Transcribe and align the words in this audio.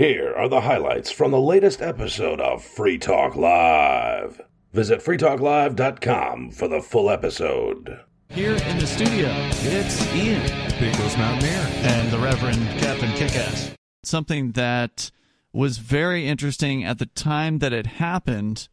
Here 0.00 0.32
are 0.34 0.48
the 0.48 0.62
highlights 0.62 1.10
from 1.10 1.30
the 1.30 1.38
latest 1.38 1.82
episode 1.82 2.40
of 2.40 2.64
Free 2.64 2.96
Talk 2.96 3.36
Live. 3.36 4.40
Visit 4.72 5.00
freetalklive.com 5.00 6.52
for 6.52 6.68
the 6.68 6.80
full 6.80 7.10
episode. 7.10 8.00
Here 8.30 8.54
in 8.54 8.78
the 8.78 8.86
studio, 8.86 9.28
it's 9.60 10.14
Ian, 10.14 10.40
Big 10.80 10.98
Mountaineer. 11.18 11.66
and 11.82 12.10
the 12.10 12.18
Reverend 12.18 12.66
Captain 12.80 13.10
Kickass. 13.10 13.74
something 14.02 14.52
that 14.52 15.10
was 15.52 15.76
very 15.76 16.26
interesting 16.26 16.82
at 16.82 16.98
the 16.98 17.04
time 17.04 17.58
that 17.58 17.74
it 17.74 17.86
happened, 17.86 18.70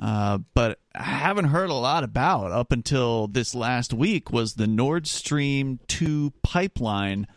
uh, 0.00 0.38
but 0.54 0.80
I 0.92 1.04
haven't 1.04 1.50
heard 1.50 1.70
a 1.70 1.74
lot 1.74 2.02
about 2.02 2.50
up 2.50 2.72
until 2.72 3.28
this 3.28 3.54
last 3.54 3.94
week 3.94 4.32
was 4.32 4.54
the 4.54 4.66
Nord 4.66 5.06
Stream 5.06 5.78
2 5.86 6.32
pipeline 6.42 7.28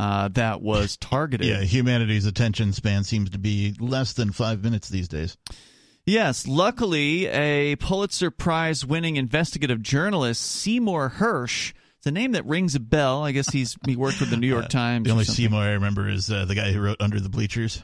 uh, 0.00 0.28
that 0.28 0.62
was 0.62 0.96
targeted. 0.96 1.46
Yeah, 1.46 1.60
humanity's 1.60 2.24
attention 2.24 2.72
span 2.72 3.04
seems 3.04 3.28
to 3.30 3.38
be 3.38 3.74
less 3.78 4.14
than 4.14 4.32
five 4.32 4.64
minutes 4.64 4.88
these 4.88 5.08
days. 5.08 5.36
Yes, 6.06 6.48
luckily, 6.48 7.26
a 7.26 7.76
Pulitzer 7.76 8.30
Prize 8.30 8.86
winning 8.86 9.16
investigative 9.16 9.82
journalist, 9.82 10.40
Seymour 10.40 11.14
Hersh, 11.18 11.74
it's 11.98 12.06
a 12.06 12.10
name 12.10 12.32
that 12.32 12.46
rings 12.46 12.74
a 12.74 12.80
bell. 12.80 13.22
I 13.24 13.32
guess 13.32 13.50
he's 13.50 13.76
he 13.84 13.94
worked 13.94 14.20
with 14.20 14.30
the 14.30 14.38
New 14.38 14.46
York 14.46 14.70
Times. 14.70 15.04
The 15.04 15.10
only. 15.10 15.24
Seymour 15.24 15.60
I 15.60 15.72
remember 15.72 16.08
is 16.08 16.30
uh, 16.30 16.46
the 16.46 16.54
guy 16.54 16.72
who 16.72 16.80
wrote 16.80 16.96
Under 16.98 17.20
the 17.20 17.28
Bleachers. 17.28 17.82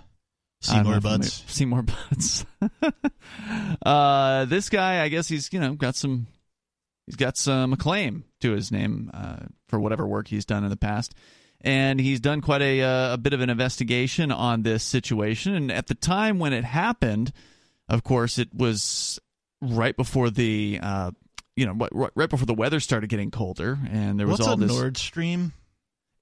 Seymour 0.62 1.00
Butts. 1.00 1.44
Seymour 1.48 1.82
Butts. 1.82 2.46
uh, 3.84 4.46
this 4.46 4.70
guy, 4.70 5.02
I 5.02 5.08
guess 5.08 5.28
he's 5.28 5.52
you 5.52 5.60
know 5.60 5.74
got 5.74 5.96
some, 5.96 6.28
he's 7.04 7.16
got 7.16 7.36
some 7.36 7.74
acclaim 7.74 8.24
to 8.40 8.52
his 8.52 8.72
name 8.72 9.10
uh, 9.12 9.40
for 9.68 9.78
whatever 9.78 10.06
work 10.06 10.28
he's 10.28 10.46
done 10.46 10.64
in 10.64 10.70
the 10.70 10.78
past, 10.78 11.14
and 11.60 12.00
he's 12.00 12.20
done 12.20 12.40
quite 12.40 12.62
a 12.62 12.82
uh, 12.82 13.14
a 13.14 13.18
bit 13.18 13.32
of 13.32 13.40
an 13.40 13.50
investigation 13.50 14.30
on 14.30 14.62
this 14.62 14.82
situation. 14.82 15.54
And 15.54 15.72
at 15.72 15.86
the 15.86 15.94
time 15.94 16.38
when 16.38 16.52
it 16.52 16.64
happened, 16.64 17.32
of 17.88 18.04
course, 18.04 18.38
it 18.38 18.54
was 18.54 19.18
right 19.60 19.96
before 19.96 20.30
the. 20.30 20.80
Uh, 20.82 21.10
you 21.56 21.64
know, 21.64 21.72
right 21.72 22.10
right 22.14 22.28
before 22.28 22.44
the 22.44 22.52
weather 22.52 22.80
started 22.80 23.08
getting 23.08 23.30
colder, 23.30 23.78
and 23.90 24.20
there 24.20 24.26
was 24.26 24.40
What's 24.40 24.46
all 24.46 24.54
a 24.54 24.56
this. 24.58 24.70
Nord 24.70 24.98
Stream? 24.98 25.54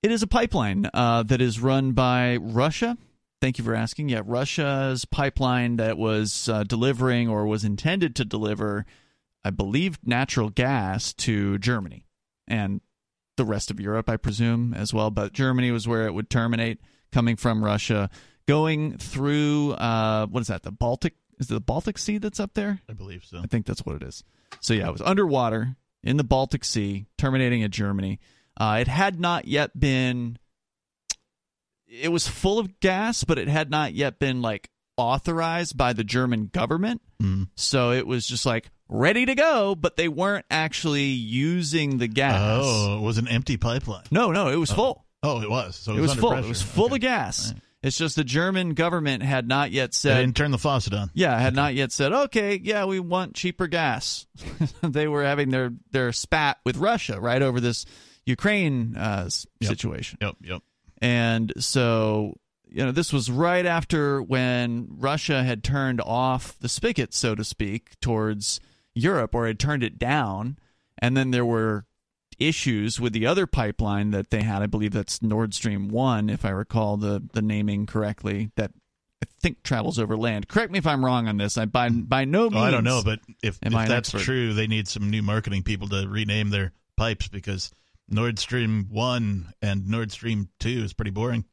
It 0.00 0.12
is 0.12 0.22
a 0.22 0.28
pipeline 0.28 0.88
uh, 0.94 1.24
that 1.24 1.40
is 1.40 1.58
run 1.58 1.90
by 1.90 2.36
Russia. 2.36 2.96
Thank 3.40 3.58
you 3.58 3.64
for 3.64 3.74
asking. 3.74 4.10
Yeah, 4.10 4.22
Russia's 4.24 5.04
pipeline 5.04 5.76
that 5.76 5.98
was 5.98 6.48
uh, 6.48 6.62
delivering 6.62 7.28
or 7.28 7.46
was 7.46 7.64
intended 7.64 8.14
to 8.16 8.24
deliver, 8.24 8.86
I 9.44 9.50
believe, 9.50 9.98
natural 10.04 10.50
gas 10.50 11.12
to 11.14 11.58
Germany 11.58 12.06
and 12.46 12.80
the 13.36 13.44
rest 13.44 13.70
of 13.70 13.80
Europe, 13.80 14.08
I 14.08 14.16
presume, 14.16 14.74
as 14.74 14.92
well. 14.92 15.10
But 15.10 15.32
Germany 15.32 15.70
was 15.70 15.88
where 15.88 16.06
it 16.06 16.14
would 16.14 16.30
terminate, 16.30 16.80
coming 17.12 17.36
from 17.36 17.64
Russia, 17.64 18.10
going 18.46 18.98
through 18.98 19.72
uh, 19.72 20.26
what 20.26 20.40
is 20.40 20.48
that? 20.48 20.62
The 20.62 20.72
Baltic? 20.72 21.14
Is 21.38 21.50
it 21.50 21.54
the 21.54 21.60
Baltic 21.60 21.98
Sea 21.98 22.18
that's 22.18 22.40
up 22.40 22.54
there? 22.54 22.80
I 22.88 22.92
believe 22.92 23.24
so. 23.24 23.38
I 23.38 23.46
think 23.46 23.66
that's 23.66 23.84
what 23.84 23.96
it 23.96 24.02
is. 24.02 24.22
So 24.60 24.74
yeah, 24.74 24.88
it 24.88 24.92
was 24.92 25.02
underwater 25.02 25.76
in 26.02 26.16
the 26.16 26.24
Baltic 26.24 26.64
Sea, 26.64 27.06
terminating 27.18 27.62
at 27.62 27.70
Germany. 27.70 28.20
Uh, 28.56 28.78
it 28.80 28.88
had 28.88 29.18
not 29.18 29.46
yet 29.46 29.78
been. 29.78 30.38
It 31.86 32.10
was 32.12 32.28
full 32.28 32.58
of 32.58 32.80
gas, 32.80 33.24
but 33.24 33.38
it 33.38 33.48
had 33.48 33.70
not 33.70 33.94
yet 33.94 34.18
been 34.18 34.42
like 34.42 34.70
authorized 34.96 35.76
by 35.76 35.92
the 35.92 36.04
German 36.04 36.46
government. 36.46 37.02
Mm. 37.22 37.48
So 37.56 37.90
it 37.90 38.06
was 38.06 38.26
just 38.26 38.46
like 38.46 38.70
ready 38.88 39.26
to 39.26 39.34
go, 39.34 39.74
but 39.74 39.96
they 39.96 40.08
weren't 40.08 40.46
actually 40.50 41.04
using 41.04 41.98
the 41.98 42.06
gas. 42.08 42.40
Oh, 42.64 42.98
it 42.98 43.02
was 43.02 43.18
an 43.18 43.28
empty 43.28 43.56
pipeline. 43.56 44.04
No, 44.10 44.30
no, 44.32 44.48
it 44.48 44.56
was 44.56 44.70
full. 44.72 45.04
Oh, 45.22 45.40
it 45.40 45.50
was. 45.50 45.76
So 45.76 45.92
it, 45.92 45.98
it 45.98 46.00
was 46.00 46.10
under 46.12 46.20
full. 46.20 46.30
pressure. 46.30 46.46
It 46.46 46.48
was 46.48 46.62
full 46.62 46.84
Okay. 46.86 46.94
of 46.96 47.00
gas. 47.00 47.52
Right. 47.52 47.60
It's 47.82 47.98
just 47.98 48.16
the 48.16 48.24
German 48.24 48.72
government 48.74 49.22
had 49.22 49.46
not 49.46 49.70
yet 49.70 49.90
They 49.90 49.94
said 49.96 50.20
didn't 50.20 50.36
turn 50.36 50.50
the 50.52 50.58
faucet 50.58 50.94
on. 50.94 51.10
yeah, 51.12 51.38
had 51.38 51.54
not 51.54 51.74
yet 51.74 51.92
said, 51.92 52.12
okay, 52.14 52.58
yeah, 52.62 52.86
we 52.86 52.98
want 52.98 53.34
cheaper 53.34 53.66
gas. 53.66 54.26
they 54.82 55.06
were 55.06 55.22
having 55.22 55.50
their, 55.50 55.72
their 55.90 56.10
spat 56.12 56.58
with 56.64 56.78
Russia 56.78 57.20
right 57.20 57.42
over 57.42 57.60
this 57.60 57.84
Ukraine 58.24 58.96
uh, 58.96 59.28
Yep. 59.60 59.68
situation. 59.68 60.18
Yep, 60.22 60.36
yep. 60.42 60.62
And 61.02 61.52
so, 61.58 62.38
you 62.70 62.84
know, 62.86 62.90
this 62.92 63.12
was 63.12 63.30
right 63.30 63.66
after 63.66 64.22
when 64.22 64.86
Russia 64.98 65.42
had 65.44 65.62
turned 65.62 66.00
off 66.00 66.58
the 66.60 66.68
spigot, 66.70 67.12
so 67.12 67.34
to 67.34 67.44
speak, 67.44 68.00
towards 68.00 68.60
Europe, 68.94 69.34
or 69.34 69.46
had 69.46 69.58
turned 69.58 69.82
it 69.82 69.98
down. 69.98 70.58
And 70.98 71.16
then 71.16 71.30
there 71.30 71.44
were 71.44 71.86
issues 72.38 73.00
with 73.00 73.12
the 73.12 73.26
other 73.26 73.46
pipeline 73.46 74.10
that 74.10 74.30
they 74.30 74.42
had. 74.42 74.62
I 74.62 74.66
believe 74.66 74.92
that's 74.92 75.22
Nord 75.22 75.54
Stream 75.54 75.88
1, 75.88 76.30
if 76.30 76.44
I 76.44 76.50
recall 76.50 76.96
the, 76.96 77.22
the 77.32 77.42
naming 77.42 77.86
correctly, 77.86 78.50
that 78.56 78.72
I 79.22 79.26
think 79.40 79.62
travels 79.62 79.98
over 79.98 80.16
land. 80.16 80.48
Correct 80.48 80.70
me 80.70 80.78
if 80.78 80.86
I'm 80.86 81.04
wrong 81.04 81.28
on 81.28 81.36
this. 81.36 81.56
I 81.56 81.64
by, 81.66 81.88
by 81.88 82.24
no 82.24 82.50
means. 82.50 82.56
Oh, 82.56 82.64
I 82.64 82.70
don't 82.70 82.84
know, 82.84 83.02
but 83.04 83.20
if, 83.42 83.58
if 83.62 83.72
that's 83.72 83.90
expert? 84.14 84.22
true, 84.22 84.54
they 84.54 84.66
need 84.66 84.88
some 84.88 85.10
new 85.10 85.22
marketing 85.22 85.62
people 85.62 85.88
to 85.88 86.06
rename 86.08 86.50
their 86.50 86.72
pipes 86.96 87.28
because 87.28 87.70
Nord 88.08 88.38
Stream 88.38 88.88
1 88.90 89.54
and 89.62 89.88
Nord 89.88 90.12
Stream 90.12 90.48
2 90.60 90.68
is 90.68 90.92
pretty 90.92 91.10
boring. 91.10 91.44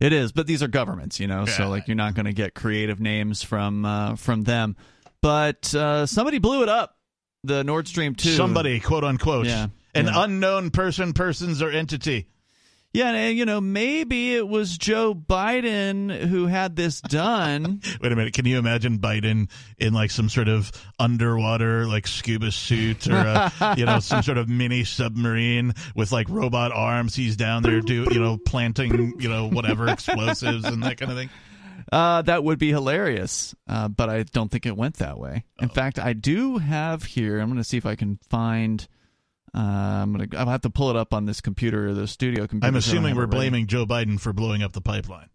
It 0.00 0.12
is, 0.12 0.32
but 0.32 0.48
these 0.48 0.64
are 0.64 0.68
governments, 0.68 1.20
you 1.20 1.28
know, 1.28 1.46
so 1.46 1.68
like 1.68 1.86
you're 1.86 1.94
not 1.94 2.14
going 2.14 2.26
to 2.26 2.32
get 2.32 2.54
creative 2.54 2.98
names 2.98 3.44
from 3.44 3.84
uh, 3.84 4.16
from 4.16 4.42
them. 4.42 4.76
But 5.22 5.74
uh, 5.74 6.06
somebody 6.06 6.38
blew 6.38 6.62
it 6.62 6.68
up, 6.68 6.96
the 7.44 7.62
Nord 7.64 7.88
Stream 7.88 8.14
two. 8.14 8.30
Somebody, 8.30 8.80
quote 8.80 9.04
unquote. 9.04 9.46
Yeah, 9.46 9.68
An 9.94 10.06
yeah. 10.06 10.24
unknown 10.24 10.70
person, 10.70 11.12
persons, 11.12 11.62
or 11.62 11.70
entity. 11.70 12.26
yeah, 12.92 13.12
and 13.12 13.38
you 13.38 13.44
know, 13.46 13.60
maybe 13.60 14.34
it 14.34 14.46
was 14.46 14.76
Joe 14.76 15.14
Biden 15.14 16.10
who 16.26 16.46
had 16.46 16.74
this 16.76 17.00
done. 17.00 17.80
Wait 18.02 18.10
a 18.12 18.16
minute. 18.16 18.34
Can 18.34 18.44
you 18.46 18.58
imagine 18.58 18.98
Biden 18.98 19.48
in 19.78 19.94
like 19.94 20.10
some 20.10 20.28
sort 20.28 20.48
of 20.48 20.72
underwater 20.98 21.86
like 21.86 22.06
scuba 22.08 22.50
suit 22.50 23.06
or 23.08 23.14
uh, 23.14 23.74
you 23.78 23.86
know 23.86 24.00
some 24.00 24.22
sort 24.22 24.38
of 24.38 24.48
mini 24.48 24.82
submarine 24.84 25.72
with 25.94 26.10
like 26.10 26.28
robot 26.30 26.72
arms? 26.72 27.14
He's 27.14 27.36
down 27.36 27.62
there 27.62 27.80
do 27.80 28.08
you 28.10 28.18
know 28.20 28.38
planting 28.44 29.14
you 29.20 29.28
know 29.28 29.48
whatever 29.48 29.86
explosives 29.92 30.64
and 30.64 30.82
that 30.82 30.96
kind 30.98 31.12
of 31.12 31.16
thing. 31.16 31.30
Uh, 31.92 32.22
that 32.22 32.42
would 32.42 32.58
be 32.58 32.70
hilarious, 32.70 33.54
uh, 33.68 33.86
but 33.86 34.08
I 34.08 34.22
don't 34.22 34.50
think 34.50 34.64
it 34.64 34.76
went 34.76 34.96
that 34.96 35.18
way. 35.18 35.44
In 35.60 35.68
Oh. 35.68 35.72
fact, 35.72 35.98
I 35.98 36.14
do 36.14 36.56
have 36.58 37.02
here. 37.04 37.38
I'm 37.38 37.48
going 37.48 37.58
to 37.58 37.64
see 37.64 37.76
if 37.76 37.84
I 37.86 37.94
can 37.96 38.18
find. 38.30 38.88
Uh, 39.54 39.58
I'm 39.58 40.12
gonna. 40.12 40.28
I'll 40.38 40.46
have 40.48 40.62
to 40.62 40.70
pull 40.70 40.88
it 40.88 40.96
up 40.96 41.12
on 41.12 41.26
this 41.26 41.42
computer, 41.42 41.88
or 41.88 41.92
the 41.94 42.06
studio 42.08 42.46
computer. 42.46 42.66
I'm 42.74 42.80
so 42.80 42.90
I 42.90 42.94
don't 42.94 42.98
assuming 43.04 43.16
we're 43.16 43.26
blaming 43.26 43.66
Joe 43.66 43.84
Biden 43.84 44.18
for 44.18 44.32
blowing 44.32 44.62
up 44.62 44.72
the 44.72 44.80
pipeline. 44.80 45.28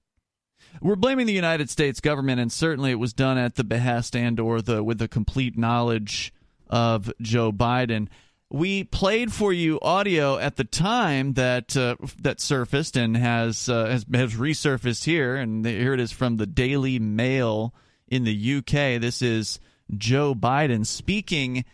we're 0.82 0.96
blaming 0.96 1.28
the 1.28 1.34
United 1.34 1.70
States 1.70 2.00
government, 2.00 2.40
and 2.42 2.52
certainly 2.52 2.90
it 2.90 2.96
was 3.00 3.14
done 3.14 3.38
at 3.38 3.54
the 3.56 3.64
behest 3.64 4.16
and 4.16 4.40
or 4.40 4.60
the 4.64 4.84
with 4.84 4.98
the 4.98 5.08
complete 5.08 5.56
knowledge 5.56 6.34
of 6.68 7.14
Joe 7.22 7.52
Biden. 7.52 8.08
We 8.50 8.86
played 8.86 9.34
for 9.34 9.52
you 9.52 9.78
audio 9.82 10.38
at 10.38 10.56
the 10.56 10.64
time 10.64 11.34
that 11.34 11.76
uh, 11.76 11.98
that 12.22 12.40
surfaced 12.40 12.96
and 12.96 13.18
has, 13.18 13.68
uh, 13.68 13.88
has 13.88 14.06
has 14.14 14.36
resurfaced 14.36 15.04
here, 15.04 15.36
and 15.36 15.66
here 15.66 15.94
it 15.94 16.00
is 16.00 16.14
from 16.14 16.38
the 16.38 16.46
Daily 16.46 16.98
Mail 16.98 17.74
in 18.08 18.24
the 18.24 18.56
UK. 18.58 19.02
This 19.02 19.22
is 19.22 19.60
Joe 19.98 20.34
Biden 20.34 20.86
speaking 20.86 21.66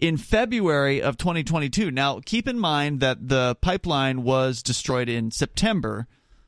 in 0.00 0.16
February 0.16 1.02
of 1.02 1.16
2022. 1.16 1.90
Now, 1.90 2.20
keep 2.24 2.48
in 2.48 2.58
mind 2.58 3.00
that 3.00 3.28
the 3.28 3.56
pipeline 3.60 4.22
was 4.22 4.62
destroyed 4.62 5.08
in 5.08 5.30
September 5.30 6.06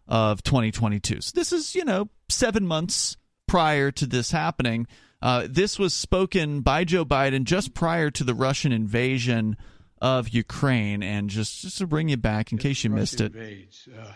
of 0.09 0.43
2022. 0.43 1.21
So 1.21 1.33
this 1.35 1.53
is, 1.53 1.75
you 1.75 1.85
know, 1.85 2.09
seven 2.29 2.67
months 2.67 3.17
prior 3.47 3.91
to 3.93 4.07
this 4.07 4.31
happening. 4.31 4.87
Uh, 5.23 5.47
this 5.49 5.79
was 5.79 5.95
spoken 5.95 6.61
by 6.61 6.83
Joe 6.85 7.05
Biden 7.05 7.45
just 7.45 7.75
prior 7.75 8.11
to 8.11 8.25
the 8.25 8.35
Russian 8.35 8.73
invasion 8.73 9.57
of 10.01 10.31
Ukraine. 10.31 11.03
And 11.03 11.31
just, 11.31 11.63
just 11.63 11.79
to 11.79 11.87
bring 11.87 12.09
you 12.09 12.17
back 12.17 12.51
in 12.51 12.59
case 12.59 12.83
you 12.83 12.91
missed 12.91 13.21
it. 13.21 13.35
invades, 13.35 13.89
uh, 13.99 14.13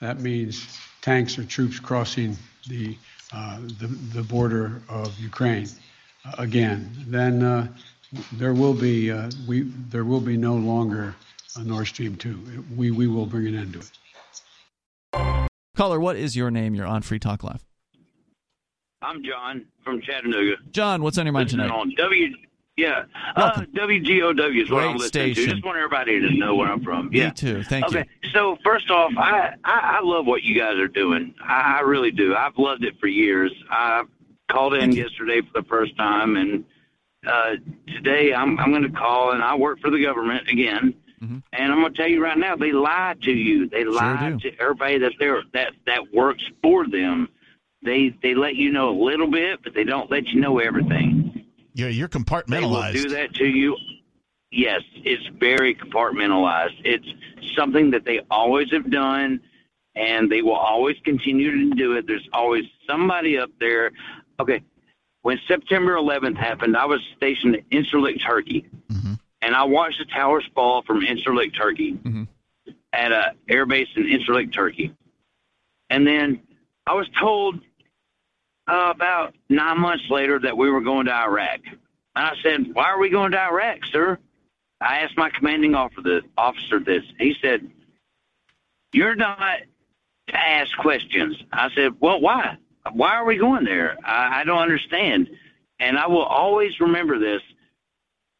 that 0.00 0.20
means 0.20 0.66
tanks 1.02 1.38
or 1.38 1.44
troops 1.44 1.78
crossing 1.78 2.36
the 2.68 2.96
uh, 3.32 3.58
the, 3.80 3.88
the 4.14 4.22
border 4.22 4.80
of 4.88 5.18
Ukraine 5.18 5.68
uh, 6.24 6.32
again. 6.38 6.90
Then 7.06 7.42
uh, 7.42 7.68
there 8.32 8.54
will 8.54 8.74
be 8.74 9.10
uh, 9.10 9.30
we 9.48 9.62
there 9.90 10.04
will 10.04 10.20
be 10.20 10.36
no 10.36 10.54
longer 10.54 11.14
a 11.56 11.64
Nord 11.64 11.88
Stream 11.88 12.16
two. 12.16 12.40
We 12.76 12.92
we 12.92 13.08
will 13.08 13.26
bring 13.26 13.48
an 13.48 13.56
end 13.56 13.72
to 13.74 13.80
it. 13.80 13.90
Caller, 15.76 16.00
what 16.00 16.16
is 16.16 16.36
your 16.36 16.50
name? 16.50 16.74
You're 16.74 16.86
on 16.86 17.02
Free 17.02 17.18
Talk 17.18 17.42
Live. 17.42 17.64
I'm 19.06 19.22
John 19.22 19.64
from 19.84 20.00
Chattanooga. 20.02 20.56
John, 20.72 21.02
what's 21.02 21.16
on 21.16 21.26
your 21.26 21.32
mind 21.32 21.46
Listening 21.46 21.66
tonight? 21.68 21.78
on 21.78 21.92
W. 21.96 22.34
Yeah, 22.76 23.04
uh, 23.36 23.62
WGOW 23.72 24.62
is 24.62 24.70
what 24.70 24.80
Great 24.80 24.88
I'm 24.90 24.96
listening 24.96 25.34
station. 25.34 25.44
to. 25.44 25.50
Just 25.52 25.64
want 25.64 25.78
everybody 25.78 26.20
to 26.20 26.30
know 26.36 26.56
where 26.56 26.68
I'm 26.70 26.82
from. 26.82 27.08
Me 27.08 27.20
Yeah. 27.20 27.30
too. 27.30 27.62
Thank 27.62 27.86
okay. 27.86 28.04
you. 28.22 28.30
So 28.32 28.58
first 28.64 28.90
off, 28.90 29.12
I, 29.16 29.54
I 29.64 29.98
I 29.98 30.00
love 30.02 30.26
what 30.26 30.42
you 30.42 30.58
guys 30.58 30.74
are 30.78 30.88
doing. 30.88 31.34
I, 31.42 31.78
I 31.78 31.80
really 31.80 32.10
do. 32.10 32.34
I've 32.34 32.58
loved 32.58 32.84
it 32.84 32.98
for 33.00 33.06
years. 33.06 33.50
I 33.70 34.02
called 34.50 34.74
in 34.74 34.92
yesterday 34.92 35.40
for 35.40 35.62
the 35.62 35.66
first 35.68 35.96
time, 35.96 36.36
and 36.36 36.64
uh, 37.26 37.52
today 37.86 38.34
I'm 38.34 38.58
I'm 38.58 38.70
going 38.72 38.82
to 38.82 38.90
call, 38.90 39.30
and 39.32 39.42
I 39.42 39.54
work 39.54 39.80
for 39.80 39.88
the 39.90 40.02
government 40.02 40.46
again. 40.50 40.94
Mhm. 41.22 41.42
And 41.54 41.72
I'm 41.72 41.80
going 41.80 41.94
to 41.94 41.96
tell 41.98 42.10
you 42.10 42.22
right 42.22 42.36
now, 42.36 42.56
they 42.56 42.72
lie 42.72 43.14
to 43.22 43.32
you. 43.32 43.70
They 43.70 43.84
lie 43.84 44.32
do. 44.32 44.50
to 44.50 44.60
everybody 44.60 44.98
that 44.98 45.12
they're 45.18 45.42
that 45.54 45.72
that 45.86 46.12
works 46.12 46.44
for 46.62 46.86
them. 46.86 47.30
They 47.86 48.14
they 48.22 48.34
let 48.34 48.56
you 48.56 48.70
know 48.70 48.90
a 48.90 48.98
little 49.02 49.30
bit, 49.30 49.60
but 49.64 49.72
they 49.72 49.84
don't 49.84 50.10
let 50.10 50.26
you 50.28 50.40
know 50.40 50.58
everything. 50.58 51.44
Yeah, 51.72 51.86
you're 51.86 52.08
you're 52.10 52.42
They 52.46 52.60
will 52.60 52.92
do 52.92 53.08
that 53.10 53.34
to 53.34 53.46
you. 53.46 53.76
Yes, 54.50 54.82
it's 54.96 55.26
very 55.38 55.74
compartmentalized. 55.74 56.80
It's 56.84 57.06
something 57.56 57.90
that 57.92 58.04
they 58.04 58.20
always 58.30 58.70
have 58.72 58.90
done, 58.90 59.40
and 59.94 60.30
they 60.30 60.42
will 60.42 60.54
always 60.56 60.96
continue 61.04 61.70
to 61.70 61.74
do 61.74 61.92
it. 61.92 62.06
There's 62.06 62.28
always 62.32 62.64
somebody 62.86 63.38
up 63.38 63.50
there. 63.60 63.92
Okay, 64.40 64.62
when 65.22 65.38
September 65.48 65.94
11th 65.94 66.36
happened, 66.36 66.76
I 66.76 66.84
was 66.86 67.00
stationed 67.16 67.56
at 67.56 67.68
Incirlik, 67.70 68.22
Turkey, 68.24 68.66
Mhm. 68.90 69.18
and 69.42 69.54
I 69.54 69.64
watched 69.64 69.98
the 69.98 70.06
towers 70.06 70.44
fall 70.54 70.82
from 70.82 71.02
Incirlik, 71.02 71.54
Turkey, 71.54 71.94
Mhm. 71.94 72.28
at 72.92 73.12
a 73.12 73.34
air 73.48 73.66
base 73.66 73.88
in 73.96 74.04
Incirlik, 74.04 74.52
Turkey. 74.52 74.92
And 75.90 76.06
then 76.06 76.40
I 76.86 76.94
was 76.94 77.08
told 77.20 77.60
uh, 78.68 78.92
about 78.94 79.34
nine 79.48 79.80
months 79.80 80.04
later 80.10 80.38
that 80.40 80.56
we 80.56 80.70
were 80.70 80.80
going 80.80 81.06
to 81.06 81.12
Iraq. 81.12 81.60
And 81.64 82.26
I 82.26 82.34
said, 82.42 82.74
"Why 82.74 82.84
are 82.84 82.98
we 82.98 83.10
going 83.10 83.32
to 83.32 83.40
Iraq, 83.40 83.84
sir?" 83.92 84.18
I 84.80 85.00
asked 85.00 85.16
my 85.16 85.30
commanding 85.30 85.74
officer, 85.74 86.80
this. 86.80 87.04
He 87.18 87.34
said, 87.40 87.70
"You're 88.92 89.14
not 89.14 89.60
to 90.28 90.36
ask 90.36 90.76
questions." 90.78 91.36
I 91.52 91.70
said, 91.74 91.94
"Well, 92.00 92.20
why? 92.20 92.56
Why 92.92 93.14
are 93.14 93.24
we 93.24 93.36
going 93.36 93.64
there? 93.64 93.96
I, 94.04 94.40
I 94.40 94.44
don't 94.44 94.58
understand." 94.58 95.28
And 95.78 95.98
I 95.98 96.06
will 96.06 96.24
always 96.24 96.80
remember 96.80 97.18
this 97.18 97.42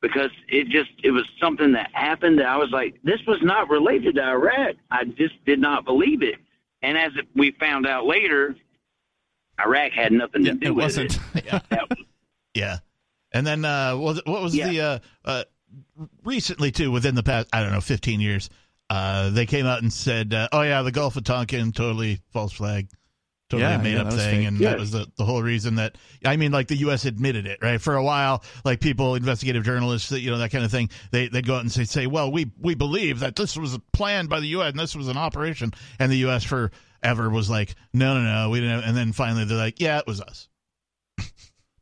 because 0.01 0.31
it 0.49 0.69
just 0.69 0.91
it 1.03 1.11
was 1.11 1.25
something 1.41 1.73
that 1.73 1.91
happened 1.93 2.39
that 2.39 2.47
I 2.47 2.57
was 2.57 2.71
like, 2.71 2.97
this 3.03 3.21
was 3.27 3.43
not 3.43 3.69
related 3.69 4.17
to 4.17 4.23
Iraq. 4.25 4.77
I 4.91 5.05
just 5.05 5.45
did 5.45 5.59
not 5.59 5.85
believe 5.85 6.23
it. 6.23 6.37
And 6.83 6.97
as 6.97 7.13
we 7.35 7.53
found 7.53 7.87
out 7.87 8.07
later, 8.07 8.55
Iraq 9.61 9.93
had 9.93 10.13
nothing 10.13 10.45
to 10.45 10.49
Yeah, 10.51 10.55
do 10.55 10.67
it 10.69 10.71
with 10.75 10.85
wasn't. 10.85 11.19
it. 11.35 11.45
That 11.71 11.89
was- 11.91 11.99
Yeah. 12.55 12.79
And 13.33 13.47
then 13.47 13.65
uh, 13.65 13.97
what, 13.97 14.27
what 14.27 14.43
was 14.43 14.55
Yeah. 14.57 14.69
the 14.69 14.81
uh, 14.81 14.99
uh, 15.25 15.45
recently 16.25 16.71
too 16.71 16.91
within 16.91 17.15
the 17.15 17.23
past 17.23 17.49
I 17.53 17.63
don't 17.63 17.73
know 17.73 17.81
15 17.81 18.21
years 18.21 18.49
uh, 18.89 19.31
they 19.31 19.47
came 19.47 19.67
out 19.67 19.83
and 19.83 19.93
said 19.93 20.33
uh, 20.33 20.49
oh 20.53 20.63
yeah 20.63 20.83
the 20.83 20.93
Gulf 20.93 21.17
of 21.17 21.25
Tonkin 21.25 21.73
totally 21.73 22.21
false 22.33 22.53
flag 22.53 22.89
totally 23.51 23.69
Yeah, 23.71 23.77
made 23.79 23.95
yeah, 23.95 24.03
up 24.03 24.11
thing 24.13 24.19
fake. 24.39 24.47
and 24.49 24.59
Yeah. 24.59 24.71
that 24.71 24.79
was 24.79 24.91
the, 24.93 25.07
the 25.19 25.25
whole 25.25 25.43
reason 25.43 25.75
that 25.77 25.97
I 26.25 26.37
mean 26.37 26.53
like 26.53 26.69
the 26.69 26.77
US 26.89 27.05
admitted 27.05 27.47
it 27.47 27.59
right 27.63 27.81
for 27.81 27.97
a 27.97 28.03
while 28.05 28.43
like 28.65 28.81
people 28.81 29.15
investigative 29.17 29.65
journalists 29.65 30.11
you 30.13 30.31
know 30.31 30.39
that 30.39 30.51
kind 30.51 30.65
of 30.65 30.71
thing 30.71 30.89
they 31.11 31.29
they'd 31.29 31.47
go 31.47 31.57
out 31.57 31.61
and 31.63 31.73
say 31.73 31.85
say 31.85 32.07
well 32.07 32.31
we 32.31 32.51
we 32.61 32.75
believe 32.75 33.21
that 33.21 33.37
this 33.37 33.57
was 33.57 33.79
planned 33.93 34.29
by 34.29 34.41
the 34.41 34.49
US 34.49 34.71
and 34.71 34.79
this 34.81 34.95
was 34.97 35.09
an 35.09 35.17
operation 35.17 35.73
and 35.99 36.11
the 36.13 36.19
US 36.29 36.45
forever 37.03 37.29
was 37.31 37.49
like 37.51 37.75
no 37.93 38.15
no 38.15 38.23
no 38.23 38.51
we 38.51 38.61
didn't 38.61 38.77
have, 38.81 38.89
and 38.89 38.97
then 38.97 39.13
finally 39.13 39.45
they're 39.45 39.57
like 39.59 39.81
yeah 39.81 39.99
it 39.99 40.07
was 40.07 40.21
us 40.21 40.49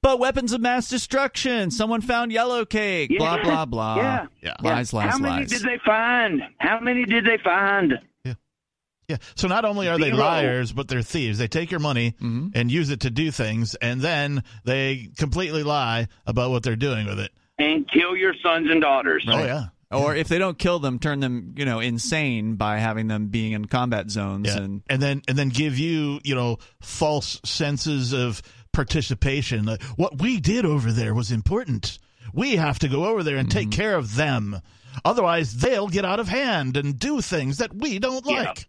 But 0.02 0.18
weapons 0.18 0.52
of 0.52 0.60
mass 0.60 0.90
destruction. 0.90 1.70
Someone 1.70 2.02
found 2.02 2.30
yellow 2.30 2.66
cake. 2.66 3.08
Yeah. 3.10 3.18
Blah 3.20 3.42
blah 3.42 3.64
blah. 3.64 3.96
Yeah. 3.96 4.26
Yeah. 4.42 4.54
Lies, 4.60 4.92
lies, 4.92 5.10
How 5.10 5.16
many 5.18 5.40
lies. 5.40 5.48
did 5.50 5.62
they 5.62 5.78
find? 5.82 6.42
How 6.58 6.78
many 6.78 7.06
did 7.06 7.24
they 7.24 7.38
find? 7.42 7.94
Yeah. 8.22 8.34
Yeah. 9.08 9.16
So 9.34 9.48
not 9.48 9.64
only 9.64 9.88
are 9.88 9.96
they 9.98 10.12
liars, 10.12 10.72
but 10.74 10.88
they're 10.88 11.00
thieves. 11.00 11.38
They 11.38 11.48
take 11.48 11.70
your 11.70 11.80
money 11.80 12.10
Mm-hmm. 12.20 12.48
and 12.54 12.70
use 12.70 12.90
it 12.90 13.00
to 13.00 13.10
do 13.10 13.30
things, 13.30 13.76
and 13.76 14.02
then 14.02 14.44
they 14.64 15.08
completely 15.16 15.62
lie 15.62 16.08
about 16.26 16.50
what 16.50 16.64
they're 16.64 16.76
doing 16.76 17.06
with 17.06 17.18
it. 17.18 17.32
And 17.58 17.90
kill 17.90 18.14
your 18.14 18.34
sons 18.42 18.68
and 18.70 18.82
daughters. 18.82 19.24
Oh 19.26 19.42
yeah. 19.42 19.68
Or 19.90 20.14
if 20.14 20.28
they 20.28 20.38
don't 20.38 20.58
kill 20.58 20.78
them, 20.78 20.98
turn 20.98 21.20
them, 21.20 21.54
you 21.56 21.64
know, 21.64 21.78
insane 21.80 22.56
by 22.56 22.78
having 22.78 23.06
them 23.08 23.28
being 23.28 23.52
in 23.52 23.66
combat 23.66 24.10
zones 24.10 24.48
Yeah. 24.48 24.62
and 24.62 24.82
and 24.88 25.00
then 25.02 25.22
and 25.28 25.36
then 25.36 25.50
give 25.50 25.78
you, 25.78 26.20
you 26.24 26.34
know, 26.34 26.58
false 26.80 27.40
senses 27.44 28.12
of 28.12 28.42
participation. 28.72 29.64
Like, 29.64 29.82
what 29.96 30.20
we 30.20 30.40
did 30.40 30.64
over 30.64 30.90
there 30.92 31.14
was 31.14 31.30
important. 31.30 31.98
We 32.32 32.56
have 32.56 32.78
to 32.80 32.88
go 32.88 33.04
over 33.04 33.22
there 33.22 33.36
and 33.36 33.50
take 33.50 33.68
mm-hmm. 33.68 33.80
care 33.80 33.96
of 33.96 34.16
them. 34.16 34.60
Otherwise, 35.04 35.54
they'll 35.56 35.88
get 35.88 36.04
out 36.04 36.20
of 36.20 36.28
hand 36.28 36.76
and 36.76 36.98
do 36.98 37.20
things 37.20 37.58
that 37.58 37.74
we 37.74 37.98
don't 37.98 38.24
Yeah. 38.26 38.42
like. 38.42 38.68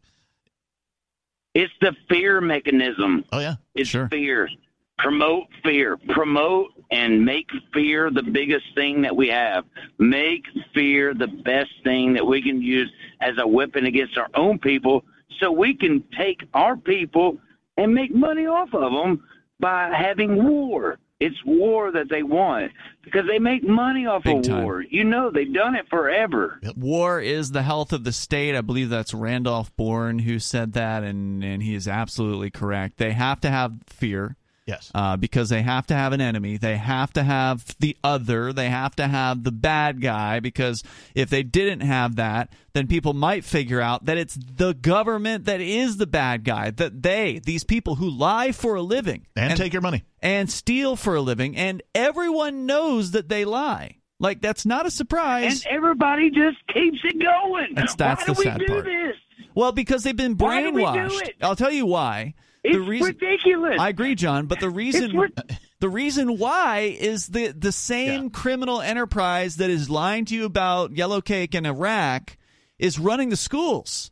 It's 1.53 1.73
the 1.81 1.95
fear 2.09 2.41
mechanism. 2.41 3.23
Oh 3.31 3.39
yeah. 3.39 3.55
It's 3.73 3.89
Sure. 3.89 4.09
fear. 4.09 4.49
Promote 4.97 5.45
fear. 5.63 5.97
Promote 6.09 6.71
and 6.91 7.25
make 7.25 7.49
fear 7.73 8.09
the 8.11 8.23
biggest 8.23 8.65
thing 8.75 9.01
that 9.01 9.15
we 9.15 9.27
have. 9.27 9.65
Make 9.99 10.43
fear 10.73 11.13
the 11.13 11.27
best 11.27 11.71
thing 11.83 12.13
that 12.13 12.25
we 12.25 12.41
can 12.41 12.61
use 12.61 12.91
as 13.21 13.33
a 13.39 13.47
weapon 13.47 13.85
against 13.85 14.17
our 14.17 14.29
own 14.35 14.57
people 14.59 15.03
so 15.39 15.51
we 15.51 15.73
can 15.75 16.03
take 16.17 16.41
our 16.53 16.77
people 16.77 17.37
and 17.77 17.93
make 17.93 18.13
money 18.15 18.45
off 18.45 18.73
of 18.73 18.91
them 18.93 19.23
by 19.59 19.91
having 19.93 20.43
war. 20.43 20.97
It's 21.19 21.35
war 21.45 21.91
that 21.91 22.09
they 22.09 22.23
want 22.23 22.71
because 23.03 23.25
they 23.25 23.39
make 23.39 23.63
money 23.67 24.05
off 24.05 24.23
Big 24.23 24.37
of 24.37 24.43
time. 24.43 24.63
war. 24.63 24.81
You 24.89 25.05
know, 25.05 25.31
they've 25.31 25.53
done 25.53 25.73
it 25.75 25.87
forever. 25.89 26.59
war 26.75 27.21
is 27.21 27.51
the 27.51 27.63
health 27.63 27.93
of 27.93 28.03
the 28.03 28.11
state. 28.11 28.53
I 28.55 28.61
believe 28.61 28.89
that's 28.89 29.13
Randolph 29.13 29.73
Bourne 29.77 30.19
who 30.19 30.39
said 30.39 30.73
that, 30.73 31.03
and, 31.03 31.41
and 31.43 31.63
he 31.63 31.73
is 31.73 31.87
absolutely 31.87 32.49
correct. 32.49 32.97
They 32.97 33.13
have 33.13 33.39
to 33.41 33.49
have 33.49 33.73
fear. 33.87 34.35
Yes. 34.65 34.91
uh, 34.95 35.15
because 35.15 35.49
they 35.49 35.61
have 35.61 35.85
to 35.87 35.93
have 35.93 36.11
an 36.11 36.21
enemy. 36.21 36.57
They 36.57 36.77
have 36.77 37.13
to 37.13 37.23
have 37.23 37.63
the 37.79 37.95
other. 38.03 38.51
They 38.51 38.69
have 38.69 38.95
to 38.95 39.07
have 39.07 39.43
the 39.43 39.51
bad 39.51 40.01
guy 40.01 40.39
because 40.39 40.81
if 41.13 41.29
they 41.29 41.43
didn't 41.43 41.81
have 41.81 42.15
that, 42.15 42.51
then 42.73 42.87
people 42.87 43.13
might 43.13 43.43
figure 43.45 43.79
out 43.79 44.05
that 44.05 44.17
it's 44.17 44.35
the 44.35 44.73
government 44.73 45.45
that 45.45 45.61
is 45.61 45.97
the 45.97 46.07
bad 46.07 46.43
guy. 46.43 46.71
That 46.71 47.03
they, 47.03 47.39
these 47.43 47.63
people 47.63 47.95
who 47.95 48.09
lie 48.09 48.51
for 48.51 48.73
a 48.75 48.81
living 48.81 49.27
and 49.35 49.55
take 49.55 49.71
your 49.73 49.83
money. 49.83 50.03
and 50.21 50.49
steal 50.49 50.95
for 50.95 51.13
a 51.15 51.21
living, 51.21 51.55
and 51.55 51.83
everyone 51.93 52.65
knows 52.65 53.11
that 53.11 53.29
they 53.29 53.45
lie. 53.45 53.97
Like 54.19 54.41
that's 54.41 54.65
not 54.65 54.85
a 54.87 54.91
surprise. 54.91 55.63
And 55.65 55.75
everybody 55.75 56.29
just 56.31 56.57
keeps 56.73 56.99
it 57.03 57.21
going. 57.21 57.75
That's- 57.75 57.95
that's 57.95 58.21
Why 58.27 58.33
the 58.33 58.33
do 58.33 58.43
sad 58.43 58.59
we 58.61 58.65
do 58.65 58.73
part. 58.73 58.85
this? 58.85 59.15
well, 59.53 59.71
because 59.73 60.03
they've 60.03 60.15
been 60.15 60.37
Why 60.37 60.63
do 60.63 60.71
we 60.71 60.81
do 60.81 60.87
brainwashed. 60.87 61.21
it? 61.21 61.35
I'll 61.41 61.55
tell 61.55 61.71
you 61.71 61.85
why. 61.85 62.33
It's 62.65 62.75
the 62.75 62.81
reason 62.81 63.07
ridiculous. 63.19 63.79
I 63.79 63.89
agree, 63.89 64.15
John, 64.15 64.45
but 64.47 64.59
the 64.59 64.69
reason 64.69 65.17
rid- 65.17 65.39
the 65.79 65.89
reason 65.89 66.37
why 66.37 66.95
is 66.99 67.27
the 67.27 67.47
the 67.47 67.71
same 67.71 68.23
Yeah. 68.23 68.29
criminal 68.29 68.81
enterprise 68.81 69.57
that 69.57 69.69
is 69.69 69.89
lying 69.89 70.25
to 70.25 70.35
you 70.35 70.45
about 70.45 70.95
yellow 70.95 71.21
cake 71.21 71.53
in 71.55 71.65
Iraq 71.65 72.37
is 72.79 72.99
running 72.99 73.29
the 73.29 73.37
schools. 73.37 74.11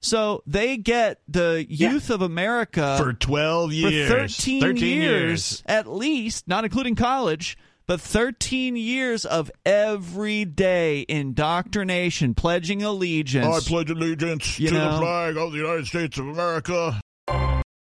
So 0.00 0.42
they 0.46 0.76
get 0.76 1.20
the 1.28 1.64
youth 1.68 2.10
of 2.10 2.20
America 2.20 2.96
For 2.98 3.12
12 3.14 3.70
for 3.70 3.74
years. 3.74 4.08
13, 4.10 4.60
13 4.60 5.00
years 5.00 5.62
at 5.64 5.86
least, 5.86 6.46
not 6.46 6.64
including 6.64 6.94
college, 6.94 7.56
but 7.86 8.00
13 8.02 8.76
years 8.76 9.24
of 9.24 9.50
everyday 9.64 11.06
indoctrination, 11.08 12.34
pledging 12.34 12.82
allegiance. 12.82 13.46
I 13.46 13.60
pledge 13.60 13.90
allegiance 13.90 14.56
to 14.56 14.70
know. 14.70 14.92
the 14.92 14.98
flag 14.98 15.36
of 15.36 15.52
the 15.52 15.58
United 15.58 15.86
States 15.86 16.18
of 16.18 16.28
America. 16.28 17.00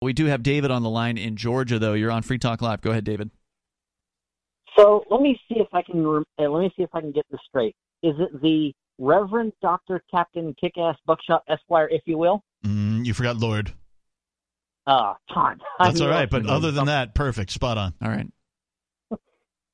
We 0.01 0.13
do 0.13 0.25
have 0.25 0.43
David 0.43 0.71
on 0.71 0.83
the 0.83 0.89
line 0.89 1.17
in 1.17 1.35
Georgia, 1.35 1.79
though. 1.79 1.93
You're 1.93 2.11
on 2.11 2.21
Free 2.23 2.37
Talk 2.37 2.61
Live. 2.61 2.81
Go 2.81 2.91
ahead, 2.91 3.03
David. 3.03 3.31
So 4.77 5.03
let 5.09 5.21
me 5.21 5.39
see 5.49 5.59
if 5.59 5.67
I 5.73 5.81
can 5.81 6.05
uh, 6.05 6.43
let 6.49 6.59
me 6.61 6.71
see 6.77 6.83
if 6.83 6.89
I 6.93 7.01
can 7.01 7.11
get 7.11 7.25
this 7.31 7.39
straight. 7.47 7.75
Is 8.03 8.13
it 8.19 8.41
the 8.41 8.73
Reverend 8.99 9.53
Doctor 9.61 10.01
Captain 10.11 10.55
Kickass 10.63 10.95
Buckshot 11.05 11.43
Esquire, 11.49 11.87
if 11.89 12.01
you 12.05 12.17
will? 12.17 12.43
Mm, 12.65 13.05
you 13.05 13.13
forgot 13.13 13.37
Lord. 13.37 13.73
Ah, 14.85 15.15
Todd. 15.33 15.59
I 15.79 15.87
That's 15.87 15.99
knew 15.99 16.07
all 16.07 16.13
I 16.13 16.25
but 16.27 16.45
other 16.45 16.67
than 16.71 16.85
gonna- 16.85 16.91
that, 16.91 17.15
perfect, 17.15 17.51
spot 17.51 17.77
on. 17.77 17.93
All 18.01 18.09
right. 18.09 18.27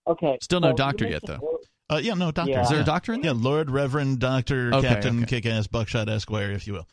okay. 0.08 0.38
Still 0.42 0.62
no 0.62 0.72
so 0.72 0.76
doctor 0.78 1.06
yet, 1.06 1.28
mentioned- 1.28 1.50
Uh, 1.90 1.98
yeah, 2.02 2.14
no, 2.14 2.32
doctor. 2.32 2.52
Yeah. 2.52 2.62
Is 2.64 2.70
there 2.70 2.80
a 2.82 2.86
doctor 2.86 3.14
in 3.14 3.22
there? 3.22 3.34
Yeah, 3.34 3.40
Lord, 3.40 3.70
Reverend, 3.70 4.20
Doctor, 4.20 4.74
Okay, 4.74 4.88
Captain, 4.88 5.24
okay. 5.24 5.42
Kickass, 5.42 5.70
Buckshot, 5.70 6.08
Esquire, 6.10 6.52
if 6.52 6.66
you 6.66 6.74
will. 6.74 6.88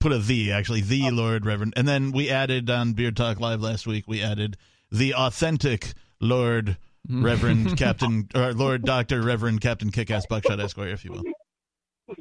Put 0.00 0.12
a 0.12 0.18
the 0.18 0.52
actually, 0.52 0.82
the 0.82 1.10
Lord, 1.10 1.46
Reverend, 1.46 1.72
and 1.76 1.88
then 1.88 2.12
we 2.12 2.28
added 2.28 2.68
on 2.68 2.92
Beard 2.92 3.16
Talk 3.16 3.40
Live 3.40 3.62
last 3.62 3.86
week. 3.86 4.04
We 4.06 4.22
added 4.22 4.56
the 4.92 5.14
authentic 5.14 5.94
Lord, 6.20 6.76
Reverend, 7.08 7.76
Captain, 7.78 8.28
or 8.34 8.52
Lord, 8.52 8.84
Doctor, 8.84 9.22
Reverend, 9.22 9.60
Captain, 9.62 9.90
Kickass, 9.90 10.28
Buckshot, 10.28 10.60
Esquire, 10.60 10.88
if 10.90 11.04
you 11.06 11.12
will. 11.12 11.22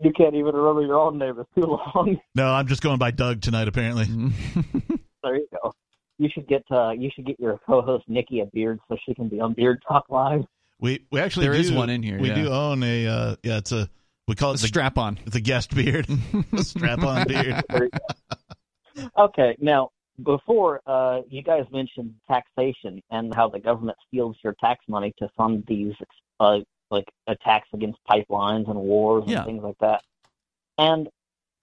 You 0.01 0.13
can't 0.15 0.34
even 0.34 0.56
remember 0.56 0.82
your 0.82 0.96
own 0.98 1.18
name. 1.18 1.36
It's 1.38 1.50
too 1.56 1.70
long. 1.70 2.18
No, 2.36 2.53
I'm 2.53 2.68
just 2.68 2.82
going 2.82 3.00
by 3.00 3.12
Doug 3.12 3.42
tonight. 3.42 3.68
Apparently, 3.68 4.06
there 5.24 5.36
you 5.36 5.48
go. 5.62 5.74
You 6.20 6.30
should 6.34 6.48
get 6.48 6.63
uh, 6.72 6.92
you 6.92 7.10
should 7.13 7.25
get 7.25 7.38
your 7.39 7.60
co-host 7.65 8.06
Nikki 8.08 8.39
a 8.39 8.46
beard 8.46 8.80
so 8.88 8.96
she 9.06 9.13
can 9.13 9.27
be 9.27 9.42
on 9.42 9.53
Beard 9.53 9.84
Talk 9.86 10.06
Live. 10.10 10.46
we 10.80 11.06
we 11.12 11.20
actually 11.20 11.48
There 11.48 11.53
do, 11.56 11.60
is 11.60 11.72
one 11.72 11.89
in 11.89 12.01
here, 12.01 12.18
We 12.18 12.30
yeah. 12.30 12.36
do 12.36 12.50
own 12.50 12.82
a 12.84 13.08
uh, 13.08 13.36
yeah, 13.44 13.58
it's 13.58 13.74
a 13.74 13.89
we 14.27 14.36
call 14.36 14.51
it 14.53 14.62
the 14.62 14.68
Strap 14.68 14.98
on. 14.98 15.20
the 15.25 15.39
guest 15.42 15.74
beard, 15.75 16.08
strap 16.60 17.00
on 17.00 17.27
beard. 17.27 17.63
There 17.70 17.84
you 17.86 17.92
go. 18.98 19.24
okay, 19.25 19.56
now 19.60 19.89
before 20.24 20.80
uh, 20.86 21.22
you 21.27 21.42
guys 21.42 21.65
mentioned 21.72 22.13
taxation 22.27 23.01
and 23.10 23.34
how 23.34 23.50
the 23.50 23.60
government 23.60 23.98
steals 24.08 24.38
your 24.44 24.56
tax 24.60 24.86
money 24.88 25.12
to 25.18 25.27
fund 25.36 25.63
these 25.68 25.94
uh, 26.39 26.60
like 26.92 27.06
attacks 27.27 27.68
against 27.74 27.98
pipelines 28.10 28.70
and 28.70 28.80
wars 28.80 29.24
and 29.24 29.32
Yeah. 29.32 29.44
things 29.46 29.63
like 29.63 29.77
that. 29.80 30.03
And 30.77 31.10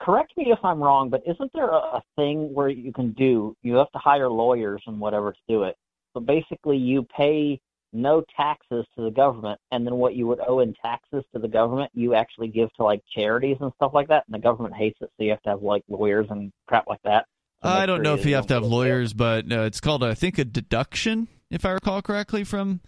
correct 0.01 0.33
me 0.37 0.51
if 0.51 0.59
I'm 0.63 0.81
wrong, 0.83 1.09
but 1.09 1.21
isn't 1.25 1.51
there 1.53 1.69
a, 1.69 1.77
a 1.77 2.01
thing 2.17 2.53
where 2.53 2.67
you 2.67 2.91
can 2.91 3.13
do? 3.13 3.55
You 3.61 3.75
have 3.75 3.89
to 3.91 3.97
hire 3.99 4.29
lawyers 4.29 4.81
and 4.85 4.99
whatever 4.99 5.31
to 5.31 5.39
do 5.47 5.63
it. 5.63 5.77
But 6.13 6.25
basically, 6.25 6.75
you 6.77 7.03
pay 7.03 7.61
no 7.93 8.23
taxes 8.35 8.85
to 8.95 9.03
the 9.03 9.11
government, 9.11 9.59
and 9.71 9.85
then 9.85 9.95
what 9.95 10.15
you 10.15 10.27
would 10.27 10.39
owe 10.47 10.59
in 10.59 10.73
taxes 10.73 11.23
to 11.33 11.39
the 11.39 11.47
government, 11.47 11.91
you 11.93 12.13
actually 12.13 12.47
give 12.47 12.71
to 12.75 12.83
like 12.83 13.01
charities 13.15 13.57
and 13.59 13.71
stuff 13.75 13.91
like 13.93 14.07
that, 14.07 14.23
and 14.27 14.33
the 14.33 14.39
government 14.39 14.75
hates 14.75 14.97
it, 15.01 15.09
so 15.17 15.23
you 15.23 15.31
have 15.31 15.41
to 15.43 15.49
have 15.49 15.61
like 15.61 15.83
lawyers 15.89 16.27
and 16.29 16.51
crap 16.67 16.85
like 16.87 17.01
that. 17.03 17.25
I 17.63 17.85
don't 17.85 18.01
know 18.01 18.15
if 18.15 18.25
you 18.25 18.35
have 18.35 18.47
to 18.47 18.55
have 18.55 18.63
don't 18.63 18.71
get 18.71 18.75
it. 18.75 18.77
lawyers, 18.77 19.13
but 19.13 19.51
uh, 19.51 19.61
it's 19.61 19.79
called, 19.79 20.03
I 20.03 20.15
think, 20.15 20.39
a 20.39 20.45
deduction, 20.45 21.27
if 21.51 21.63
I 21.63 21.71
recall 21.71 22.01
correctly, 22.01 22.43
from 22.43 22.81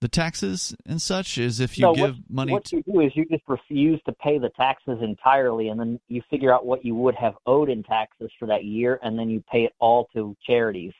the 0.00 0.08
taxes 0.08 0.74
and 0.86 1.02
such. 1.02 1.38
Is 1.38 1.58
if 1.58 1.76
you 1.76 1.82
No, 1.82 1.94
give 1.94 2.16
what, 2.16 2.30
money. 2.30 2.52
What 2.52 2.64
to, 2.66 2.76
you 2.76 2.82
do 2.84 3.00
is 3.00 3.12
you 3.16 3.24
just 3.24 3.42
refuse 3.48 4.00
to 4.06 4.12
pay 4.12 4.38
the 4.38 4.50
taxes 4.50 4.98
entirely, 5.02 5.68
and 5.68 5.80
then 5.80 5.98
you 6.06 6.22
figure 6.30 6.54
out 6.54 6.64
what 6.64 6.84
you 6.84 6.94
would 6.94 7.16
have 7.16 7.34
owed 7.46 7.68
in 7.68 7.82
taxes 7.82 8.30
for 8.38 8.46
that 8.46 8.64
year, 8.64 9.00
and 9.02 9.18
then 9.18 9.28
you 9.28 9.42
pay 9.50 9.64
it 9.64 9.72
all 9.80 10.08
to 10.14 10.36
charities. 10.46 10.92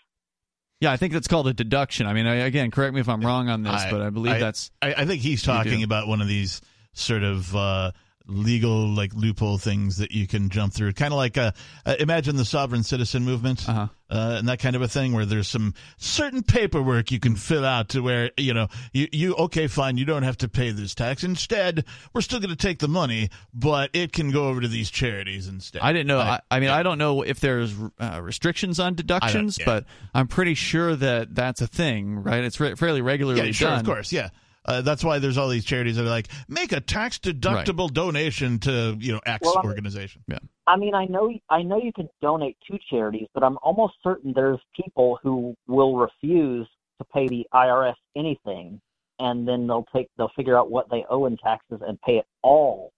Yeah, 0.81 0.93
I 0.93 0.97
think 0.97 1.13
that's 1.13 1.29
called 1.29 1.49
a 1.49 1.53
deduction. 1.55 2.07
I 2.07 2.13
mean, 2.13 2.27
I, 2.27 2.37
again, 2.37 2.71
correct 2.71 2.95
me 2.95 3.01
if 3.01 3.09
I'm 3.09 3.21
wrong 3.25 3.49
on 3.49 3.63
this, 3.63 3.73
I- 3.73 3.91
but 3.91 4.01
I 4.01 4.11
believe 4.11 4.35
I- 4.35 4.39
that's 4.39 4.71
I, 4.81 4.95
I 4.95 5.05
think 5.07 5.23
he's 5.23 5.43
talking 5.43 5.83
about 5.85 6.07
one 6.09 6.21
of 6.21 6.29
these 6.29 6.61
sort 6.93 7.23
of 7.23 7.55
uh, 7.55 7.93
legal 8.29 8.89
like 8.89 9.13
loophole 9.15 9.59
things 9.59 9.97
that 9.97 10.13
you 10.13 10.27
can 10.27 10.51
jump 10.51 10.73
through. 10.73 10.93
Kind 10.93 11.13
of 11.13 11.17
like 11.17 11.37
uh, 11.39 11.53
uh, 11.87 11.97
imagine 11.99 12.37
the 12.37 12.45
sovereign 12.45 12.83
citizen 12.83 13.25
movement 13.25 13.69
Uh-huh. 13.69 13.89
uh, 14.11 14.37
and 14.39 14.49
that 14.49 14.59
kind 14.59 14.77
of 14.77 14.83
a 14.83 14.89
thing, 14.89 15.13
where 15.13 15.25
there's 15.25 15.49
some 15.49 15.73
certain 15.97 16.43
paperwork 16.43 17.11
you 17.11 17.19
can 17.19 17.37
fill 17.37 17.65
out 17.65 17.89
to 17.91 18.01
where 18.01 18.31
you 18.37 18.53
know 18.55 18.69
you 18.93 19.09
you 19.13 19.35
okay 19.37 19.67
fine 19.67 19.97
you 19.97 20.05
don't 20.05 20.23
have 20.25 20.37
to 20.39 20.49
pay 20.49 20.71
this 20.71 20.95
tax. 20.95 21.25
Instead, 21.25 21.85
we're 22.13 22.21
still 22.21 22.39
going 22.39 22.51
to 22.51 22.57
take 22.57 22.79
the 22.79 22.89
money, 22.89 23.31
but 23.55 23.91
it 23.95 24.13
can 24.13 24.31
go 24.31 24.49
over 24.49 24.61
to 24.61 24.69
these 24.69 24.91
charities 24.91 25.49
instead. 25.49 25.81
I 25.83 25.93
didn't 25.93 26.07
know. 26.09 26.19
I, 26.19 26.41
I 26.51 26.61
mean, 26.61 26.69
yeah. 26.69 26.77
I 26.77 26.83
don't 26.83 26.99
know 26.99 27.23
if 27.23 27.41
there's 27.41 27.75
uh, 27.99 28.21
restrictions 28.23 28.79
on 28.79 28.95
deductions, 28.95 29.59
yeah. 29.59 29.65
but 29.65 29.85
I'm 30.15 30.29
pretty 30.29 30.55
sure 30.55 30.95
that 30.97 31.35
that's 31.35 31.61
a 31.63 31.67
thing, 31.67 32.23
right? 32.23 32.45
It's 32.45 32.61
re- 32.61 32.75
fairly 32.75 33.01
regularly 33.01 33.47
yeah, 33.47 33.53
sure, 33.53 33.71
done. 33.71 33.81
of 33.81 33.87
course, 33.87 34.13
yeah. 34.13 34.29
Uh, 34.69 34.83
that's 34.83 35.03
why 35.03 35.19
there's 35.19 35.39
all 35.39 35.49
these 35.49 35.65
charities 35.65 35.97
that 35.97 36.05
are 36.05 36.11
like 36.11 36.29
make 36.47 36.73
a 36.73 36.81
tax 36.81 37.19
deductible 37.19 37.91
donation 37.93 38.59
to 38.59 38.95
you 39.01 39.13
know 39.13 39.21
X 39.25 39.41
Well, 39.43 39.57
I'm- 39.59 39.67
organization. 39.67 40.23
I 40.67 40.77
mean, 40.77 40.95
I 40.95 41.07
know, 41.07 41.33
I 41.49 41.63
know 41.63 41.79
you 41.79 41.95
can 41.95 42.11
donate 42.21 42.59
to 42.71 42.79
charities, 42.91 43.27
but 43.33 43.43
I'm 43.43 43.57
almost 43.63 43.95
certain 44.03 44.35
there's 44.35 44.61
people 44.79 45.19
who 45.23 45.55
will 45.67 45.97
refuse 45.97 46.69
to 46.99 47.05
pay 47.07 47.27
the 47.27 47.47
IRS 47.55 47.95
anything, 48.15 48.79
and 49.19 49.49
then 49.49 49.67
they'll 49.67 49.87
take, 49.95 50.11
they'll 50.19 50.31
figure 50.37 50.59
out 50.59 50.71
what 50.71 50.91
they 50.91 51.07
owe 51.09 51.25
in 51.25 51.39
taxes 51.39 51.81
and 51.87 51.99
pay 52.03 52.19
it 52.19 52.27
all 52.43 52.93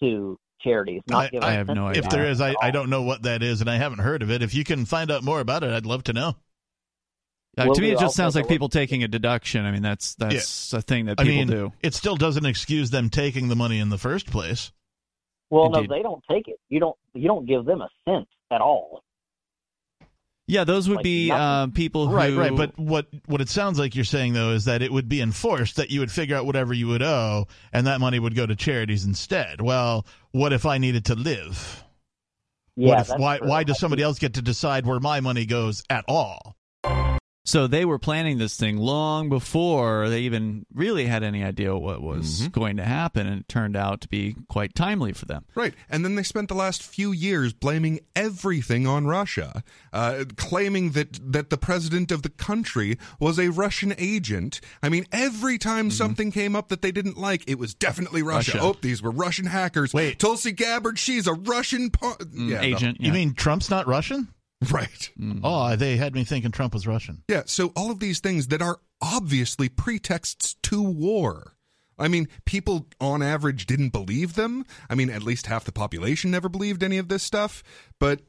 to 0.00 0.36
charities. 0.60 1.02
Not 1.08 1.26
I- 1.26 1.28
give 1.28 1.44
I 1.44 1.52
a 1.52 1.56
have 1.58 1.68
no 1.68 1.86
idea. 1.86 2.02
If 2.02 2.10
there 2.10 2.26
is, 2.26 2.40
I, 2.40 2.56
I 2.60 2.72
don't 2.72 2.90
know 2.90 3.02
what 3.02 3.22
that 3.22 3.44
is, 3.44 3.60
and 3.60 3.70
I 3.70 3.76
haven't 3.76 4.00
heard 4.00 4.22
of 4.22 4.30
it. 4.32 4.42
If 4.42 4.52
you 4.52 4.64
can 4.64 4.84
find 4.84 5.08
out 5.08 5.22
more 5.22 5.38
about 5.38 5.62
it, 5.62 5.70
I'd 5.72 5.86
love 5.86 6.02
to 6.04 6.12
know. 6.12 6.34
Uh, 7.56 7.72
to 7.74 7.80
me, 7.82 7.90
it 7.90 7.98
just 7.98 8.16
sounds 8.16 8.34
like 8.34 8.48
people 8.48 8.68
taking 8.68 9.02
a 9.02 9.08
deduction. 9.08 9.66
I 9.66 9.72
mean, 9.72 9.82
that's 9.82 10.14
that's 10.14 10.72
a 10.72 10.80
thing 10.80 11.06
that 11.06 11.20
I 11.20 11.24
people 11.24 11.36
mean, 11.36 11.46
do. 11.48 11.72
it 11.82 11.94
still 11.94 12.16
doesn't 12.16 12.46
excuse 12.46 12.90
them 12.90 13.10
taking 13.10 13.48
the 13.48 13.56
money 13.56 13.78
in 13.78 13.90
the 13.90 13.98
first 13.98 14.30
place. 14.30 14.72
Well, 15.50 15.66
Indeed. 15.66 15.90
no, 15.90 15.96
they 15.96 16.02
don't 16.02 16.24
take 16.30 16.48
it. 16.48 16.58
You 16.70 16.80
don't, 16.80 16.96
you 17.12 17.28
don't 17.28 17.44
give 17.46 17.66
them 17.66 17.82
a 17.82 17.88
cent 18.08 18.26
at 18.50 18.62
all. 18.62 19.02
Yeah, 20.46 20.64
those 20.64 20.88
would 20.88 20.96
like 20.96 21.04
be 21.04 21.28
nothing. 21.28 21.42
um, 21.42 21.72
people 21.72 22.08
who. 22.08 22.16
Right, 22.16 22.34
right. 22.34 22.56
But 22.56 22.78
what 22.78 23.06
what 23.26 23.40
it 23.40 23.48
sounds 23.48 23.78
like 23.78 23.94
you're 23.94 24.04
saying 24.04 24.32
though 24.32 24.50
is 24.50 24.64
that 24.64 24.82
it 24.82 24.90
would 24.90 25.08
be 25.08 25.20
enforced 25.20 25.76
that 25.76 25.90
you 25.90 26.00
would 26.00 26.10
figure 26.10 26.36
out 26.36 26.46
whatever 26.46 26.72
you 26.74 26.88
would 26.88 27.02
owe, 27.02 27.46
and 27.72 27.86
that 27.86 28.00
money 28.00 28.18
would 28.18 28.34
go 28.34 28.46
to 28.46 28.56
charities 28.56 29.04
instead. 29.04 29.60
Well, 29.60 30.06
what 30.32 30.52
if 30.52 30.66
I 30.66 30.78
needed 30.78 31.04
to 31.06 31.14
live? 31.14 31.84
Yeah, 32.76 32.88
what 32.88 33.00
if, 33.00 33.18
why 33.18 33.38
true. 33.38 33.48
why 33.48 33.64
does 33.64 33.78
somebody 33.78 34.02
else 34.02 34.18
get 34.18 34.34
to 34.34 34.42
decide 34.42 34.84
where 34.86 35.00
my 35.00 35.20
money 35.20 35.46
goes 35.46 35.84
at 35.88 36.04
all? 36.08 36.56
So 37.44 37.66
they 37.66 37.84
were 37.84 37.98
planning 37.98 38.38
this 38.38 38.56
thing 38.56 38.76
long 38.76 39.28
before 39.28 40.08
they 40.08 40.20
even 40.20 40.64
really 40.72 41.06
had 41.06 41.24
any 41.24 41.42
idea 41.42 41.76
what 41.76 42.00
was 42.00 42.42
Mm-hmm. 42.42 42.50
going 42.50 42.76
to 42.76 42.84
happen, 42.84 43.26
and 43.26 43.40
it 43.40 43.48
turned 43.48 43.76
out 43.76 44.00
to 44.02 44.08
be 44.08 44.36
quite 44.48 44.74
timely 44.76 45.12
for 45.12 45.24
them. 45.26 45.44
Right. 45.56 45.74
And 45.90 46.04
then 46.04 46.14
they 46.14 46.22
spent 46.22 46.48
the 46.48 46.54
last 46.54 46.82
few 46.84 47.10
years 47.10 47.52
blaming 47.52 47.98
everything 48.14 48.86
on 48.86 49.06
Russia, 49.08 49.64
uh, 49.92 50.24
claiming 50.36 50.90
that, 50.92 51.18
that 51.32 51.50
the 51.50 51.58
president 51.58 52.12
of 52.12 52.22
the 52.22 52.28
country 52.28 52.96
was 53.18 53.40
a 53.40 53.48
Russian 53.50 53.92
agent. 53.98 54.60
I 54.82 54.88
mean, 54.88 55.06
every 55.10 55.58
time 55.58 55.90
something 55.90 56.30
came 56.30 56.54
up 56.54 56.68
that 56.68 56.80
they 56.80 56.92
didn't 56.92 57.18
like, 57.18 57.42
it 57.50 57.58
was 57.58 57.74
definitely 57.74 58.22
Russia. 58.22 58.52
Russia. 58.58 58.60
Oh, 58.62 58.76
these 58.80 59.02
were 59.02 59.10
Russian 59.10 59.46
hackers. 59.46 59.92
Wait. 59.92 60.18
Tulsi 60.20 60.52
Gabbard, 60.52 60.96
she's 60.98 61.26
a 61.26 61.32
Russian 61.34 61.90
po- 61.90 62.14
yeah, 62.32 62.60
the- 62.60 62.64
Agent, 62.66 63.00
You 63.00 63.08
yeah. 63.08 63.12
mean 63.14 63.34
Trump's 63.34 63.68
not 63.68 63.88
Russian? 63.88 64.28
right. 64.70 65.10
Mm. 65.18 65.40
Oh, 65.42 65.76
they 65.76 65.96
had 65.96 66.14
me 66.14 66.24
thinking 66.24 66.50
Trump 66.50 66.74
was 66.74 66.86
Russian. 66.86 67.22
Yeah, 67.28 67.42
so 67.46 67.72
all 67.74 67.90
of 67.90 68.00
these 68.00 68.20
things 68.20 68.48
that 68.48 68.62
are 68.62 68.80
obviously 69.00 69.68
pretexts 69.68 70.54
to 70.62 70.82
war. 70.82 71.56
I 71.98 72.08
mean, 72.08 72.28
people 72.44 72.86
on 73.00 73.22
average 73.22 73.66
didn't 73.66 73.90
believe 73.90 74.34
them. 74.34 74.64
I 74.88 74.94
mean, 74.94 75.10
at 75.10 75.22
least 75.22 75.46
half 75.46 75.64
the 75.64 75.72
population 75.72 76.30
never 76.30 76.48
believed 76.48 76.82
any 76.82 76.98
of 76.98 77.08
this 77.08 77.22
stuff. 77.22 77.62
But 77.98 78.22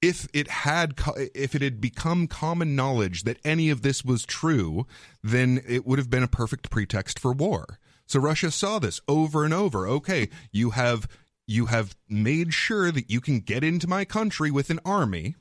if 0.00 0.26
it 0.32 0.48
had 0.48 0.94
if 1.34 1.54
it 1.54 1.62
had 1.62 1.80
become 1.80 2.26
common 2.26 2.74
knowledge 2.74 3.24
that 3.24 3.38
any 3.44 3.70
of 3.70 3.82
this 3.82 4.04
was 4.04 4.24
true, 4.24 4.86
then 5.22 5.62
it 5.66 5.86
would 5.86 5.98
have 5.98 6.10
been 6.10 6.22
a 6.22 6.28
perfect 6.28 6.70
pretext 6.70 7.18
for 7.18 7.32
war. 7.32 7.78
So 8.06 8.18
Russia 8.18 8.50
saw 8.50 8.78
this 8.78 9.00
over 9.06 9.44
and 9.44 9.52
over. 9.52 9.86
Okay, 9.86 10.30
you 10.52 10.70
have 10.70 11.06
you 11.46 11.66
have 11.66 11.96
made 12.08 12.54
sure 12.54 12.92
that 12.92 13.10
you 13.10 13.20
can 13.20 13.40
get 13.40 13.64
into 13.64 13.88
my 13.88 14.04
country 14.04 14.50
with 14.50 14.70
an 14.70 14.80
army. 14.84 15.34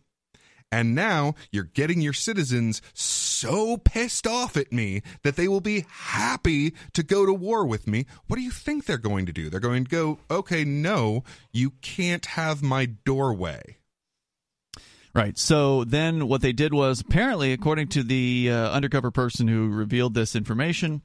And 0.71 0.93
now 0.93 1.33
you're 1.51 1.63
getting 1.63 2.01
your 2.01 2.13
citizens 2.13 2.81
so 2.93 3.77
pissed 3.77 4.27
off 4.27 4.55
at 4.55 4.71
me 4.71 5.01
that 5.23 5.35
they 5.35 5.47
will 5.47 5.61
be 5.61 5.85
happy 5.89 6.73
to 6.93 7.01
go 7.01 7.25
to 7.25 7.33
war 7.33 7.65
with 7.65 7.87
me. 7.87 8.05
What 8.27 8.35
do 8.35 8.43
you 8.43 8.51
think 8.51 8.85
they're 8.85 8.97
going 8.97 9.25
to 9.25 9.33
do? 9.33 9.49
They're 9.49 9.59
going 9.59 9.85
to 9.85 9.89
go, 9.89 10.19
okay, 10.29 10.63
no, 10.63 11.23
you 11.51 11.71
can't 11.81 12.25
have 12.27 12.61
my 12.61 12.85
doorway. 12.85 13.77
Right. 15.15 15.37
So 15.37 15.83
then 15.85 16.27
what 16.27 16.41
they 16.41 16.53
did 16.53 16.73
was 16.73 17.01
apparently, 17.01 17.51
according 17.51 17.87
to 17.89 18.03
the 18.03 18.51
uh, 18.51 18.69
undercover 18.69 19.09
person 19.09 19.47
who 19.47 19.69
revealed 19.69 20.13
this 20.13 20.35
information 20.35 21.01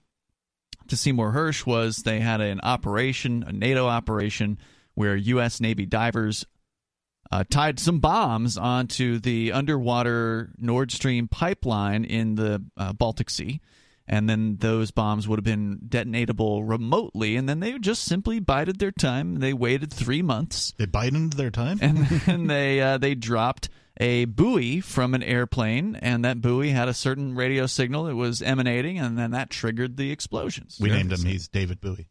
to 0.88 0.96
Seymour 0.96 1.32
Hersh, 1.32 1.64
was 1.64 1.98
they 1.98 2.20
had 2.20 2.42
an 2.42 2.60
operation, 2.62 3.44
a 3.46 3.52
NATO 3.52 3.86
operation, 3.86 4.58
where 4.94 5.16
U.S. 5.16 5.58
Navy 5.58 5.86
divers 5.86 6.44
uh, 7.32 7.44
tied 7.48 7.78
some 7.80 7.98
bombs 8.00 8.56
onto 8.58 9.18
the 9.18 9.52
underwater 9.52 10.50
Nord 10.58 10.92
Stream 10.92 11.28
pipeline 11.28 12.04
in 12.04 12.34
the 12.36 12.62
uh, 12.76 12.92
Baltic 12.92 13.30
Sea. 13.30 13.60
And 14.06 14.28
then 14.28 14.58
those 14.58 14.90
bombs 14.90 15.26
would 15.26 15.38
have 15.38 15.44
been 15.44 15.78
detonatable 15.88 16.68
remotely, 16.68 17.36
and 17.36 17.48
then 17.48 17.60
they 17.60 17.78
just 17.78 18.04
simply 18.04 18.38
bided 18.38 18.78
their 18.78 18.92
time. 18.92 19.36
They 19.36 19.54
waited 19.54 19.90
three 19.90 20.20
months, 20.20 20.74
They 20.76 20.84
bided 20.84 21.32
their 21.32 21.50
time. 21.50 21.78
and 21.80 21.96
then 22.06 22.46
they 22.48 22.82
uh, 22.82 22.98
they 22.98 23.14
dropped 23.14 23.70
a 23.98 24.26
buoy 24.26 24.80
from 24.80 25.14
an 25.14 25.22
airplane, 25.22 25.96
and 25.96 26.22
that 26.26 26.42
buoy 26.42 26.68
had 26.68 26.86
a 26.88 26.92
certain 26.92 27.34
radio 27.34 27.64
signal 27.64 28.04
that 28.04 28.14
was 28.14 28.42
emanating, 28.42 28.98
and 28.98 29.16
then 29.16 29.30
that 29.30 29.48
triggered 29.48 29.96
the 29.96 30.10
explosions. 30.10 30.76
we 30.78 30.90
named 30.90 31.10
him. 31.10 31.24
He's 31.24 31.48
David 31.48 31.80
Bowie. 31.80 32.06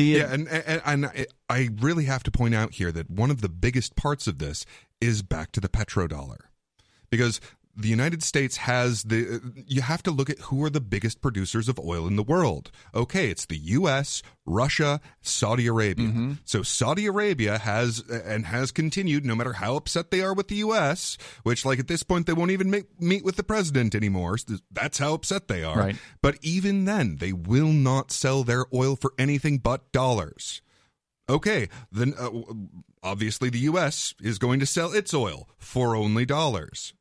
The 0.00 0.18
Yeah, 0.18 0.32
and, 0.32 0.48
and, 0.48 0.82
and 0.84 1.06
I- 1.06 1.26
I 1.48 1.68
really 1.80 2.04
have 2.04 2.22
to 2.22 2.30
point 2.30 2.54
out 2.54 2.74
here 2.74 2.90
that 2.92 3.10
one 3.10 3.30
of 3.30 3.40
the 3.42 3.48
biggest 3.50 3.96
parts 3.96 4.26
of 4.26 4.38
this 4.38 4.64
is 5.00 5.22
back 5.22 5.52
to 5.52 5.60
the 5.60 5.68
petrodollar. 5.68 6.38
Because 7.10 7.40
the 7.76 7.88
United 7.88 8.22
States 8.22 8.58
has 8.58 9.04
the 9.04 9.36
uh, 9.36 9.60
you 9.66 9.82
have 9.82 10.02
to 10.02 10.10
look 10.10 10.28
at 10.28 10.38
who 10.40 10.62
are 10.64 10.70
the 10.70 10.80
biggest 10.80 11.20
producers 11.20 11.68
of 11.68 11.78
oil 11.78 12.06
in 12.06 12.16
the 12.16 12.22
world. 12.22 12.70
Okay, 12.94 13.30
it's 13.30 13.46
the 13.46 13.58
US, 13.58 14.22
Russia, 14.44 15.00
Saudi 15.20 15.66
Arabia. 15.66 16.08
Mm-hmm. 16.08 16.32
So 16.44 16.62
Saudi 16.62 17.06
Arabia 17.06 17.58
has 17.58 18.02
uh, 18.10 18.20
and 18.24 18.46
has 18.46 18.72
continued 18.72 19.24
no 19.24 19.34
matter 19.34 19.54
how 19.54 19.76
upset 19.76 20.10
they 20.10 20.20
are 20.20 20.34
with 20.34 20.48
the 20.48 20.56
US, 20.56 21.16
which 21.42 21.64
like 21.64 21.78
at 21.78 21.88
this 21.88 22.02
point 22.02 22.26
they 22.26 22.32
won't 22.32 22.50
even 22.50 22.70
make, 22.70 23.00
meet 23.00 23.24
with 23.24 23.36
the 23.36 23.44
president 23.44 23.94
anymore. 23.94 24.36
That's 24.70 24.98
how 24.98 25.14
upset 25.14 25.48
they 25.48 25.62
are. 25.62 25.78
Right. 25.78 25.96
But 26.22 26.38
even 26.42 26.84
then 26.84 27.16
they 27.16 27.32
will 27.32 27.72
not 27.72 28.10
sell 28.10 28.44
their 28.44 28.66
oil 28.74 28.96
for 28.96 29.12
anything 29.18 29.58
but 29.58 29.90
dollars. 29.92 30.60
Okay, 31.28 31.68
then 31.92 32.14
uh, 32.18 32.30
obviously 33.04 33.50
the 33.50 33.60
US 33.60 34.14
is 34.20 34.38
going 34.38 34.58
to 34.58 34.66
sell 34.66 34.92
its 34.92 35.14
oil 35.14 35.48
for 35.56 35.94
only 35.94 36.26
dollars. 36.26 36.92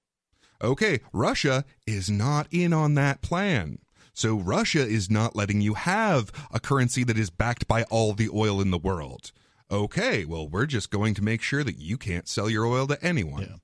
Okay, 0.61 0.99
Russia 1.13 1.65
is 1.87 2.09
not 2.09 2.47
in 2.51 2.73
on 2.73 2.95
that 2.95 3.21
plan. 3.21 3.79
So 4.13 4.37
Russia 4.37 4.85
is 4.85 5.09
not 5.09 5.35
letting 5.35 5.61
you 5.61 5.75
have 5.75 6.31
a 6.51 6.59
currency 6.59 7.05
that 7.05 7.17
is 7.17 7.29
backed 7.29 7.67
by 7.67 7.83
all 7.83 8.13
the 8.13 8.29
oil 8.33 8.59
in 8.59 8.69
the 8.69 8.77
world. 8.77 9.31
Okay, 9.71 10.25
well, 10.25 10.47
we're 10.47 10.65
just 10.65 10.89
going 10.89 11.13
to 11.13 11.23
make 11.23 11.41
sure 11.41 11.63
that 11.63 11.77
you 11.77 11.97
can't 11.97 12.27
sell 12.27 12.49
your 12.49 12.65
oil 12.65 12.87
to 12.87 13.01
anyone. 13.03 13.41
Yeah. 13.43 13.55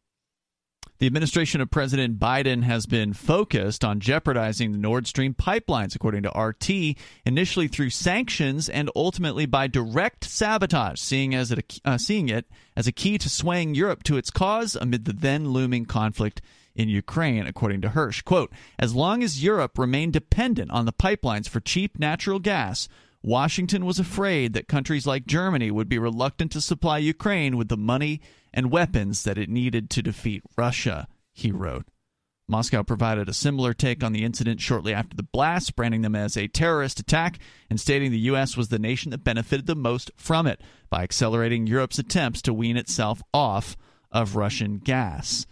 The 0.98 1.08
administration 1.08 1.60
of 1.60 1.70
President 1.70 2.20
Biden 2.20 2.64
has 2.64 2.86
been 2.86 3.12
focused 3.12 3.84
on 3.84 4.00
jeopardizing 4.00 4.72
the 4.72 4.78
Nord 4.78 5.08
Stream 5.08 5.34
pipelines, 5.34 5.94
according 5.94 6.24
to 6.24 6.30
RT, 6.30 6.96
initially 7.26 7.68
through 7.68 7.90
sanctions 7.90 8.70
and 8.70 8.90
ultimately 8.96 9.46
by 9.46 9.68
direct 9.68 10.24
sabotage, 10.24 11.02
seeing, 11.02 11.36
as 11.36 11.52
it, 11.52 11.82
uh, 11.84 11.98
seeing 11.98 12.30
it 12.30 12.46
as 12.78 12.88
a 12.88 12.94
key 12.94 13.18
to 13.18 13.30
swaying 13.30 13.76
Europe 13.76 14.04
to 14.04 14.16
its 14.16 14.30
cause 14.30 14.78
amid 14.78 15.04
the 15.04 15.12
then 15.12 15.50
looming 15.50 15.86
conflict 15.86 16.42
in 16.76 16.90
Ukraine, 16.90 17.48
according 17.48 17.82
to 17.82 17.90
Hersh. 17.90 18.24
Quote, 18.24 18.52
as 18.78 18.94
long 18.94 19.24
as 19.24 19.44
Europe 19.44 19.78
remained 19.78 20.14
dependent 20.14 20.72
on 20.72 20.86
the 20.86 20.94
pipelines 20.94 21.48
for 21.48 21.60
cheap 21.60 21.98
natural 21.98 22.40
gas, 22.40 22.88
Washington 23.24 23.86
was 23.86 23.98
afraid 23.98 24.54
that 24.54 24.68
countries 24.68 25.08
like 25.08 25.26
Germany 25.26 25.72
would 25.72 25.90
be 25.90 25.98
reluctant 25.98 26.52
to 26.52 26.62
supply 26.62 27.00
Ukraine 27.00 27.58
with 27.58 27.70
the 27.70 27.78
money 27.78 28.22
and 28.54 28.72
weapons 28.72 29.24
that 29.24 29.38
it 29.38 29.50
needed 29.50 29.90
to 29.90 30.04
defeat 30.04 30.44
Russia, 30.56 31.08
he 31.34 31.52
wrote. 31.52 31.88
Moscow 32.48 32.84
provided 32.84 33.28
a 33.28 33.34
similar 33.34 33.74
take 33.74 34.04
on 34.04 34.14
the 34.14 34.24
incident 34.24 34.62
shortly 34.62 34.94
after 34.94 35.16
the 35.16 35.24
blast, 35.24 35.76
branding 35.76 36.04
them 36.04 36.16
as 36.16 36.38
a 36.38 36.48
terrorist 36.48 37.00
attack 37.00 37.40
and 37.70 37.80
stating 37.80 38.12
the 38.12 38.20
U.S. 38.20 38.56
was 38.56 38.68
the 38.68 38.78
nation 38.78 39.10
that 39.10 39.24
benefited 39.24 39.66
the 39.66 39.76
most 39.76 40.12
from 40.16 40.46
it 40.46 40.62
by 40.92 41.02
accelerating 41.02 41.66
Europe's 41.66 41.98
attempts 41.98 42.44
to 42.44 42.54
wean 42.54 42.78
itself 42.78 43.24
off 43.34 43.76
of 44.12 44.36
Russian 44.36 44.78
gas. 44.78 45.48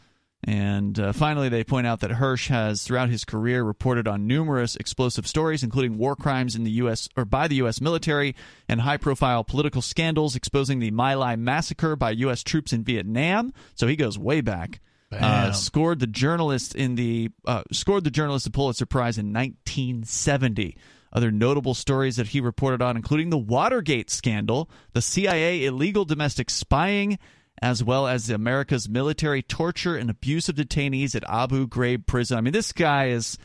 And 0.46 1.00
uh, 1.00 1.14
finally, 1.14 1.48
they 1.48 1.64
point 1.64 1.88
out 1.88 2.02
that 2.02 2.12
Hersh 2.12 2.50
has, 2.50 2.84
throughout 2.84 3.10
his 3.10 3.24
career, 3.24 3.64
reported 3.64 4.08
on 4.08 4.28
numerous 4.28 4.76
explosive 4.76 5.26
stories, 5.26 5.64
including 5.64 5.98
war 5.98 6.18
crimes 6.18 6.56
in 6.56 6.66
the 6.66 6.72
U.S. 6.72 7.08
or 7.16 7.24
by 7.24 7.48
the 7.48 7.56
U.S. 7.56 7.80
military 7.80 8.36
and 8.68 8.82
high-profile 8.82 9.46
political 9.46 9.82
scandals 9.82 10.36
exposing 10.36 10.80
the 10.80 10.92
My 10.92 11.14
Lai 11.14 11.38
massacre 11.38 11.96
by 11.96 12.12
U.S. 12.12 12.44
troops 12.44 12.74
in 12.74 12.84
Vietnam. 12.84 13.54
So 13.76 13.88
he 13.88 13.96
goes 13.96 14.20
way 14.20 14.42
back. 14.42 14.82
Uh, 15.12 15.52
scored 15.52 16.00
the 16.00 16.08
journalist 16.08 16.74
in 16.74 16.96
the 16.96 17.30
uh, 17.46 17.62
scored 17.72 18.04
the 18.04 18.10
journalist 18.10 18.46
the 18.46 18.52
Pulitzer 18.52 18.88
Prize 18.88 19.20
in 19.20 19.32
1970. 19.32 20.76
Other 21.12 21.30
notable 21.30 21.76
stories 21.76 22.16
that 22.16 22.30
he 22.30 22.42
reported 22.42 22.82
on, 22.82 22.98
including 22.98 23.30
the 23.30 23.38
Watergate 23.38 24.10
scandal, 24.10 24.72
the 24.94 25.02
CIA 25.04 25.66
illegal 25.66 26.06
domestic 26.06 26.50
spying 26.50 27.20
as 27.64 27.82
well 27.82 28.08
as 28.08 28.30
America's 28.30 28.90
military 28.90 29.42
torture 29.42 29.96
and 29.96 30.10
abuse 30.10 30.50
of 30.50 30.56
detainees 30.56 31.16
at 31.16 31.24
Abu 31.30 31.66
Ghraib 31.66 32.06
prison. 32.06 32.38
I 32.38 32.42
mean, 32.42 32.52
this 32.52 32.74
guy 32.74 33.08
is 33.08 33.38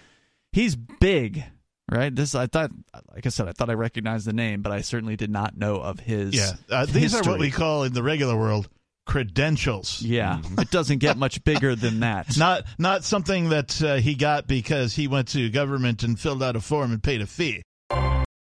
he's 0.50 0.74
big, 0.74 1.44
right? 1.88 2.12
This 2.12 2.34
I 2.34 2.48
thought, 2.48 2.72
like 3.14 3.26
I 3.26 3.28
said, 3.28 3.46
I 3.46 3.52
thought 3.52 3.70
I 3.70 3.74
recognized 3.74 4.26
the 4.26 4.32
name, 4.32 4.60
but 4.60 4.72
I 4.72 4.80
certainly 4.80 5.14
did 5.14 5.30
not 5.30 5.56
know 5.56 5.76
of 5.76 6.00
his. 6.00 6.34
Yeah, 6.34 6.50
uh, 6.68 6.84
these 6.86 7.12
history. 7.12 7.20
are 7.20 7.30
what 7.30 7.40
we 7.40 7.52
call 7.52 7.84
in 7.84 7.92
the 7.92 8.02
regular 8.02 8.36
world 8.36 8.68
credentials. 9.06 10.02
Yeah, 10.02 10.40
it 10.58 10.72
doesn't 10.72 10.98
get 10.98 11.16
much 11.16 11.44
bigger 11.44 11.76
than 11.76 12.00
that. 12.00 12.36
Not 12.36 12.64
not 12.76 13.04
something 13.04 13.50
that 13.50 13.80
uh, 13.80 13.96
he 13.96 14.16
got 14.16 14.48
because 14.48 14.96
he 14.96 15.06
went 15.06 15.28
to 15.28 15.48
government 15.48 16.02
and 16.02 16.18
filled 16.18 16.42
out 16.42 16.56
a 16.56 16.60
form 16.60 16.90
and 16.90 17.00
paid 17.00 17.22
a 17.22 17.26
fee. 17.26 17.62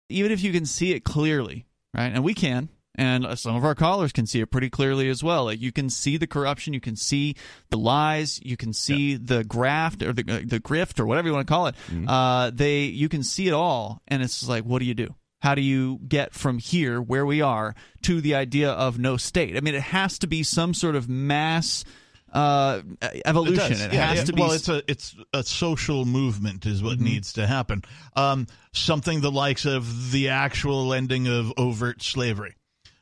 Even 0.08 0.32
if 0.32 0.42
you 0.42 0.52
can 0.52 0.64
see 0.64 0.92
it 0.92 1.04
clearly, 1.04 1.66
right? 1.94 2.12
And 2.14 2.24
we 2.24 2.32
can 2.32 2.70
and 2.96 3.38
some 3.38 3.54
of 3.54 3.64
our 3.64 3.74
callers 3.74 4.12
can 4.12 4.26
see 4.26 4.40
it 4.40 4.50
pretty 4.50 4.70
clearly 4.70 5.08
as 5.08 5.22
well. 5.22 5.44
Like 5.44 5.60
you 5.60 5.70
can 5.70 5.90
see 5.90 6.16
the 6.16 6.26
corruption, 6.26 6.72
you 6.72 6.80
can 6.80 6.96
see 6.96 7.36
the 7.70 7.78
lies, 7.78 8.40
you 8.42 8.56
can 8.56 8.72
see 8.72 9.12
yeah. 9.12 9.18
the 9.20 9.44
graft 9.44 10.02
or 10.02 10.12
the 10.12 10.22
uh, 10.22 10.40
the 10.44 10.60
grift 10.60 10.98
or 10.98 11.06
whatever 11.06 11.28
you 11.28 11.34
want 11.34 11.46
to 11.46 11.52
call 11.52 11.66
it. 11.66 11.74
Mm-hmm. 11.88 12.08
Uh, 12.08 12.50
they 12.50 12.84
you 12.84 13.08
can 13.08 13.22
see 13.22 13.46
it 13.46 13.52
all, 13.52 14.02
and 14.08 14.22
it's 14.22 14.48
like, 14.48 14.64
what 14.64 14.80
do 14.80 14.86
you 14.86 14.94
do? 14.94 15.14
How 15.40 15.54
do 15.54 15.60
you 15.60 16.00
get 16.08 16.32
from 16.32 16.58
here, 16.58 17.00
where 17.00 17.26
we 17.26 17.42
are, 17.42 17.74
to 18.02 18.20
the 18.20 18.34
idea 18.34 18.70
of 18.70 18.98
no 18.98 19.16
state? 19.16 19.56
I 19.56 19.60
mean, 19.60 19.74
it 19.74 19.82
has 19.82 20.18
to 20.20 20.26
be 20.26 20.42
some 20.42 20.72
sort 20.72 20.96
of 20.96 21.08
mass 21.08 21.84
uh, 22.32 22.80
evolution. 23.24 23.72
It, 23.72 23.80
it 23.80 23.92
yeah, 23.92 24.06
has 24.06 24.18
yeah. 24.18 24.24
to 24.24 24.32
be. 24.32 24.40
Well, 24.40 24.52
it's 24.52 24.68
a 24.68 24.82
it's 24.90 25.14
a 25.34 25.42
social 25.42 26.06
movement 26.06 26.64
is 26.64 26.82
what 26.82 26.94
mm-hmm. 26.94 27.04
needs 27.04 27.34
to 27.34 27.46
happen. 27.46 27.82
Um, 28.16 28.46
something 28.72 29.20
the 29.20 29.30
likes 29.30 29.66
of 29.66 30.10
the 30.10 30.30
actual 30.30 30.94
ending 30.94 31.28
of 31.28 31.52
overt 31.58 32.02
slavery 32.02 32.56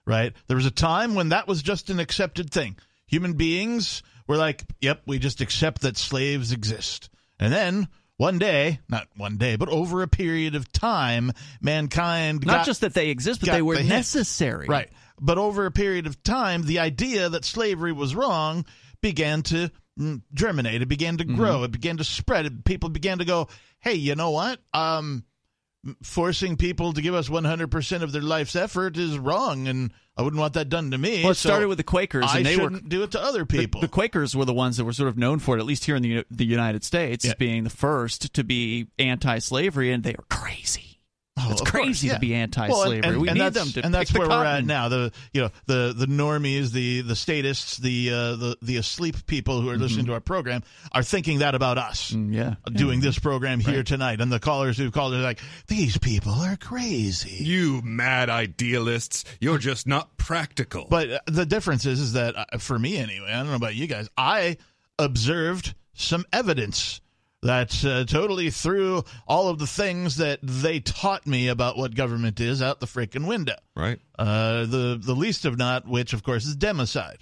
right? 0.07 0.33
There 0.47 0.57
was 0.57 0.67
a 0.67 0.71
time 0.71 1.15
when 1.15 1.31
that 1.31 1.49
was 1.49 1.63
just 1.63 1.91
an 1.91 2.01
accepted 2.01 2.51
thing. 2.51 2.77
Human 3.07 3.35
beings 3.35 4.03
were 4.27 4.37
like, 4.37 4.65
yep, 4.81 5.03
we 5.07 5.19
just 5.19 5.41
accept 5.41 5.83
that 5.83 5.97
slaves 5.97 6.53
exist. 6.53 7.11
And 7.39 7.53
then 7.53 7.89
one 8.17 8.39
day, 8.39 8.81
not 8.89 9.09
one 9.17 9.37
day, 9.37 9.57
but 9.57 9.69
over 9.69 10.03
a 10.03 10.09
period 10.09 10.55
of 10.55 10.73
time, 10.73 11.33
mankind 11.61 12.47
not 12.47 12.59
got, 12.59 12.67
just 12.67 12.81
that 12.83 12.95
they 12.95 13.11
exist, 13.11 13.41
but 13.41 13.51
they 13.51 13.63
were 13.63 13.77
the 13.77 13.85
necessary. 13.85 14.67
Right. 14.67 14.89
But 15.21 15.39
over 15.39 15.67
a 15.67 15.71
period 15.71 16.07
of 16.07 16.23
time, 16.23 16.63
the 16.63 16.81
idea 16.81 17.29
that 17.29 17.45
slavery 17.45 17.93
was 17.93 18.15
wrong 18.15 18.65
began 19.01 19.43
to 19.43 19.71
mm, 19.99 20.23
germinate. 20.33 20.83
It 20.83 20.89
began 20.89 21.19
to 21.19 21.25
grow. 21.25 21.57
Mm-hmm. 21.57 21.65
It 21.65 21.73
began 21.73 21.97
to 21.99 22.05
spread. 22.05 22.65
People 22.65 22.89
began 22.89 23.19
to 23.19 23.25
go, 23.25 23.49
"Hey, 23.81 23.95
you 23.95 24.15
know 24.15 24.31
what? 24.31 24.61
Um, 24.73 25.25
forcing 26.03 26.57
people 26.57 26.93
to 26.93 27.03
give 27.03 27.15
us 27.15 27.29
100% 27.29 28.03
of 28.03 28.13
their 28.13 28.23
life's 28.23 28.57
effort 28.57 28.97
is 28.97 29.19
wrong 29.19 29.69
and 29.69 29.93
I 30.17 30.23
wouldn't 30.23 30.39
want 30.39 30.55
that 30.55 30.69
done 30.69 30.93
to 30.93 30.99
me. 30.99 31.23
Well, 31.23 31.33
it 31.33 31.37
so 31.37 31.49
started 31.49 31.67
with 31.67 31.79
the 31.79 31.85
Quakers, 31.85 32.27
and 32.31 32.39
I 32.39 32.43
they 32.45 32.55
shouldn't 32.55 32.85
were 32.85 32.89
do 32.89 33.03
it 33.03 33.11
to 33.13 33.21
other 33.21 33.45
people. 33.45 33.81
The, 33.81 33.89
the, 33.89 33.91
Quakers 33.91 34.37
were 34.37 34.45
the 34.45 34.55
ones 34.55 34.77
that 34.77 34.85
were 34.85 34.93
sort 34.93 35.09
of 35.09 35.19
known 35.19 35.41
for 35.41 35.57
it, 35.57 35.61
at 35.61 35.67
least 35.67 35.85
here 35.87 35.97
in 35.97 36.03
the 36.03 36.25
the 36.31 36.47
United 36.47 36.85
States, 36.85 37.25
yeah. 37.25 37.35
being 37.37 37.65
the 37.65 37.71
first 37.71 38.33
to 38.35 38.45
be 38.45 38.87
anti-slavery, 38.99 39.91
and 39.91 40.05
they 40.05 40.15
were 40.17 40.25
crazy. 40.31 40.94
Oh, 41.37 41.49
it's 41.51 41.63
crazy 41.63 41.87
course, 41.87 42.03
yeah. 42.05 42.15
to 42.15 42.21
be 42.21 42.33
anti-slavery. 42.35 42.73
Well, 42.79 42.93
and, 42.93 43.05
and, 43.05 43.21
we 43.21 43.29
and 43.29 43.39
need 43.39 43.53
them 43.55 43.67
to, 43.69 43.85
and 43.85 43.93
that's 43.93 44.13
pick 44.13 44.21
where 44.21 44.29
the 44.29 44.35
we're 44.35 44.45
cotton. 44.45 44.57
at 44.57 44.65
now. 44.67 44.89
The 44.89 45.13
you 45.33 45.43
know 45.43 45.51
the 45.67 45.93
the 45.97 46.07
normies, 46.07 46.71
the 46.71 47.01
the 47.01 47.17
statists, 47.17 47.77
the 47.77 48.11
uh, 48.11 48.37
the 48.37 48.57
the 48.63 48.77
asleep 48.77 49.27
people 49.27 49.61
who 49.61 49.69
are 49.69 49.77
listening 49.77 50.05
Mm-hmm. 50.05 50.11
to 50.11 50.15
our 50.15 50.21
program 50.21 50.63
are 50.93 51.03
thinking 51.03 51.41
that 51.41 51.57
about 51.57 51.77
us. 51.77 52.13
Mm, 52.13 52.33
yeah, 52.33 52.55
doing 52.73 53.01
this 53.01 53.19
program 53.19 53.59
here 53.59 53.79
Right. 53.79 53.87
tonight, 53.87 54.21
and 54.21 54.31
the 54.31 54.39
callers 54.39 54.79
who've 54.79 54.93
called 54.93 55.13
are 55.15 55.19
like, 55.19 55.41
these 55.67 55.99
people 55.99 56.33
are 56.33 56.57
crazy. 56.57 57.43
You 57.45 57.83
mad 57.83 58.31
idealists. 58.31 59.25
You're 59.41 59.59
just 59.59 59.89
not 59.89 60.17
practical. 60.17 60.87
But 60.89 61.11
uh, 61.11 61.19
the 61.27 61.47
difference 61.47 61.85
is, 61.85 61.99
is 62.01 62.13
that 62.13 62.37
uh, 62.37 62.59
for 62.59 62.79
me 62.79 62.97
anyway, 62.97 63.27
I 63.33 63.39
don't 63.39 63.49
know 63.49 63.57
about 63.57 63.75
you 63.75 63.89
guys, 63.89 64.09
I 64.17 64.57
observed 65.01 65.75
some 65.95 66.25
evidence 66.33 67.01
that 67.45 67.85
uh, 67.85 68.05
totally 68.05 68.49
threw 68.49 69.05
all 69.29 69.49
of 69.49 69.59
the 69.59 69.67
things 69.67 70.17
that 70.17 70.41
they 70.43 70.81
taught 70.81 71.27
me 71.27 71.49
about 71.49 71.77
what 71.77 71.95
government 71.95 72.41
is 72.41 72.63
out 72.63 72.81
the 72.81 72.87
freaking 72.87 73.27
window. 73.27 73.57
right? 73.77 74.01
Uh, 74.19 74.65
the 74.65 74.99
the 75.01 75.15
least 75.15 75.45
of 75.45 75.59
not, 75.59 75.87
which 75.87 76.15
of 76.15 76.23
course 76.23 76.47
is 76.47 76.57
democide. 76.57 77.19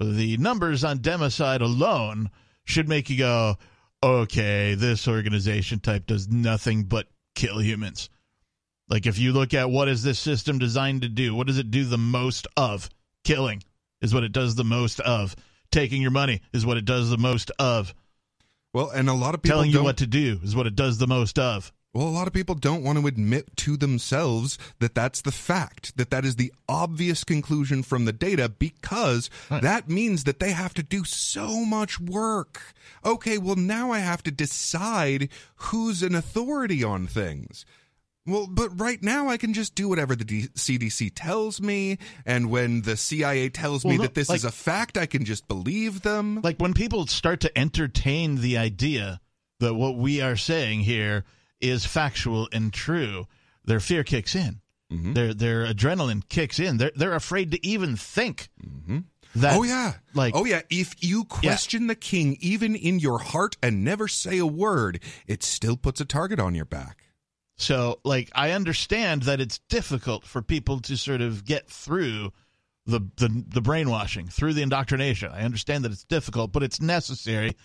The 0.00 0.36
numbers 0.38 0.82
on 0.82 0.98
democide 0.98 1.60
alone 1.60 2.30
should 2.64 2.88
make 2.88 3.08
you 3.10 3.18
go, 3.18 3.56
okay, 4.02 4.74
this 4.74 5.06
organization 5.06 5.80
type 5.80 6.06
does 6.06 6.28
nothing 6.28 6.84
but 6.84 7.08
kill 7.34 7.60
humans. 7.60 8.08
Like 8.88 9.06
if 9.06 9.18
you 9.18 9.32
look 9.32 9.52
at 9.52 9.70
what 9.70 9.88
is 9.88 10.02
this 10.02 10.18
system 10.18 10.58
designed 10.58 11.02
to 11.02 11.08
do, 11.08 11.34
what 11.34 11.46
does 11.46 11.58
it 11.58 11.70
do 11.70 11.84
the 11.84 11.98
most 11.98 12.46
of? 12.56 12.88
Killing 13.24 13.62
is 14.00 14.14
what 14.14 14.24
it 14.24 14.32
does 14.32 14.54
the 14.54 14.64
most 14.64 15.00
of. 15.00 15.36
Taking 15.70 16.00
your 16.00 16.12
money 16.12 16.40
is 16.52 16.64
what 16.64 16.76
it 16.76 16.84
does 16.84 17.10
the 17.10 17.18
most 17.18 17.50
of. 17.58 17.92
Well, 18.76 18.90
and 18.90 19.08
a 19.08 19.14
lot 19.14 19.34
of 19.34 19.40
people 19.40 19.56
Telling 19.56 19.70
you 19.70 19.82
what 19.82 19.96
to 19.96 20.06
do 20.06 20.38
is 20.42 20.54
what 20.54 20.66
it 20.66 20.76
does 20.76 20.98
the 20.98 21.06
most 21.06 21.38
of. 21.38 21.72
Well, 21.94 22.06
a 22.06 22.10
lot 22.10 22.26
of 22.26 22.34
people 22.34 22.54
don't 22.54 22.84
want 22.84 22.98
to 22.98 23.06
admit 23.06 23.56
to 23.56 23.78
themselves 23.78 24.58
that 24.80 24.94
that's 24.94 25.22
the 25.22 25.32
fact, 25.32 25.96
that 25.96 26.10
that 26.10 26.26
is 26.26 26.36
the 26.36 26.52
obvious 26.68 27.24
conclusion 27.24 27.82
from 27.82 28.04
the 28.04 28.12
data 28.12 28.50
because 28.50 29.30
that 29.48 29.88
means 29.88 30.24
that 30.24 30.40
they 30.40 30.50
have 30.52 30.74
to 30.74 30.82
do 30.82 31.04
so 31.04 31.64
much 31.64 31.98
work. 31.98 32.74
Okay, 33.02 33.38
well, 33.38 33.56
now 33.56 33.92
I 33.92 34.00
have 34.00 34.22
to 34.24 34.30
decide 34.30 35.30
who's 35.54 36.02
an 36.02 36.14
authority 36.14 36.84
on 36.84 37.06
things. 37.06 37.64
Well, 38.26 38.46
but 38.50 38.78
right 38.80 39.02
now 39.02 39.28
I 39.28 39.36
can 39.36 39.54
just 39.54 39.74
do 39.74 39.88
whatever 39.88 40.16
the 40.16 40.24
D- 40.24 40.48
CDC 40.54 41.12
tells 41.14 41.60
me, 41.60 41.98
and 42.24 42.50
when 42.50 42.82
the 42.82 42.96
CIA 42.96 43.48
tells 43.50 43.84
me 43.84 43.96
no, 43.96 44.02
that 44.02 44.14
this 44.14 44.28
like- 44.28 44.36
is 44.38 44.44
a 44.44 44.50
fact, 44.52 44.98
I 44.98 45.06
can 45.06 45.24
just 45.24 45.46
believe 45.48 46.02
them. 46.02 46.40
like 46.42 46.58
when 46.58 46.74
people 46.74 47.06
start 47.06 47.40
to 47.40 47.58
entertain 47.58 48.36
the 48.40 48.58
idea 48.58 49.20
that 49.60 49.74
what 49.74 49.96
we 49.96 50.20
are 50.20 50.36
saying 50.36 50.80
here 50.80 51.24
is 51.60 51.86
factual 51.86 52.48
and 52.52 52.72
true, 52.72 53.26
their 53.64 53.80
fear 53.80 54.04
kicks 54.04 54.34
in. 54.34 54.60
Mm-hmm. 54.92 55.14
Their 55.14 55.34
their 55.34 55.66
adrenaline 55.66 56.28
kicks 56.28 56.60
in. 56.60 56.76
They're 56.76 56.92
they're 56.94 57.14
afraid 57.14 57.50
to 57.52 57.66
even 57.66 57.96
think 57.96 58.50
that. 59.34 59.56
oh 59.56 59.64
yeah, 59.64 59.94
like 60.14 60.34
oh 60.36 60.44
yeah. 60.44 60.62
If 60.70 60.94
you 61.02 61.24
question 61.24 61.88
the 61.88 61.96
king, 61.96 62.36
even 62.40 62.76
in 62.76 63.00
your 63.00 63.18
heart, 63.18 63.56
and 63.62 63.82
never 63.82 64.06
say 64.06 64.38
a 64.38 64.46
word, 64.46 65.00
it 65.26 65.42
still 65.42 65.76
puts 65.76 66.00
a 66.00 66.04
target 66.04 66.38
on 66.38 66.54
your 66.54 66.66
back. 66.66 67.02
So, 67.56 68.00
like, 68.04 68.30
I 68.34 68.50
understand 68.50 69.22
that 69.22 69.40
it's 69.40 69.58
difficult 69.70 70.24
for 70.24 70.42
people 70.42 70.80
to 70.80 70.96
sort 70.96 71.22
of 71.22 71.44
get 71.44 71.68
through 71.68 72.32
the, 72.84 73.00
the 73.16 73.44
the 73.48 73.60
brainwashing, 73.60 74.28
through 74.28 74.54
the 74.54 74.62
indoctrination. 74.62 75.32
I 75.32 75.42
understand 75.42 75.84
that 75.84 75.92
it's 75.92 76.04
difficult, 76.04 76.52
but 76.52 76.62
it's 76.62 76.80
necessary. 76.80 77.56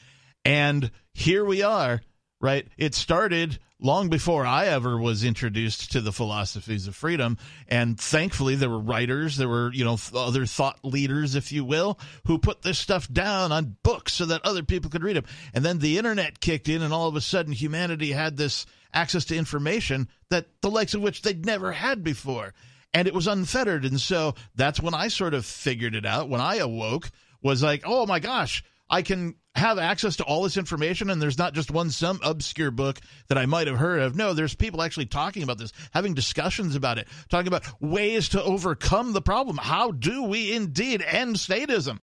And 0.44 0.92
here 1.14 1.46
we 1.46 1.62
are, 1.62 2.02
right? 2.40 2.68
It 2.78 2.96
started 2.96 3.60
long 3.82 4.10
before 4.10 4.46
I 4.46 4.68
ever 4.68 4.98
was 4.98 5.24
introduced 5.24 5.92
to 5.92 6.02
the 6.02 6.14
philosophies 6.14 6.88
of 6.88 6.96
freedom. 6.96 7.38
And 7.68 8.00
thankfully, 8.00 8.56
there 8.56 8.70
were 8.70 8.80
writers, 8.80 9.38
there 9.38 9.50
were, 9.50 9.74
you 9.74 9.84
know, 9.84 9.98
other 10.16 10.46
thought 10.46 10.80
leaders, 10.84 11.36
if 11.36 11.52
you 11.52 11.66
will, 11.66 12.00
who 12.28 12.38
put 12.38 12.62
this 12.62 12.80
stuff 12.80 13.12
down 13.12 13.52
on 13.52 13.76
books 13.84 14.14
so 14.14 14.26
that 14.26 14.46
other 14.46 14.64
people 14.64 14.92
could 14.92 15.04
read 15.04 15.16
them. 15.18 15.26
And 15.54 15.66
then 15.66 15.80
the 15.80 15.98
internet 15.98 16.40
kicked 16.40 16.70
in, 16.70 16.82
and 16.82 16.94
all 16.94 17.08
of 17.08 17.16
a 17.16 17.22
sudden, 17.22 17.52
humanity 17.52 18.12
had 18.12 18.38
this 18.38 18.66
access 18.94 19.26
to 19.26 19.36
information 19.36 20.08
that 20.30 20.46
the 20.62 20.70
likes 20.70 20.94
of 20.94 21.02
which 21.02 21.24
they'd 21.24 21.46
never 21.46 21.72
had 21.72 22.04
before. 22.04 22.54
And 22.94 23.08
it 23.08 23.14
was 23.14 23.28
unfettered. 23.28 23.86
And 23.86 24.00
so 24.00 24.36
that's 24.56 24.82
when 24.82 24.94
I 24.94 25.08
sort 25.08 25.34
of 25.34 25.46
figured 25.46 25.96
it 25.96 26.06
out. 26.06 26.30
When 26.30 26.42
I 26.42 26.58
awoke, 26.58 27.10
was 27.42 27.64
like, 27.64 27.84
oh 27.86 28.06
my 28.06 28.20
gosh, 28.20 28.64
I 28.92 29.02
can 29.02 29.36
have 29.56 29.80
access 29.80 30.18
to 30.18 30.24
all 30.26 30.44
this 30.44 30.58
information 30.58 31.10
and 31.10 31.22
there's 31.22 31.38
not 31.38 31.54
just 31.54 31.72
one 31.72 31.90
some 31.90 32.20
obscure 32.24 32.72
book 32.72 33.00
that 33.30 33.38
I 33.38 33.46
might 33.46 33.68
have 33.68 33.78
heard 33.78 34.02
of. 34.02 34.16
No, 34.16 34.34
there's 34.34 34.54
people 34.54 34.82
actually 34.82 35.06
talking 35.06 35.44
about 35.44 35.58
this, 35.58 35.72
having 35.94 36.14
discussions 36.14 36.76
about 36.76 36.98
it, 36.98 37.08
talking 37.30 37.48
about 37.48 37.64
ways 37.82 38.30
to 38.30 38.44
overcome 38.44 39.14
the 39.14 39.22
problem. 39.22 39.58
How 39.58 39.92
do 39.92 40.24
we 40.24 40.52
indeed 40.54 41.02
end 41.02 41.38
statism? 41.38 42.00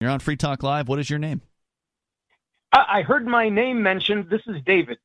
You're 0.00 0.10
on 0.10 0.20
Free 0.20 0.36
Talk 0.36 0.62
Live. 0.62 0.88
What 0.88 0.98
is 0.98 1.08
your 1.08 1.18
name? 1.18 1.40
I 2.72 3.02
heard 3.02 3.26
my 3.26 3.48
name 3.48 3.82
mentioned. 3.82 4.28
This 4.28 4.42
is 4.46 4.56
David. 4.66 4.98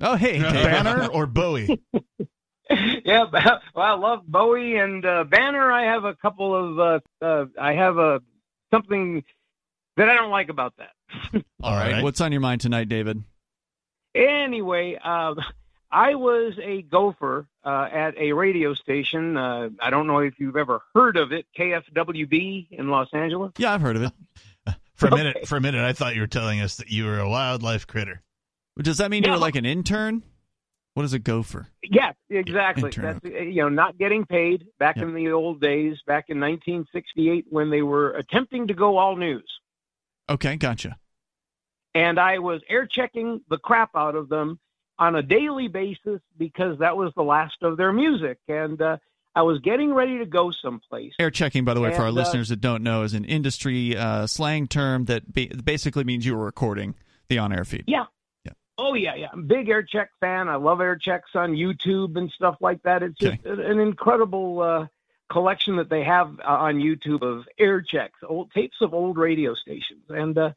Oh, 0.00 0.14
hey, 0.14 0.38
David. 0.38 0.52
Banner 0.52 1.06
or 1.06 1.26
Bowie? 1.26 1.82
yeah, 2.70 3.24
well, 3.32 3.60
I 3.76 3.92
love 3.94 4.20
Bowie 4.26 4.76
and 4.76 5.04
uh, 5.04 5.24
Banner. 5.24 5.72
I 5.72 5.86
have 5.86 6.04
a 6.04 6.14
couple 6.14 6.54
of. 6.54 6.78
Uh, 6.78 7.24
uh, 7.24 7.46
I 7.60 7.72
have 7.72 7.98
a 7.98 8.20
something 8.72 9.24
that 9.96 10.08
I 10.08 10.14
don't 10.14 10.30
like 10.30 10.48
about 10.48 10.74
that. 10.78 11.44
All 11.62 11.74
right. 11.74 12.02
What's 12.02 12.20
on 12.20 12.32
your 12.32 12.40
mind 12.40 12.60
tonight, 12.60 12.88
David? 12.88 13.22
Anyway, 14.14 14.98
uh, 15.02 15.34
I 15.90 16.14
was 16.14 16.54
a 16.62 16.82
gopher 16.82 17.46
uh, 17.64 17.88
at 17.92 18.16
a 18.18 18.32
radio 18.32 18.74
station. 18.74 19.36
Uh, 19.36 19.70
I 19.80 19.90
don't 19.90 20.06
know 20.06 20.18
if 20.18 20.38
you've 20.38 20.56
ever 20.56 20.80
heard 20.94 21.16
of 21.16 21.32
it, 21.32 21.46
KFWB 21.58 22.68
in 22.70 22.88
Los 22.88 23.08
Angeles. 23.12 23.52
Yeah, 23.58 23.72
I've 23.72 23.82
heard 23.82 23.96
of 23.96 24.02
it. 24.02 24.12
for 24.94 25.06
a 25.06 25.14
okay. 25.14 25.22
minute, 25.22 25.48
for 25.48 25.56
a 25.56 25.60
minute, 25.60 25.84
I 25.84 25.92
thought 25.92 26.14
you 26.14 26.22
were 26.22 26.26
telling 26.26 26.60
us 26.60 26.76
that 26.76 26.90
you 26.90 27.04
were 27.04 27.18
a 27.18 27.28
wildlife 27.28 27.86
critter. 27.86 28.22
Does 28.78 28.98
that 28.98 29.10
mean 29.10 29.22
yeah. 29.22 29.30
you're 29.30 29.38
like 29.38 29.56
an 29.56 29.64
intern? 29.64 30.22
What 30.94 31.04
is 31.04 31.12
a 31.12 31.18
gopher? 31.18 31.68
Yes, 31.82 32.14
exactly. 32.30 32.84
Intern. 32.84 33.20
That's 33.22 33.34
you 33.34 33.62
know 33.62 33.68
not 33.68 33.98
getting 33.98 34.24
paid 34.24 34.66
back 34.78 34.96
yep. 34.96 35.04
in 35.04 35.14
the 35.14 35.30
old 35.30 35.60
days, 35.60 35.98
back 36.06 36.26
in 36.28 36.40
1968 36.40 37.46
when 37.50 37.68
they 37.68 37.82
were 37.82 38.12
attempting 38.12 38.66
to 38.68 38.74
go 38.74 38.96
all 38.96 39.14
news. 39.14 39.44
Okay, 40.28 40.56
gotcha. 40.56 40.98
And 41.94 42.18
I 42.20 42.38
was 42.38 42.60
air 42.68 42.86
checking 42.86 43.40
the 43.48 43.58
crap 43.58 43.90
out 43.94 44.14
of 44.14 44.28
them 44.28 44.58
on 44.98 45.14
a 45.16 45.22
daily 45.22 45.68
basis 45.68 46.20
because 46.36 46.78
that 46.78 46.96
was 46.96 47.12
the 47.16 47.22
last 47.22 47.56
of 47.62 47.76
their 47.76 47.92
music. 47.92 48.38
And 48.48 48.80
uh, 48.80 48.98
I 49.34 49.42
was 49.42 49.60
getting 49.60 49.92
ready 49.92 50.18
to 50.18 50.26
go 50.26 50.50
someplace. 50.50 51.12
Air 51.18 51.30
checking, 51.30 51.64
by 51.64 51.74
the 51.74 51.80
way, 51.80 51.88
and, 51.88 51.96
for 51.96 52.02
our 52.02 52.08
uh, 52.08 52.12
listeners 52.12 52.48
that 52.48 52.60
don't 52.60 52.82
know, 52.82 53.02
is 53.02 53.14
an 53.14 53.24
industry 53.24 53.96
uh, 53.96 54.26
slang 54.26 54.66
term 54.66 55.04
that 55.06 55.32
ba- 55.32 55.54
basically 55.62 56.04
means 56.04 56.26
you 56.26 56.36
were 56.36 56.44
recording 56.44 56.94
the 57.28 57.38
on 57.38 57.52
air 57.52 57.64
feed. 57.64 57.84
Yeah. 57.86 58.04
Yeah. 58.44 58.52
Oh, 58.78 58.94
yeah, 58.94 59.14
yeah. 59.14 59.28
I'm 59.32 59.40
a 59.40 59.42
big 59.42 59.68
air 59.68 59.82
check 59.82 60.10
fan. 60.20 60.48
I 60.48 60.56
love 60.56 60.80
air 60.80 60.96
checks 60.96 61.30
on 61.34 61.52
YouTube 61.52 62.16
and 62.16 62.30
stuff 62.30 62.56
like 62.60 62.82
that. 62.82 63.02
It's 63.02 63.22
okay. 63.22 63.40
just 63.42 63.60
an 63.60 63.78
incredible 63.78 64.60
uh, 64.60 64.86
collection 65.30 65.76
that 65.76 65.88
they 65.88 66.04
have 66.04 66.38
uh, 66.40 66.48
on 66.48 66.76
YouTube 66.76 67.22
of 67.22 67.46
air 67.58 67.80
checks, 67.82 68.18
old 68.26 68.50
tapes 68.52 68.76
of 68.80 68.94
old 68.94 69.16
radio 69.18 69.54
stations. 69.54 70.04
And 70.08 70.36
uh, 70.36 70.52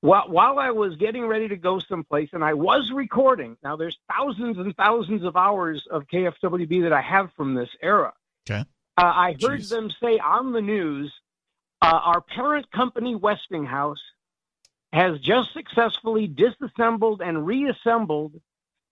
while, 0.00 0.28
while 0.28 0.58
I 0.58 0.70
was 0.70 0.96
getting 0.96 1.26
ready 1.26 1.48
to 1.48 1.56
go 1.56 1.78
someplace, 1.78 2.30
and 2.32 2.44
I 2.44 2.54
was 2.54 2.90
recording, 2.92 3.56
now 3.62 3.76
there's 3.76 3.98
thousands 4.08 4.58
and 4.58 4.76
thousands 4.76 5.24
of 5.24 5.36
hours 5.36 5.86
of 5.90 6.06
KFWB 6.12 6.82
that 6.82 6.92
I 6.92 7.00
have 7.00 7.30
from 7.36 7.54
this 7.54 7.70
era. 7.82 8.12
Okay. 8.48 8.64
Uh, 8.96 9.02
I 9.02 9.36
heard 9.40 9.60
Jeez. 9.60 9.70
them 9.70 9.90
say 10.02 10.18
on 10.18 10.52
the 10.52 10.60
news, 10.60 11.12
uh, 11.80 12.00
our 12.02 12.20
parent 12.20 12.70
company, 12.70 13.14
Westinghouse, 13.14 14.02
has 14.92 15.18
just 15.20 15.52
successfully 15.52 16.26
disassembled 16.26 17.20
and 17.20 17.46
reassembled 17.46 18.40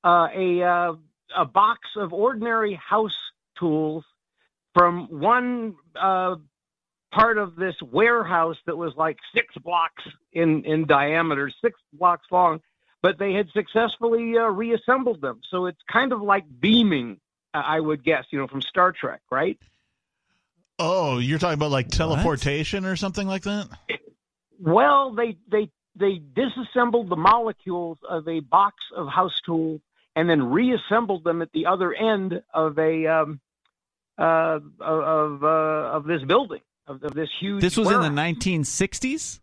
uh, 0.05 0.29
a, 0.35 0.63
uh, 0.63 0.95
a 1.37 1.45
box 1.45 1.81
of 1.97 2.13
ordinary 2.13 2.75
house 2.75 3.17
tools 3.59 4.05
from 4.75 5.09
one 5.11 5.77
uh, 6.01 6.37
part 7.13 7.39
of 7.39 7.57
this 7.57 7.75
warehouse 7.83 8.57
that 8.67 8.77
was 8.77 8.95
like 8.97 9.19
six 9.35 9.55
blocks 9.63 10.03
in, 10.33 10.65
in 10.65 10.87
diameter, 10.87 11.51
six 11.61 11.79
blocks 11.93 12.27
long, 12.31 12.61
but 13.03 13.19
they 13.19 13.35
had 13.35 13.49
successfully 13.53 14.37
uh, 14.39 14.45
reassembled 14.45 15.21
them. 15.21 15.41
So 15.51 15.67
it's 15.67 15.81
kind 15.91 16.13
of 16.13 16.23
like 16.23 16.45
beaming, 16.61 17.19
I 17.53 17.81
would 17.81 18.05
guess, 18.05 18.25
you 18.31 18.39
know, 18.39 18.47
from 18.47 18.63
Star 18.63 18.93
Trek, 18.93 19.21
right? 19.31 19.59
Oh, 20.79 21.19
you're 21.19 21.39
talking 21.39 21.55
about 21.55 21.71
like 21.71 21.89
teleportation 21.89 22.85
what? 22.85 22.91
or 22.91 22.97
something 22.97 23.29
like 23.29 23.43
that? 23.43 23.69
Well, 24.59 25.13
they 25.13 25.37
they 25.51 25.71
they 25.95 26.21
disassembled 26.35 27.09
the 27.09 27.17
molecules 27.17 27.99
of 28.09 28.27
a 28.27 28.41
box 28.41 28.77
of 28.97 29.09
house 29.09 29.39
tools 29.45 29.81
and 30.17 30.29
then 30.29 30.43
reassembled 30.51 31.25
them 31.25 31.43
at 31.43 31.53
the 31.53 31.67
other 31.67 31.93
end 31.93 32.43
of 32.53 32.79
a 32.79 33.07
um, 33.07 33.41
uh, 34.19 34.61
of 34.81 35.43
uh, 35.43 35.47
of 35.47 36.05
this 36.05 36.23
building 36.23 36.61
of, 36.87 37.03
of 37.03 37.15
this 37.15 37.31
huge. 37.39 37.61
This 37.61 37.77
was 37.77 37.89
warehouse. 37.89 38.07
in 38.07 38.15
the 38.15 38.21
1960s. 38.21 39.41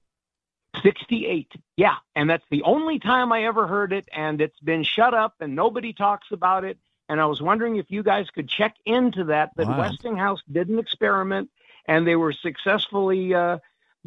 68. 0.84 1.52
Yeah, 1.78 1.96
and 2.16 2.30
that's 2.30 2.46
the 2.52 2.62
only 2.64 3.00
time 3.00 3.32
I 3.32 3.46
ever 3.46 3.68
heard 3.68 3.92
it, 3.92 4.08
and 4.14 4.40
it's 4.40 4.60
been 4.60 4.84
shut 4.84 5.14
up, 5.14 5.36
and 5.40 5.56
nobody 5.56 5.94
talks 5.94 6.28
about 6.32 6.64
it. 6.64 6.78
And 7.10 7.20
I 7.20 7.26
was 7.26 7.42
wondering 7.42 7.78
if 7.78 7.88
you 7.90 8.04
guys 8.04 8.30
could 8.30 8.48
check 8.48 8.76
into 8.86 9.26
that. 9.26 9.52
That 9.56 9.68
wow. 9.68 9.80
Westinghouse 9.80 10.42
did 10.52 10.70
an 10.70 10.78
experiment, 10.78 11.50
and 11.88 12.06
they 12.06 12.16
were 12.16 12.32
successfully 12.32 13.34
uh, 13.34 13.58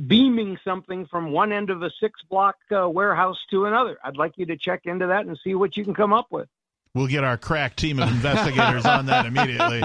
beaming 0.07 0.57
something 0.65 1.07
from 1.07 1.33
one 1.33 1.53
end 1.53 1.69
of 1.71 1.83
a 1.83 1.91
six-block 1.91 2.57
uh, 2.75 2.89
warehouse 2.89 3.39
to 3.51 3.67
another. 3.67 3.99
I'd 4.05 4.17
like 4.17 4.35
you 4.37 4.47
to 4.47 4.57
check 4.57 4.83
into 4.85 5.09
that 5.09 5.27
and 5.27 5.37
see 5.43 5.57
what 5.57 5.77
you 5.77 5.83
can 5.83 5.95
come 5.95 6.13
up 6.13 6.29
with. 6.31 6.49
We'll 6.95 7.07
get 7.07 7.25
our 7.25 7.39
crack 7.39 7.77
team 7.77 7.99
of 7.99 8.11
investigators 8.11 8.85
on 8.85 9.07
that 9.07 9.25
immediately. 9.25 9.83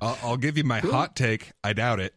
I'll, 0.00 0.18
I'll, 0.22 0.36
give 0.36 0.58
you 0.58 0.64
my 0.64 0.80
hot 0.80 1.14
take. 1.14 1.52
I 1.62 1.72
doubt 1.72 2.00
it. 2.00 2.14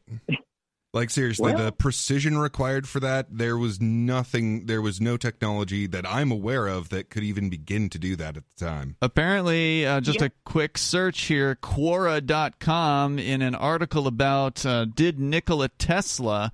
Like 0.94 1.10
seriously, 1.10 1.54
well, 1.54 1.66
the 1.66 1.72
precision 1.72 2.38
required 2.38 2.86
for 2.86 3.00
that, 3.00 3.28
there 3.30 3.58
was 3.58 3.80
nothing, 3.80 4.66
there 4.66 4.82
was 4.82 5.00
no 5.00 5.16
technology 5.16 5.88
that 5.88 6.06
I'm 6.06 6.32
aware 6.32 6.68
of 6.68 6.90
that 6.90 7.10
could 7.10 7.24
even 7.24 7.50
begin 7.50 7.88
to 7.92 7.98
do 7.98 8.18
that 8.18 8.36
at 8.36 8.44
the 8.50 8.66
time. 8.66 8.98
Apparently, 9.02 9.86
uh, 9.86 10.02
just 10.02 10.20
yeah. 10.20 10.26
a 10.26 10.32
quick 10.44 10.78
search 10.78 11.22
here, 11.22 11.56
Quora.com, 11.56 13.20
in 13.20 13.42
an 13.42 13.56
article 13.56 14.06
about 14.06 14.66
uh, 14.66 14.84
did 14.84 15.18
Nikola 15.18 15.70
Tesla. 15.70 16.52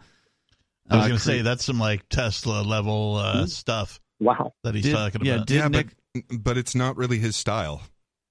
I 0.88 0.95
was 0.95 1.06
uh, 1.06 1.08
going 1.08 1.19
to 1.19 1.26
say 1.26 1.41
that's 1.41 1.65
some 1.65 1.80
like 1.80 2.08
Tesla 2.10 2.62
level 2.62 3.15
uh, 3.15 3.36
mm-hmm. 3.38 3.45
stuff. 3.45 4.00
Wow, 4.19 4.54
that 4.63 4.76
he's 4.76 4.84
did, 4.84 4.93
talking 4.93 5.26
yeah, 5.26 5.36
about. 5.36 5.47
Did 5.47 5.56
yeah, 5.56 5.67
Nick, 5.67 5.88
but 6.30 6.58
it's 6.58 6.75
not 6.75 6.97
really 6.97 7.19
his 7.19 7.36
style. 7.36 7.82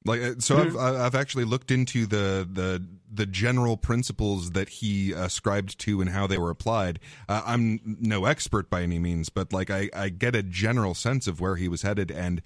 Like 0.07 0.21
uh, 0.23 0.35
so, 0.39 0.59
I've 0.59 0.77
I've 0.77 1.15
actually 1.15 1.45
looked 1.45 1.71
into 1.71 2.07
the 2.07 2.49
the 2.51 2.87
the 3.13 3.27
general 3.27 3.77
principles 3.77 4.53
that 4.53 4.69
he 4.69 5.13
ascribed 5.13 5.79
to 5.81 6.01
and 6.01 6.11
how 6.11 6.27
they 6.27 6.39
were 6.39 6.51
applied. 6.51 7.01
Uh, 7.29 7.43
I'm 7.45 7.97
no 8.01 8.25
expert 8.25 8.71
by 8.71 8.83
any 8.83 8.99
means, 8.99 9.29
but 9.29 9.53
like 9.53 9.71
I 9.71 9.91
I 9.95 10.09
get 10.09 10.37
a 10.37 10.43
general 10.43 10.95
sense 10.95 11.27
of 11.27 11.41
where 11.41 11.57
he 11.57 11.69
was 11.69 11.83
headed, 11.83 12.11
and 12.11 12.41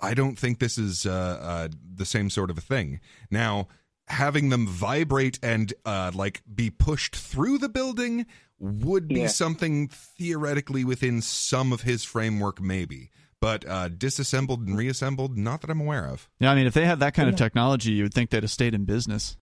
I 0.00 0.14
don't 0.14 0.38
think 0.38 0.58
this 0.58 0.78
is 0.78 1.04
uh, 1.04 1.10
uh, 1.42 1.68
the 1.94 2.06
same 2.06 2.30
sort 2.30 2.50
of 2.50 2.58
a 2.58 2.62
thing. 2.62 3.00
Now, 3.30 3.68
having 4.06 4.50
them 4.50 4.66
vibrate 4.66 5.38
and 5.42 5.74
uh, 5.84 6.12
like 6.14 6.42
be 6.52 6.70
pushed 6.70 7.16
through 7.16 7.58
the 7.58 7.68
building 7.68 8.26
would 8.60 9.08
be 9.08 9.22
yeah. 9.22 9.26
something 9.26 9.88
theoretically 9.88 10.84
within 10.84 11.20
some 11.20 11.72
of 11.72 11.82
his 11.82 12.04
framework, 12.04 12.60
maybe 12.60 13.10
but 13.42 13.68
uh, 13.68 13.88
disassembled 13.88 14.60
and 14.60 14.78
reassembled, 14.78 15.36
not 15.36 15.62
that 15.62 15.68
I'm 15.68 15.80
aware 15.80 16.06
of. 16.06 16.30
Yeah, 16.38 16.52
I 16.52 16.54
mean, 16.54 16.68
if 16.68 16.74
they 16.74 16.86
had 16.86 17.00
that 17.00 17.12
kind 17.12 17.28
of 17.28 17.34
technology, 17.34 17.90
you 17.90 18.04
would 18.04 18.14
think 18.14 18.30
they'd 18.30 18.44
have 18.44 18.52
stayed 18.52 18.72
in 18.72 18.84
business. 18.84 19.36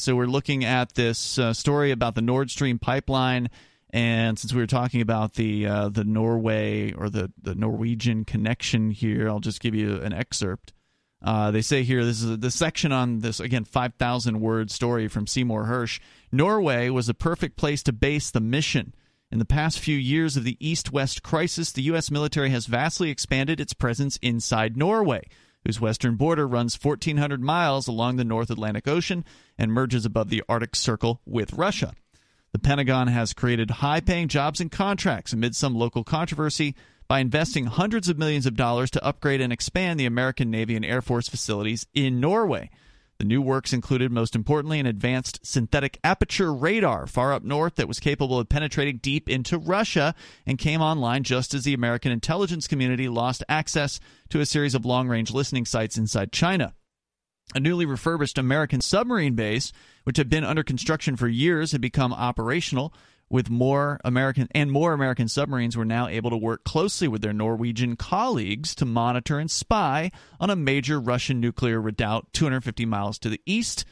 So 0.00 0.16
we're 0.16 0.26
looking 0.26 0.64
at 0.64 0.94
this 0.94 1.38
uh, 1.38 1.52
story 1.52 1.92
about 1.92 2.16
the 2.16 2.22
Nord 2.22 2.50
Stream 2.50 2.80
pipeline, 2.80 3.50
and 3.90 4.36
since 4.36 4.52
we 4.52 4.60
were 4.60 4.66
talking 4.66 5.00
about 5.00 5.34
the 5.34 5.64
uh, 5.64 5.88
the 5.90 6.02
Norway 6.02 6.92
or 6.92 7.08
the 7.08 7.32
the 7.40 7.54
Norwegian 7.54 8.24
connection 8.24 8.90
here, 8.90 9.28
I'll 9.28 9.38
just 9.38 9.60
give 9.60 9.76
you 9.76 10.00
an 10.02 10.12
excerpt. 10.12 10.72
Uh, 11.22 11.52
they 11.52 11.62
say 11.62 11.84
here 11.84 12.04
this 12.04 12.20
is 12.20 12.38
the 12.40 12.50
section 12.50 12.90
on 12.90 13.20
this 13.20 13.38
again 13.38 13.64
5,000 13.64 14.40
word 14.40 14.72
story 14.72 15.06
from 15.06 15.28
Seymour 15.28 15.66
Hersh. 15.66 16.00
Norway 16.32 16.90
was 16.90 17.08
a 17.08 17.14
perfect 17.14 17.56
place 17.56 17.84
to 17.84 17.92
base 17.92 18.32
the 18.32 18.40
mission. 18.40 18.92
In 19.34 19.40
the 19.40 19.44
past 19.44 19.80
few 19.80 19.98
years 19.98 20.36
of 20.36 20.44
the 20.44 20.56
East 20.60 20.92
West 20.92 21.24
crisis, 21.24 21.72
the 21.72 21.82
U.S. 21.82 22.08
military 22.08 22.50
has 22.50 22.66
vastly 22.66 23.10
expanded 23.10 23.58
its 23.58 23.74
presence 23.74 24.16
inside 24.22 24.76
Norway, 24.76 25.26
whose 25.64 25.80
western 25.80 26.14
border 26.14 26.46
runs 26.46 26.78
1,400 26.80 27.42
miles 27.42 27.88
along 27.88 28.14
the 28.14 28.22
North 28.22 28.48
Atlantic 28.48 28.86
Ocean 28.86 29.24
and 29.58 29.72
merges 29.72 30.06
above 30.06 30.30
the 30.30 30.44
Arctic 30.48 30.76
Circle 30.76 31.20
with 31.26 31.54
Russia. 31.54 31.94
The 32.52 32.60
Pentagon 32.60 33.08
has 33.08 33.32
created 33.32 33.72
high 33.72 33.98
paying 33.98 34.28
jobs 34.28 34.60
and 34.60 34.70
contracts 34.70 35.32
amid 35.32 35.56
some 35.56 35.74
local 35.74 36.04
controversy 36.04 36.76
by 37.08 37.14
by 37.14 37.18
investing 37.18 37.66
hundreds 37.66 38.08
of 38.08 38.18
millions 38.18 38.46
of 38.46 38.54
dollars 38.54 38.90
to 38.92 39.04
upgrade 39.04 39.40
and 39.40 39.52
expand 39.52 39.98
the 39.98 40.06
American 40.06 40.48
Navy 40.48 40.76
and 40.76 40.84
Air 40.84 41.02
Force 41.02 41.28
facilities 41.28 41.86
in 41.92 42.20
Norway. 42.20 42.70
The 43.18 43.24
new 43.24 43.40
works 43.40 43.72
included, 43.72 44.10
most 44.10 44.34
importantly, 44.34 44.80
an 44.80 44.86
advanced 44.86 45.46
synthetic 45.46 45.98
aperture 46.02 46.52
radar 46.52 47.06
far 47.06 47.32
up 47.32 47.44
north 47.44 47.76
that 47.76 47.86
was 47.86 48.00
capable 48.00 48.38
of 48.38 48.48
penetrating 48.48 48.98
deep 48.98 49.28
into 49.28 49.56
Russia 49.56 50.14
and 50.46 50.58
came 50.58 50.80
online 50.80 51.22
just 51.22 51.54
as 51.54 51.62
the 51.64 51.74
American 51.74 52.10
intelligence 52.10 52.66
community 52.66 53.08
lost 53.08 53.44
access 53.48 54.00
to 54.30 54.40
a 54.40 54.46
series 54.46 54.74
of 54.74 54.84
long 54.84 55.08
range 55.08 55.30
listening 55.30 55.64
sites 55.64 55.96
inside 55.96 56.32
China. 56.32 56.74
A 57.54 57.60
newly 57.60 57.86
refurbished 57.86 58.38
American 58.38 58.80
submarine 58.80 59.34
base, 59.34 59.72
which 60.02 60.16
had 60.16 60.28
been 60.30 60.44
under 60.44 60.64
construction 60.64 61.14
for 61.14 61.28
years, 61.28 61.72
had 61.72 61.80
become 61.80 62.12
operational 62.12 62.92
with 63.34 63.50
more 63.50 63.98
American 64.04 64.46
and 64.52 64.70
more 64.70 64.92
American 64.92 65.26
submarines 65.26 65.76
were 65.76 65.84
now 65.84 66.06
able 66.06 66.30
to 66.30 66.36
work 66.36 66.62
closely 66.62 67.08
with 67.08 67.20
their 67.20 67.32
Norwegian 67.32 67.96
colleagues 67.96 68.76
to 68.76 68.84
monitor 68.84 69.40
and 69.40 69.50
spy 69.50 70.12
on 70.38 70.50
a 70.50 70.56
major 70.56 71.00
Russian 71.00 71.40
nuclear 71.40 71.80
redoubt 71.80 72.32
250 72.32 72.86
miles 72.86 73.18
to 73.18 73.28
the 73.28 73.40
east 73.44 73.84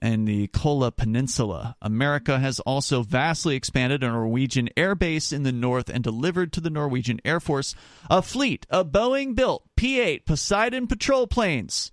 and 0.00 0.26
the 0.26 0.46
Kola 0.46 0.90
Peninsula. 0.90 1.76
America 1.82 2.38
has 2.38 2.60
also 2.60 3.02
vastly 3.02 3.56
expanded 3.56 4.02
a 4.02 4.08
Norwegian 4.08 4.70
air 4.74 4.94
base 4.94 5.32
in 5.32 5.42
the 5.42 5.52
north 5.52 5.90
and 5.90 6.02
delivered 6.02 6.50
to 6.54 6.60
the 6.62 6.70
Norwegian 6.70 7.20
Air 7.26 7.40
Force 7.40 7.74
a 8.08 8.22
fleet 8.22 8.66
of 8.70 8.90
Boeing 8.90 9.34
built 9.34 9.64
P 9.76 10.00
8 10.00 10.24
Poseidon 10.24 10.86
patrol 10.86 11.26
planes. 11.26 11.92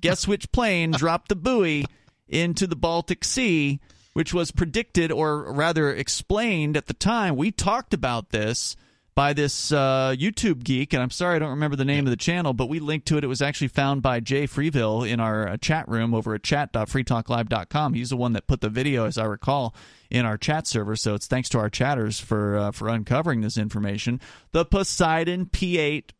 Guess 0.00 0.28
which 0.28 0.52
plane 0.52 0.92
dropped 0.92 1.28
the 1.28 1.34
buoy 1.34 1.86
into 2.28 2.68
the 2.68 2.76
Baltic 2.76 3.24
Sea 3.24 3.80
which 4.12 4.34
was 4.34 4.50
predicted 4.50 5.12
or 5.12 5.52
rather 5.52 5.92
explained 5.92 6.76
at 6.76 6.86
the 6.86 6.94
time. 6.94 7.36
We 7.36 7.50
talked 7.50 7.94
about 7.94 8.30
this 8.30 8.76
by 9.14 9.32
this 9.32 9.72
uh, 9.72 10.14
YouTube 10.16 10.64
geek, 10.64 10.92
and 10.92 11.02
I'm 11.02 11.10
sorry 11.10 11.36
I 11.36 11.38
don't 11.40 11.50
remember 11.50 11.76
the 11.76 11.84
name 11.84 12.06
of 12.06 12.10
the 12.10 12.16
channel, 12.16 12.52
but 12.52 12.68
we 12.68 12.78
linked 12.78 13.06
to 13.08 13.18
it. 13.18 13.24
It 13.24 13.26
was 13.26 13.42
actually 13.42 13.68
found 13.68 14.02
by 14.02 14.20
Jay 14.20 14.46
Freeville 14.46 15.08
in 15.08 15.20
our 15.20 15.48
uh, 15.48 15.56
chat 15.56 15.88
room 15.88 16.14
over 16.14 16.34
at 16.34 16.42
chat.freetalklive.com. 16.42 17.94
He's 17.94 18.10
the 18.10 18.16
one 18.16 18.32
that 18.32 18.46
put 18.46 18.60
the 18.60 18.68
video, 18.68 19.06
as 19.06 19.18
I 19.18 19.24
recall, 19.24 19.74
in 20.10 20.24
our 20.24 20.38
chat 20.38 20.66
server. 20.66 20.96
So 20.96 21.14
it's 21.14 21.26
thanks 21.26 21.48
to 21.50 21.58
our 21.58 21.68
chatters 21.68 22.18
for 22.18 22.56
uh, 22.56 22.70
for 22.70 22.88
uncovering 22.88 23.40
this 23.40 23.58
information. 23.58 24.20
The 24.52 24.64
Poseidon 24.64 25.46
P8 25.46 26.10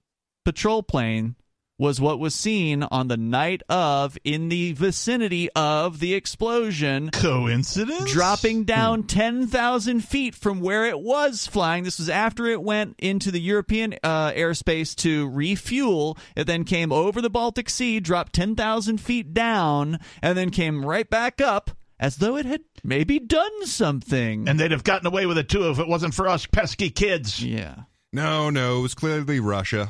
patrol 0.44 0.82
plane 0.82 1.36
was 1.80 1.98
what 1.98 2.18
was 2.18 2.34
seen 2.34 2.82
on 2.82 3.08
the 3.08 3.16
night 3.16 3.62
of 3.70 4.18
in 4.22 4.50
the 4.50 4.72
vicinity 4.72 5.48
of 5.56 5.98
the 5.98 6.12
explosion. 6.12 7.08
Coincidence? 7.10 8.12
Dropping 8.12 8.64
down 8.64 9.04
10,000 9.04 10.00
feet 10.00 10.34
from 10.34 10.60
where 10.60 10.84
it 10.84 11.00
was 11.00 11.46
flying. 11.46 11.84
This 11.84 11.98
was 11.98 12.10
after 12.10 12.44
it 12.48 12.62
went 12.62 12.96
into 12.98 13.30
the 13.30 13.40
European 13.40 13.94
uh, 14.02 14.32
airspace 14.32 14.94
to 14.96 15.30
refuel. 15.30 16.18
It 16.36 16.46
then 16.46 16.64
came 16.64 16.92
over 16.92 17.22
the 17.22 17.30
Baltic 17.30 17.70
Sea, 17.70 17.98
dropped 17.98 18.34
10,000 18.34 18.98
feet 18.98 19.32
down, 19.32 20.00
and 20.20 20.36
then 20.36 20.50
came 20.50 20.84
right 20.84 21.08
back 21.08 21.40
up 21.40 21.70
as 21.98 22.16
though 22.16 22.36
it 22.36 22.44
had 22.44 22.60
maybe 22.84 23.18
done 23.18 23.64
something. 23.64 24.46
And 24.46 24.60
they'd 24.60 24.70
have 24.70 24.84
gotten 24.84 25.06
away 25.06 25.24
with 25.24 25.38
it 25.38 25.48
too 25.48 25.70
if 25.70 25.78
it 25.78 25.88
wasn't 25.88 26.12
for 26.12 26.28
us 26.28 26.44
pesky 26.44 26.90
kids. 26.90 27.42
Yeah. 27.42 27.76
No, 28.12 28.50
no, 28.50 28.80
it 28.80 28.82
was 28.82 28.94
clearly 28.94 29.40
Russia. 29.40 29.88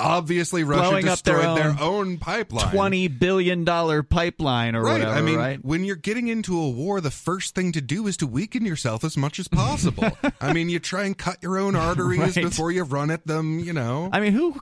Obviously, 0.00 0.64
Russia 0.64 0.96
up 0.96 1.02
their 1.02 1.02
destroyed 1.02 1.56
their 1.58 1.70
own 1.70 1.78
own, 1.80 2.18
pipeline. 2.18 2.70
Twenty 2.70 3.08
billion 3.08 3.64
dollar 3.64 4.02
pipeline 4.02 4.74
or 4.74 4.82
right. 4.82 4.92
whatever. 4.94 5.12
I 5.12 5.20
mean, 5.22 5.36
right? 5.36 5.64
when 5.64 5.84
you're 5.84 5.96
getting 5.96 6.28
into 6.28 6.58
a 6.58 6.68
war, 6.70 7.00
the 7.00 7.10
first 7.10 7.54
thing 7.54 7.72
to 7.72 7.80
do 7.80 8.06
is 8.06 8.16
to 8.18 8.26
weaken 8.26 8.64
yourself 8.64 9.04
as 9.04 9.16
much 9.16 9.38
as 9.38 9.48
possible. 9.48 10.10
I 10.40 10.52
mean, 10.52 10.68
you 10.68 10.78
try 10.78 11.04
and 11.04 11.16
cut 11.16 11.42
your 11.42 11.58
own 11.58 11.76
arteries 11.76 12.20
Right. 12.20 12.44
before 12.44 12.70
you 12.72 12.84
run 12.84 13.10
at 13.10 13.26
them. 13.26 13.58
You 13.60 13.72
know. 13.72 14.08
I 14.12 14.20
mean, 14.20 14.32
who? 14.32 14.58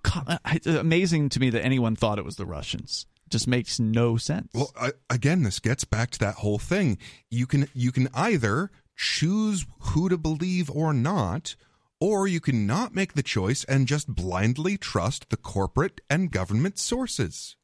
It's 0.46 0.66
amazing 0.66 1.30
to 1.30 1.40
me 1.40 1.50
that 1.50 1.64
anyone 1.64 1.96
thought 1.96 2.18
it 2.18 2.24
was 2.24 2.36
the 2.36 2.46
Russians. 2.46 3.06
Just 3.30 3.46
makes 3.46 3.78
no 3.78 4.16
sense. 4.16 4.48
Well, 4.54 4.72
I, 4.80 4.92
again, 5.10 5.42
this 5.42 5.58
gets 5.58 5.84
back 5.84 6.10
to 6.12 6.18
that 6.20 6.36
whole 6.36 6.58
thing. 6.58 6.98
You 7.30 7.46
can 7.46 7.68
you 7.74 7.92
can 7.92 8.08
either 8.14 8.70
choose 8.96 9.66
who 9.80 10.08
to 10.08 10.16
believe 10.18 10.70
or 10.70 10.92
not, 10.92 11.54
or 12.00 12.26
you 12.26 12.40
can 12.40 12.66
not 12.66 12.94
make 12.94 13.14
the 13.14 13.22
choice 13.22 13.64
and 13.64 13.86
just 13.86 14.14
blindly 14.14 14.76
trust 14.76 15.30
the 15.30 15.36
corporate 15.36 16.00
and 16.08 16.30
government 16.30 16.78
sources. 16.78 17.56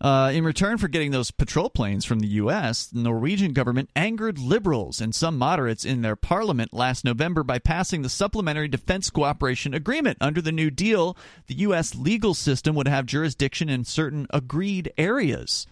Uh, 0.00 0.32
in 0.34 0.42
return 0.42 0.78
for 0.78 0.88
getting 0.88 1.12
those 1.12 1.30
patrol 1.30 1.70
planes 1.70 2.04
from 2.04 2.18
the 2.18 2.26
U.S., 2.26 2.86
the 2.86 2.98
Norwegian 2.98 3.52
government 3.52 3.88
angered 3.94 4.36
liberals 4.36 5.00
and 5.00 5.14
some 5.14 5.38
moderates 5.38 5.84
in 5.84 6.02
their 6.02 6.16
parliament 6.16 6.74
last 6.74 7.04
November 7.04 7.44
by 7.44 7.60
passing 7.60 8.02
the 8.02 8.08
Supplementary 8.08 8.66
Defense 8.66 9.10
Cooperation 9.10 9.74
Agreement. 9.74 10.18
Under 10.20 10.42
the 10.42 10.50
New 10.50 10.72
Deal, 10.72 11.16
the 11.46 11.54
U.S. 11.54 11.94
legal 11.94 12.34
system 12.34 12.74
would 12.74 12.88
have 12.88 13.06
jurisdiction 13.06 13.68
in 13.68 13.84
certain 13.84 14.26
agreed 14.30 14.92
areas 14.98 15.68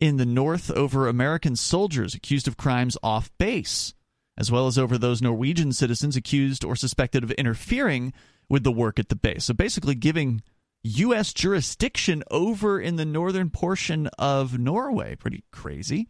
in 0.00 0.16
the 0.16 0.26
North 0.26 0.68
over 0.72 1.06
American 1.06 1.54
soldiers 1.54 2.12
accused 2.12 2.48
of 2.48 2.56
crimes 2.56 2.98
off 3.04 3.30
base, 3.38 3.94
as 4.42 4.50
well 4.50 4.66
as 4.66 4.76
over 4.76 4.98
those 4.98 5.22
Norwegian 5.22 5.72
citizens 5.72 6.16
accused 6.16 6.64
or 6.64 6.74
suspected 6.74 7.22
of 7.22 7.30
interfering 7.30 8.12
with 8.48 8.64
the 8.64 8.72
work 8.72 8.98
at 8.98 9.08
the 9.08 9.14
base. 9.14 9.44
So 9.44 9.54
basically, 9.54 9.94
giving 9.94 10.42
U.S. 10.82 11.32
jurisdiction 11.32 12.24
over 12.28 12.80
in 12.80 12.96
the 12.96 13.04
northern 13.04 13.50
portion 13.50 14.08
of 14.18 14.58
Norway. 14.58 15.14
Pretty 15.14 15.44
crazy. 15.52 16.08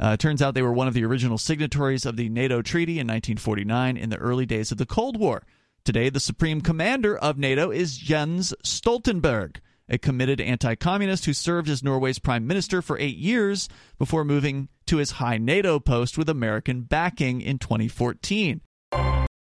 Uh, 0.00 0.16
turns 0.16 0.40
out 0.40 0.54
they 0.54 0.62
were 0.62 0.72
one 0.72 0.88
of 0.88 0.94
the 0.94 1.04
original 1.04 1.36
signatories 1.36 2.06
of 2.06 2.16
the 2.16 2.30
NATO 2.30 2.62
treaty 2.62 2.94
in 2.94 3.06
1949 3.06 3.98
in 3.98 4.08
the 4.08 4.16
early 4.16 4.46
days 4.46 4.72
of 4.72 4.78
the 4.78 4.86
Cold 4.86 5.20
War. 5.20 5.42
Today, 5.84 6.08
the 6.08 6.18
supreme 6.18 6.62
commander 6.62 7.14
of 7.14 7.36
NATO 7.36 7.70
is 7.70 7.98
Jens 7.98 8.54
Stoltenberg, 8.64 9.56
a 9.88 9.98
committed 9.98 10.40
anti 10.40 10.74
communist 10.74 11.24
who 11.24 11.32
served 11.32 11.68
as 11.68 11.82
Norway's 11.82 12.18
prime 12.18 12.46
minister 12.46 12.82
for 12.82 12.98
eight 12.98 13.16
years 13.16 13.68
before 13.98 14.24
moving 14.24 14.68
to 14.86 14.98
his 14.98 15.12
high 15.12 15.38
NATO 15.38 15.78
post 15.78 16.18
with 16.18 16.28
American 16.28 16.82
backing 16.82 17.40
in 17.40 17.58
2014. 17.58 18.60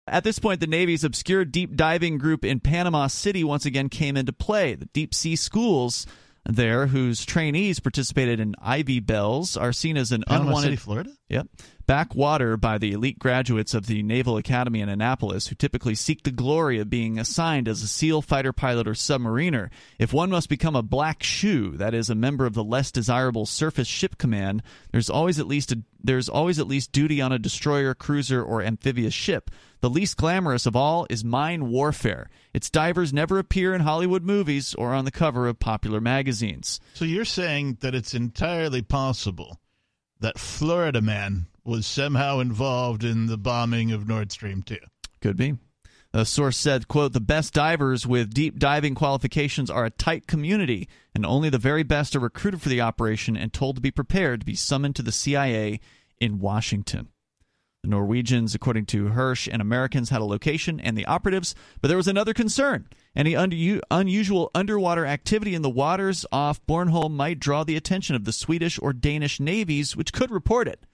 At 0.07 0.25
this 0.25 0.39
point, 0.39 0.61
the 0.61 0.67
Navy's 0.67 1.05
obscure 1.05 1.45
deep 1.45 1.77
diving 1.77 2.19
group 2.19 2.45
in 2.45 2.61
Panama 2.61 3.07
City 3.07 3.45
once 3.45 3.65
again 3.65 3.89
came 3.89 4.17
into 4.17 4.33
play. 4.33 4.75
The 4.75 4.87
deep 4.87 5.15
sea 5.15 5.37
schools 5.37 6.07
there, 6.45 6.87
whose 6.87 7.25
trainees 7.25 7.81
participated 7.81 8.41
in 8.41 8.55
Ivy 8.61 9.01
Bells, 9.01 9.57
are 9.57 9.73
seen 9.73 9.97
as 9.97 10.11
an 10.11 10.25
Panama 10.27 10.49
unwanted 10.49 10.71
City, 10.71 10.77
Florida? 10.77 11.11
Yep. 11.29 11.47
Backwater 11.91 12.57
by 12.57 12.79
the 12.79 12.93
elite 12.93 13.19
graduates 13.19 13.75
of 13.75 13.89
the 13.89 14.05
Naval 14.05 14.37
Academy 14.37 14.81
in 14.81 14.89
Annapolis 14.89 15.49
who 15.49 15.57
typically 15.57 15.97
seek 15.97 16.23
the 16.23 16.31
glory 16.31 16.79
of 16.79 16.89
being 16.89 17.19
assigned 17.19 17.67
as 17.67 17.83
a 17.83 17.89
SEAL 17.89 18.23
fighter 18.23 18.53
pilot 18.53 18.87
or 18.87 18.93
submariner. 18.93 19.71
If 19.99 20.13
one 20.13 20.31
must 20.31 20.49
become 20.49 20.77
a 20.77 20.85
black 20.85 21.25
shoe, 21.25 21.77
that 21.79 21.93
is 21.93 22.09
a 22.09 22.15
member 22.15 22.47
of 22.47 22.55
the 22.55 22.63
less 22.63 22.93
desirable 22.93 23.45
surface 23.45 23.89
ship 23.89 24.19
command, 24.19 24.63
there's 24.93 25.11
always 25.11 25.41
at 25.41 25.49
least 25.49 25.73
a, 25.73 25.83
there's 26.01 26.29
always 26.29 26.61
at 26.61 26.69
least 26.69 26.93
duty 26.93 27.21
on 27.21 27.33
a 27.33 27.41
destroyer, 27.41 27.93
cruiser, 27.93 28.41
or 28.41 28.63
amphibious 28.63 29.13
ship. 29.13 29.51
The 29.81 29.91
least 29.91 30.17
glamorous 30.17 30.67
of 30.67 30.77
all 30.77 31.09
is 31.11 31.25
mine 31.25 31.71
warfare. 31.71 32.31
Its 32.55 32.71
divers 32.71 33.13
never 33.13 33.37
appear 33.41 33.75
in 33.75 33.81
Hollywood 33.81 34.23
movies 34.23 34.75
or 34.75 34.95
on 34.95 35.07
the 35.07 35.11
cover 35.11 35.49
of 35.49 35.59
popular 35.59 36.01
magazines. 36.01 36.79
So 36.95 37.05
you're 37.05 37.25
saying 37.25 37.79
that 37.81 37.97
it's 37.97 38.15
entirely 38.15 38.81
possible 38.81 39.59
that 40.21 40.39
Florida 40.39 41.01
Man 41.01 41.47
was 41.65 41.87
somehow 41.87 42.41
involved 42.41 43.05
in 43.05 43.27
the 43.27 43.39
bombing 43.39 43.93
of 43.93 44.07
Nord 44.07 44.33
Stream 44.33 44.63
2. 44.63 44.77
Could 45.21 45.37
be. 45.37 45.57
The 46.13 46.25
source 46.25 46.57
said, 46.57 46.89
quote, 46.89 47.13
the 47.13 47.21
best 47.21 47.55
divers 47.55 48.05
with 48.05 48.35
deep 48.35 48.59
diving 48.59 48.97
qualifications 48.97 49.71
are 49.71 49.85
a 49.85 49.91
tight 49.91 50.27
community, 50.27 50.89
and 51.15 51.25
only 51.25 51.51
the 51.51 51.59
very 51.59 51.85
best 51.85 52.17
are 52.17 52.21
recruited 52.21 52.61
for 52.61 52.69
the 52.69 52.81
operation 52.81 53.37
and 53.37 53.53
told 53.53 53.77
to 53.77 53.81
be 53.81 53.93
prepared 53.93 54.41
to 54.41 54.47
be 54.47 54.57
summoned 54.57 54.97
to 54.97 55.03
the 55.03 55.13
CIA 55.13 55.79
in 56.21 56.41
Washington. 56.41 57.09
The 57.83 57.89
Norwegians, 57.89 58.55
according 58.55 58.87
to 58.87 59.09
Hersh, 59.09 59.49
and 59.51 59.63
Americans 59.63 60.11
had 60.11 60.21
a 60.21 60.27
location 60.27 60.81
and 60.81 60.99
the 60.99 61.07
operatives, 61.07 61.55
but 61.81 61.89
there 61.89 61.97
was 61.97 62.09
another 62.09 62.35
concern. 62.35 62.87
Any 63.17 63.35
un- 63.35 63.81
unusual 63.91 64.51
underwater 64.55 65.07
activity 65.07 65.55
in 65.55 65.63
the 65.63 65.71
waters 65.71 66.27
off 66.31 66.65
Bornholm 66.67 67.13
might 67.13 67.41
draw 67.41 67.65
the 67.65 67.77
attention 67.77 68.15
of 68.15 68.25
the 68.25 68.33
Swedish 68.33 68.79
or 68.79 68.93
Danish 68.93 69.41
navies, 69.41 69.97
which 69.97 70.13
could 70.13 70.31
report 70.31 70.69
it. 70.69 70.85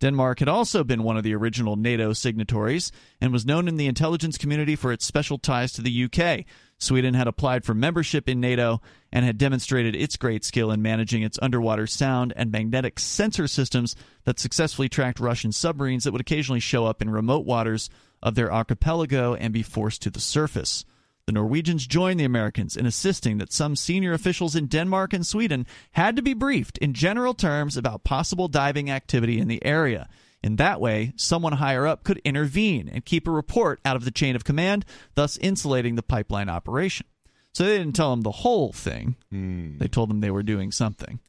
Denmark 0.00 0.40
had 0.40 0.48
also 0.48 0.82
been 0.82 1.04
one 1.04 1.16
of 1.16 1.22
the 1.22 1.32
original 1.32 1.76
NATO 1.76 2.12
signatories 2.12 2.90
and 3.20 3.32
was 3.32 3.46
known 3.46 3.68
in 3.68 3.76
the 3.76 3.86
intelligence 3.86 4.36
community 4.36 4.74
for 4.74 4.90
its 4.90 5.04
special 5.06 5.38
ties 5.38 5.72
to 5.74 5.80
the 5.80 6.04
UK. 6.04 6.44
Sweden 6.82 7.14
had 7.14 7.28
applied 7.28 7.64
for 7.64 7.74
membership 7.74 8.28
in 8.28 8.40
NATO 8.40 8.80
and 9.12 9.24
had 9.24 9.38
demonstrated 9.38 9.94
its 9.94 10.16
great 10.16 10.44
skill 10.44 10.70
in 10.70 10.82
managing 10.82 11.22
its 11.22 11.38
underwater 11.40 11.86
sound 11.86 12.32
and 12.36 12.50
magnetic 12.50 12.98
sensor 12.98 13.46
systems 13.46 13.94
that 14.24 14.40
successfully 14.40 14.88
tracked 14.88 15.20
Russian 15.20 15.52
submarines 15.52 16.04
that 16.04 16.12
would 16.12 16.20
occasionally 16.20 16.60
show 16.60 16.86
up 16.86 17.00
in 17.00 17.10
remote 17.10 17.46
waters 17.46 17.88
of 18.22 18.34
their 18.34 18.52
archipelago 18.52 19.34
and 19.34 19.52
be 19.52 19.62
forced 19.62 20.02
to 20.02 20.10
the 20.10 20.20
surface. 20.20 20.84
The 21.26 21.32
Norwegians 21.32 21.86
joined 21.86 22.18
the 22.18 22.24
Americans 22.24 22.76
in 22.76 22.84
insisting 22.84 23.38
that 23.38 23.52
some 23.52 23.76
senior 23.76 24.12
officials 24.12 24.56
in 24.56 24.66
Denmark 24.66 25.12
and 25.12 25.24
Sweden 25.24 25.66
had 25.92 26.16
to 26.16 26.22
be 26.22 26.34
briefed 26.34 26.78
in 26.78 26.94
general 26.94 27.32
terms 27.32 27.76
about 27.76 28.02
possible 28.02 28.48
diving 28.48 28.90
activity 28.90 29.38
in 29.38 29.46
the 29.46 29.64
area. 29.64 30.08
In 30.42 30.56
that 30.56 30.80
way, 30.80 31.12
someone 31.16 31.52
higher 31.54 31.86
up 31.86 32.02
could 32.04 32.18
intervene 32.24 32.88
and 32.88 33.04
keep 33.04 33.28
a 33.28 33.30
report 33.30 33.80
out 33.84 33.94
of 33.96 34.04
the 34.04 34.10
chain 34.10 34.34
of 34.34 34.44
command, 34.44 34.84
thus 35.14 35.36
insulating 35.38 35.94
the 35.94 36.02
pipeline 36.02 36.48
operation. 36.48 37.06
So 37.54 37.64
they 37.64 37.78
didn't 37.78 37.94
tell 37.94 38.10
them 38.10 38.22
the 38.22 38.30
whole 38.32 38.72
thing. 38.72 39.16
They 39.30 39.86
told 39.88 40.10
them 40.10 40.20
they 40.20 40.30
were 40.30 40.42
doing 40.42 40.72
something. 40.72 41.20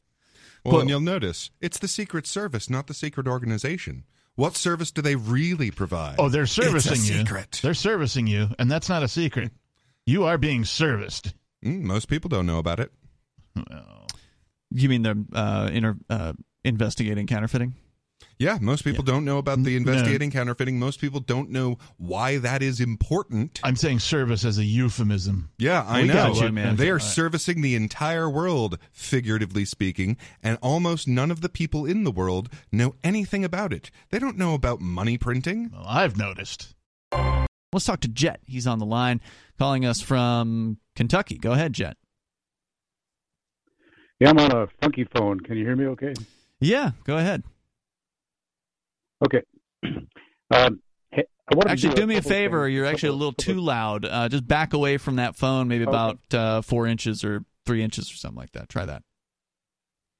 Well, 0.64 0.76
But- 0.76 0.80
and 0.80 0.88
you'll 0.90 1.00
notice 1.00 1.50
it's 1.60 1.78
the 1.78 1.88
Secret 1.88 2.26
Service, 2.26 2.68
not 2.70 2.86
the 2.86 2.94
secret 2.94 3.28
organization. 3.28 4.04
What 4.34 4.56
service 4.56 4.90
do 4.90 5.00
they 5.02 5.14
really 5.14 5.70
provide? 5.70 6.16
Oh, 6.18 6.28
they're 6.28 6.42
It's 6.44 6.58
a 6.58 6.62
servicing 6.62 6.96
you. 7.04 7.18
secret. 7.20 7.60
They're 7.62 7.74
servicing 7.74 8.26
you, 8.26 8.48
and 8.58 8.68
that's 8.70 8.88
not 8.88 9.02
a 9.04 9.08
secret. 9.08 9.52
You 10.06 10.24
are 10.24 10.38
being 10.38 10.64
serviced. 10.64 11.34
Mm, 11.64 11.82
most 11.82 12.08
people 12.08 12.28
don't 12.30 12.46
know 12.46 12.58
about 12.58 12.80
it. 12.80 12.90
You 14.70 14.88
mean 14.88 15.02
they're 15.02 15.14
uh, 15.32 15.70
inter- 15.72 15.98
uh, 16.10 16.32
investigating 16.64 17.26
counterfeiting? 17.26 17.74
Yeah, 18.38 18.58
most 18.60 18.82
people 18.84 19.04
don't 19.04 19.24
know 19.24 19.38
about 19.38 19.62
the 19.62 19.70
no. 19.70 19.76
investigating 19.76 20.30
counterfeiting. 20.30 20.78
Most 20.78 21.00
people 21.00 21.20
don't 21.20 21.50
know 21.50 21.78
why 21.98 22.38
that 22.38 22.62
is 22.62 22.80
important. 22.80 23.60
I'm 23.62 23.76
saying 23.76 24.00
service 24.00 24.44
as 24.44 24.58
a 24.58 24.64
euphemism. 24.64 25.50
Yeah, 25.56 25.84
I 25.86 26.02
We 26.02 26.08
know. 26.08 26.32
you, 26.34 26.50
man. 26.50 26.76
They 26.76 26.88
are 26.88 26.94
All 26.94 26.98
right. 26.98 27.02
servicing 27.02 27.60
the 27.62 27.76
entire 27.76 28.28
world, 28.28 28.78
figuratively 28.92 29.64
speaking, 29.64 30.16
and 30.42 30.58
almost 30.62 31.06
none 31.06 31.30
of 31.30 31.42
the 31.42 31.48
people 31.48 31.86
in 31.86 32.02
the 32.02 32.10
world 32.10 32.48
know 32.72 32.96
anything 33.04 33.44
about 33.44 33.72
it. 33.72 33.90
They 34.10 34.18
don't 34.18 34.36
know 34.36 34.54
about 34.54 34.80
money 34.80 35.16
printing. 35.16 35.70
Well, 35.72 35.84
I've 35.86 36.16
noticed. 36.16 36.74
Let's 37.72 37.86
talk 37.86 38.00
to 38.00 38.08
Jet. 38.08 38.40
He's 38.46 38.66
on 38.66 38.78
the 38.80 38.86
line, 38.86 39.20
calling 39.58 39.84
us 39.84 40.00
from 40.00 40.78
Kentucky. 40.96 41.38
Go 41.38 41.52
ahead, 41.52 41.72
Jet. 41.72 41.96
Yeah, 44.18 44.30
I'm 44.30 44.38
on 44.38 44.50
a 44.52 44.66
funky 44.80 45.04
phone. 45.04 45.40
Can 45.40 45.56
you 45.56 45.64
hear 45.64 45.76
me 45.76 45.86
okay? 45.86 46.14
Yeah, 46.60 46.92
go 47.04 47.16
ahead. 47.18 47.42
Okay. 49.24 49.42
Um, 50.50 50.80
hey, 51.10 51.24
I 51.50 51.54
wanted 51.56 51.68
to 51.68 51.72
Actually, 51.72 51.94
do 51.94 52.06
me 52.06 52.16
a 52.16 52.22
favor. 52.22 52.66
things. 52.66 52.74
You're 52.74 52.84
actually 52.84 53.08
a 53.08 53.12
little 53.14 53.32
too 53.32 53.60
loud. 53.60 54.04
Uh, 54.04 54.28
just 54.28 54.46
back 54.46 54.74
away 54.74 54.98
from 54.98 55.16
that 55.16 55.34
phone, 55.36 55.68
maybe 55.68 55.84
Okay. 55.84 55.90
about 55.90 56.18
uh, 56.34 56.60
four 56.60 56.86
inches 56.86 57.24
or 57.24 57.44
three 57.64 57.82
inches 57.82 58.12
or 58.12 58.14
something 58.14 58.36
like 58.38 58.52
that. 58.52 58.68
Try 58.68 58.84
that. 58.84 59.02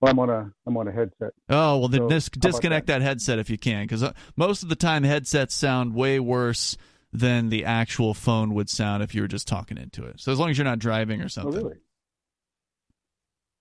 Well, 0.00 0.10
I'm 0.10 0.18
on 0.18 0.30
a 0.30 0.50
I'm 0.66 0.76
on 0.78 0.88
a 0.88 0.92
headset. 0.92 1.32
Oh 1.50 1.78
well, 1.78 1.88
then 1.88 2.00
So, 2.00 2.08
dis- 2.08 2.30
disconnect 2.30 2.86
that? 2.88 3.02
headset 3.02 3.38
if 3.38 3.50
you 3.50 3.58
can, 3.58 3.84
because 3.84 4.02
uh, 4.02 4.12
most 4.34 4.62
of 4.62 4.70
the 4.70 4.76
time 4.76 5.02
headsets 5.04 5.54
sound 5.54 5.94
way 5.94 6.18
worse 6.18 6.76
than 7.12 7.50
the 7.50 7.66
actual 7.66 8.14
phone 8.14 8.54
would 8.54 8.70
sound 8.70 9.02
if 9.02 9.14
you 9.14 9.20
were 9.22 9.28
just 9.28 9.46
talking 9.46 9.76
into 9.76 10.04
it. 10.04 10.20
So 10.20 10.32
as 10.32 10.38
long 10.40 10.50
as 10.50 10.58
you're 10.58 10.64
not 10.64 10.78
driving 10.78 11.20
or 11.20 11.24
Oh, 11.26 11.28
something, 11.28 11.62
really? 11.62 11.76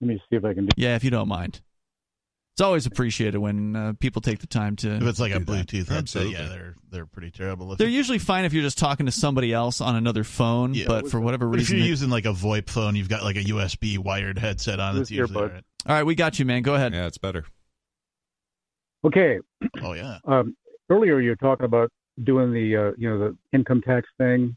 Let 0.02 0.08
me 0.08 0.22
see 0.30 0.38
if 0.38 0.46
I 0.46 0.54
can 0.54 0.65
do. 0.67 0.72
yeah, 0.78 0.96
if 0.96 1.04
you 1.04 1.12
don't 1.12 1.28
mind. 1.28 1.62
It's 2.56 2.62
always 2.62 2.86
appreciated 2.86 3.39
when 3.39 3.76
uh, 3.76 3.94
people 4.00 4.22
take 4.22 4.38
the 4.38 4.46
time 4.48 4.76
to. 4.78 4.92
If 4.98 5.02
it's 5.04 5.20
like 5.20 5.32
a 5.34 5.39
do 5.39 5.46
that. 5.46 5.52
Bluetooth 5.68 5.88
headset, 5.89 5.98
Absolutely. 5.98 6.34
yeah, 6.34 6.48
they're 6.50 6.76
they're 6.92 7.06
pretty 7.08 7.32
terrible. 7.32 7.72
If, 7.72 7.80
They're 7.80 7.88
usually 7.88 8.20
fine 8.20 8.46
if 8.46 8.54
you're 8.54 8.62
just 8.62 8.78
talking 8.78 9.08
to 9.08 9.12
somebody 9.12 9.52
else 9.52 9.82
on 9.82 9.96
another 9.96 10.24
phone, 10.24 10.76
Yeah. 10.76 10.86
but 10.88 11.10
for 11.10 11.20
whatever 11.20 11.48
but 11.50 11.60
if 11.60 11.72
you're 11.72 11.80
they- 11.80 11.86
using 11.88 12.12
like 12.12 12.26
a 12.26 12.34
VoIP 12.34 12.70
phone, 12.70 12.96
you've 12.96 13.10
got 13.10 13.24
like 13.24 13.38
a 13.38 13.44
USB 13.44 13.98
wired 13.98 14.38
headset 14.38 14.80
on. 14.80 14.94
With 14.94 15.02
It's 15.04 15.12
usually 15.12 15.36
all 15.36 15.48
earbuds. 15.50 15.54
right. 15.54 15.63
all 15.88 15.96
right, 15.96 16.04
we 16.06 16.13
got 16.13 16.38
you, 16.38 16.46
man. 16.46 16.62
Go 16.62 16.76
ahead. 16.76 16.94
Yeah, 16.94 17.08
it's 17.08 17.18
better. 17.18 17.44
Okay. 19.04 19.39
Oh 19.82 19.94
yeah. 19.94 20.20
Um, 20.26 20.56
earlier 20.92 21.20
you 21.20 21.30
were 21.32 21.36
talking 21.36 21.66
about 21.66 21.89
doing 22.24 22.54
the 22.54 22.76
uh, 22.78 22.92
you 22.98 23.10
know 23.10 23.18
the 23.18 23.38
income 23.52 23.82
tax 23.82 24.08
thing, 24.20 24.56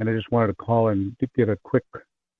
and 0.00 0.08
I 0.10 0.12
just 0.14 0.30
wanted 0.30 0.48
to 0.48 0.54
call 0.54 0.88
and 0.88 1.16
get 1.34 1.48
a 1.48 1.56
quick 1.64 1.84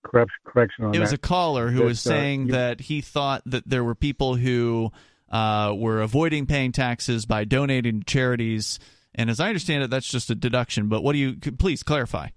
correct, 0.04 0.30
correction 0.44 0.84
on 0.86 0.94
It 0.94 0.98
was 1.00 1.12
a 1.12 1.18
caller 1.18 1.70
who 1.70 1.78
That, 1.78 1.84
was 1.84 2.06
uh, 2.06 2.10
saying 2.10 2.46
you- 2.46 2.52
that 2.52 2.80
he 2.80 3.00
thought 3.00 3.42
that 3.46 3.68
there 3.68 3.84
were 3.84 3.94
people 3.94 4.36
who 4.36 4.90
uh, 5.30 5.74
were 5.76 6.00
avoiding 6.00 6.46
paying 6.46 6.72
taxes 6.72 7.26
by 7.26 7.44
donating 7.44 8.00
to 8.00 8.04
charities. 8.06 8.78
And 9.14 9.28
as 9.30 9.40
I 9.40 9.48
understand 9.48 9.82
it, 9.82 9.90
that's 9.90 10.08
just 10.10 10.30
a 10.30 10.34
deduction. 10.34 10.88
But 10.88 11.02
what 11.02 11.12
do 11.12 11.18
you? 11.18 11.36
Please 11.36 11.82
clarify. 11.82 12.28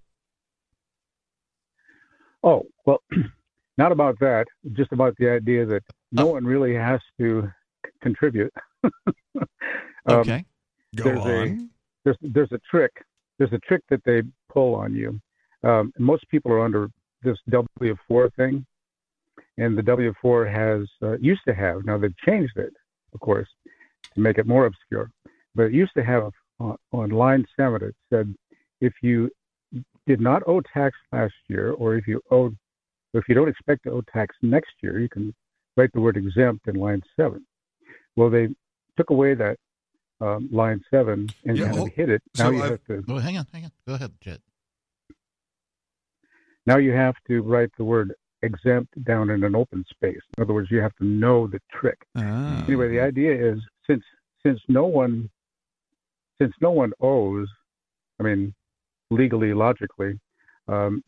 Oh 2.44 2.64
well, 2.86 3.02
not 3.78 3.92
about 3.92 4.20
that. 4.20 4.46
Just 4.74 4.92
about 4.92 5.16
the 5.18 5.30
idea 5.30 5.66
that 5.66 5.84
no 6.12 6.24
Oh. 6.30 6.32
one 6.34 6.46
really 6.46 6.74
has 6.76 7.00
to 7.20 7.50
c- 7.86 7.92
contribute. 8.02 8.54
Um, 10.08 10.16
Okay. 10.22 10.44
Go 10.96 11.04
There's 11.04 11.20
a- 11.26 11.42
on. 11.42 11.70
there's 12.04 12.18
there's 12.22 12.52
a 12.52 12.60
trick 12.72 12.92
there's 13.38 13.54
a 13.54 13.60
trick 13.60 13.84
that 13.92 14.04
they 14.04 14.24
pull 14.52 14.74
on 14.74 14.96
you. 14.96 15.22
Um, 15.64 15.94
most 16.00 16.28
people 16.30 16.52
are 16.52 16.60
under 16.66 16.90
this 17.24 17.38
W4 17.50 18.34
thing, 18.36 18.66
and 19.58 19.78
the 19.78 19.82
W4 19.84 20.52
has 20.52 20.88
uh, 21.04 21.18
used 21.20 21.42
to 21.48 21.54
have 21.54 21.86
now 21.86 21.98
they've 21.98 22.18
changed 22.26 22.58
it, 22.58 22.74
of 23.14 23.20
course, 23.20 23.48
to 24.16 24.20
make 24.22 24.38
it 24.38 24.48
more 24.48 24.66
obscure. 24.66 25.10
But 25.56 25.64
it 25.64 25.74
used 25.74 25.92
to 25.98 26.04
have 26.04 26.32
uh, 26.60 26.74
on 26.92 27.10
line 27.10 27.46
seven 27.58 27.84
it 27.84 27.96
said 28.12 28.34
if 28.80 28.94
you 29.02 29.30
did 30.08 30.20
not 30.22 30.42
owe 30.48 30.62
tax 30.74 30.96
last 31.12 31.34
year, 31.48 31.72
or 31.74 31.96
if 31.96 32.08
you 32.08 32.22
owed, 32.32 32.56
if 33.14 33.24
you 33.28 33.36
don't 33.36 33.50
expect 33.50 33.84
to 33.84 33.92
owe 33.92 34.02
tax 34.14 34.36
next 34.42 34.72
year, 34.82 35.00
you 35.00 35.10
can 35.10 35.34
write 35.78 35.92
the 35.94 36.02
word 36.02 36.18
exempt 36.18 36.68
in 36.68 36.76
line 36.76 37.02
seven. 37.16 37.46
Well, 38.16 38.30
they 38.30 38.50
took 38.98 39.10
away 39.12 39.36
that 39.36 39.58
um, 40.20 40.50
line 40.52 40.82
seven 40.92 41.30
and 41.46 41.58
Yeah, 41.58 41.66
kind 41.66 41.76
well, 41.78 41.86
of 41.88 41.94
hit 41.94 42.10
it. 42.10 42.22
so 42.36 42.44
Now 42.44 42.50
you 42.52 42.62
I've- 42.64 42.70
have 42.72 42.84
to 42.86 43.04
Oh, 43.08 43.18
hang 43.20 43.38
on, 43.38 43.46
hang 43.54 43.66
on. 43.66 43.72
Go 43.88 43.94
ahead, 43.94 44.12
Jet. 44.22 44.40
Now 46.66 46.78
you 46.78 46.92
have 46.92 47.16
to 47.28 47.42
write 47.42 47.72
the 47.78 47.84
word 47.84 48.14
exempt 48.44 49.04
down 49.04 49.30
in 49.30 49.44
an 49.44 49.56
open 49.56 49.86
space. 49.90 50.20
In 50.38 50.44
other 50.44 50.54
words, 50.54 50.70
you 50.72 50.80
have 50.80 50.96
to 50.96 51.06
know 51.06 51.48
the 51.48 51.60
trick. 51.72 51.98
Ah. 52.16 52.64
Anyway, 52.66 52.90
the 52.90 53.00
idea 53.00 53.34
is 53.34 53.60
since 53.88 54.04
since 54.44 54.60
no 54.68 54.86
one 54.86 55.30
since 56.42 56.54
no 56.60 56.72
one 56.72 56.92
owes, 57.00 57.48
I 58.20 58.24
mean, 58.24 58.54
legally, 59.12 59.54
logically, 59.54 60.20
um, 60.68 61.04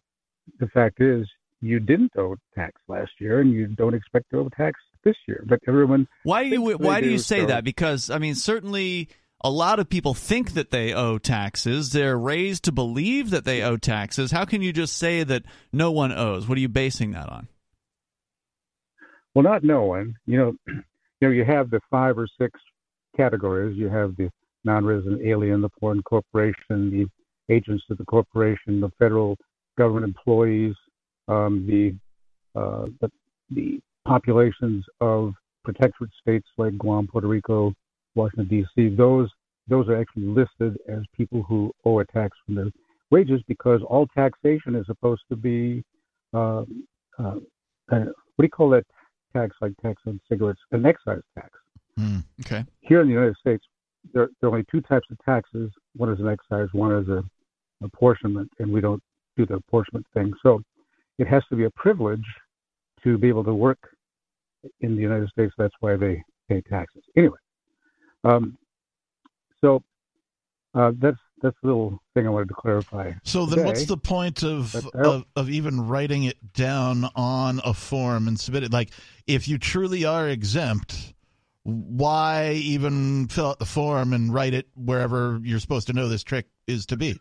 the 0.59 0.67
fact 0.67 1.01
is 1.01 1.27
you 1.61 1.79
didn't 1.79 2.11
owe 2.17 2.35
tax 2.53 2.79
last 2.87 3.11
year, 3.19 3.39
and 3.39 3.51
you 3.51 3.67
don't 3.67 3.95
expect 3.95 4.29
to 4.31 4.39
owe 4.39 4.49
tax 4.55 4.79
this 5.03 5.15
year. 5.27 5.43
But 5.47 5.59
everyone, 5.67 6.07
Why 6.23 6.43
do 6.49 6.49
you 6.49 6.77
Why 6.77 7.01
do 7.01 7.09
you 7.09 7.17
say 7.17 7.41
so- 7.41 7.47
that? 7.47 7.63
Because 7.63 8.09
I 8.09 8.19
mean, 8.19 8.35
certainly 8.35 9.09
a 9.43 9.49
lot 9.49 9.79
of 9.79 9.89
people 9.89 10.13
think 10.13 10.53
that 10.53 10.71
they 10.71 10.93
owe 10.93 11.17
taxes. 11.17 11.91
They're 11.91 12.17
raised 12.17 12.63
to 12.65 12.71
believe 12.71 13.29
that 13.31 13.45
they 13.45 13.61
owe 13.61 13.77
taxes. 13.77 14.31
How 14.31 14.45
can 14.45 14.61
you 14.61 14.71
just 14.71 14.97
say 14.97 15.23
that 15.23 15.43
no 15.71 15.91
one 15.91 16.11
owes? 16.11 16.47
What 16.47 16.57
are 16.57 16.61
you 16.61 16.69
basing 16.69 17.11
that 17.11 17.29
on? 17.29 17.47
well, 19.33 19.43
not 19.43 19.63
no 19.63 19.83
one, 19.83 20.15
you 20.25 20.37
know, 20.37 20.53
you 20.67 20.83
know, 21.21 21.29
you 21.29 21.43
have 21.45 21.69
the 21.69 21.79
five 21.89 22.17
or 22.17 22.27
six 22.39 22.59
categories. 23.15 23.77
You 23.77 23.89
have 23.89 24.15
the 24.17 24.29
non-resident 24.63 25.21
alien, 25.25 25.61
the 25.61 25.69
foreign 25.79 26.03
corporation, 26.03 26.55
the 26.69 27.05
agents 27.49 27.83
of 27.89 27.97
the 27.97 28.05
corporation, 28.05 28.79
the 28.79 28.91
federal 28.99 29.37
government 29.77 30.05
employees, 30.05 30.75
um, 31.27 31.65
the, 31.67 32.59
uh, 32.59 32.85
the 33.01 33.09
the 33.49 33.79
populations 34.05 34.83
of 35.01 35.33
protectorate 35.63 36.11
states 36.19 36.47
like 36.57 36.77
Guam, 36.77 37.07
Puerto 37.07 37.27
Rico, 37.27 37.73
Washington 38.15 38.47
D.C. 38.47 38.95
Those 38.95 39.29
those 39.67 39.87
are 39.87 39.99
actually 39.99 40.25
listed 40.25 40.77
as 40.89 40.99
people 41.15 41.41
who 41.43 41.71
owe 41.85 41.99
a 41.99 42.05
tax 42.05 42.37
from 42.45 42.55
their 42.55 42.71
wages 43.11 43.41
because 43.47 43.81
all 43.87 44.07
taxation 44.07 44.75
is 44.75 44.85
supposed 44.85 45.21
to 45.29 45.35
be 45.35 45.83
uh, 46.33 46.63
uh, 47.19 47.35
uh, 47.91 48.05
what 48.35 48.39
do 48.39 48.43
you 48.43 48.49
call 48.49 48.69
that 48.69 48.85
tax 49.33 49.55
like 49.61 49.73
tax 49.81 50.01
on 50.05 50.19
cigarettes 50.29 50.59
an 50.71 50.85
excise 50.85 51.21
tax 51.35 51.49
Hmm. 51.97 52.19
Okay. 52.41 52.65
here 52.81 53.01
in 53.01 53.07
the 53.07 53.13
United 53.13 53.37
States, 53.37 53.63
there, 54.13 54.29
there 54.41 54.49
are 54.49 54.53
only 54.53 54.65
two 54.71 54.81
types 54.81 55.07
of 55.11 55.17
taxes. 55.23 55.71
One 55.95 56.11
is 56.11 56.19
an 56.19 56.27
excise, 56.27 56.67
one 56.73 56.91
is 56.91 57.07
a 57.07 57.23
apportionment, 57.83 58.49
and 58.59 58.71
we 58.71 58.81
don't 58.81 59.01
do 59.37 59.45
the 59.45 59.55
apportionment 59.55 60.05
thing. 60.13 60.33
So 60.41 60.61
it 61.19 61.27
has 61.27 61.43
to 61.49 61.55
be 61.55 61.65
a 61.65 61.69
privilege 61.71 62.25
to 63.03 63.17
be 63.17 63.27
able 63.29 63.43
to 63.43 63.53
work 63.53 63.79
in 64.81 64.95
the 64.95 65.01
United 65.01 65.29
States. 65.29 65.53
That's 65.57 65.73
why 65.81 65.97
they 65.97 66.23
pay 66.49 66.61
taxes. 66.61 67.03
Anyway, 67.15 67.37
um, 68.23 68.57
so 69.61 69.83
uh, 70.73 70.91
that's 70.97 71.17
that's 71.41 71.57
a 71.63 71.67
little 71.67 71.99
thing 72.13 72.25
I 72.25 72.29
wanted 72.29 72.47
to 72.49 72.53
clarify. 72.53 73.11
So 73.23 73.45
then, 73.45 73.65
what's 73.65 73.85
the 73.85 73.97
point 73.97 74.43
of, 74.43 74.71
But 74.73 74.85
I 74.99 75.03
don't- 75.03 75.15
of 75.15 75.25
of 75.35 75.49
even 75.49 75.87
writing 75.87 76.23
it 76.23 76.53
down 76.53 77.05
on 77.15 77.59
a 77.65 77.73
form 77.73 78.27
and 78.27 78.39
submit 78.39 78.63
it? 78.63 78.71
Like, 78.71 78.91
if 79.27 79.47
you 79.47 79.57
truly 79.57 80.05
are 80.05 80.29
exempt, 80.29 81.13
why 81.63 82.53
even 82.53 83.27
fill 83.27 83.47
out 83.47 83.59
the 83.59 83.65
form 83.65 84.13
and 84.13 84.33
write 84.33 84.53
it 84.53 84.67
wherever 84.75 85.39
you're 85.43 85.59
supposed 85.59 85.87
to 85.87 85.93
know 85.93 86.07
this 86.07 86.23
trick 86.23 86.47
is 86.67 86.85
to 86.87 86.97
be? 86.97 87.19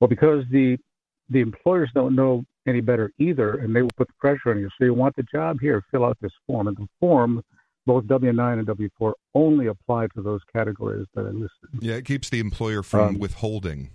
Well, 0.00 0.08
because 0.08 0.44
the 0.50 0.76
the 1.30 1.40
employers 1.40 1.90
don't 1.94 2.14
know 2.14 2.44
any 2.66 2.80
better 2.80 3.12
either, 3.18 3.58
and 3.58 3.74
they 3.74 3.82
will 3.82 3.90
put 3.96 4.08
the 4.08 4.14
pressure 4.18 4.50
on 4.50 4.58
you. 4.58 4.68
So 4.78 4.84
you 4.84 4.94
want 4.94 5.14
the 5.16 5.22
job 5.22 5.58
here, 5.60 5.82
fill 5.90 6.04
out 6.04 6.16
this 6.20 6.32
form, 6.46 6.66
and 6.66 6.76
the 6.76 6.88
form, 6.98 7.42
both 7.86 8.06
W 8.06 8.32
nine 8.32 8.58
and 8.58 8.66
W 8.66 8.88
four, 8.98 9.14
only 9.34 9.66
apply 9.66 10.06
to 10.14 10.22
those 10.22 10.40
categories 10.52 11.06
that 11.14 11.22
I 11.26 11.30
listed. 11.30 11.50
Yeah, 11.80 11.94
it 11.94 12.04
keeps 12.04 12.30
the 12.30 12.40
employer 12.40 12.82
from 12.82 13.00
Um, 13.14 13.18
withholding. 13.18 13.90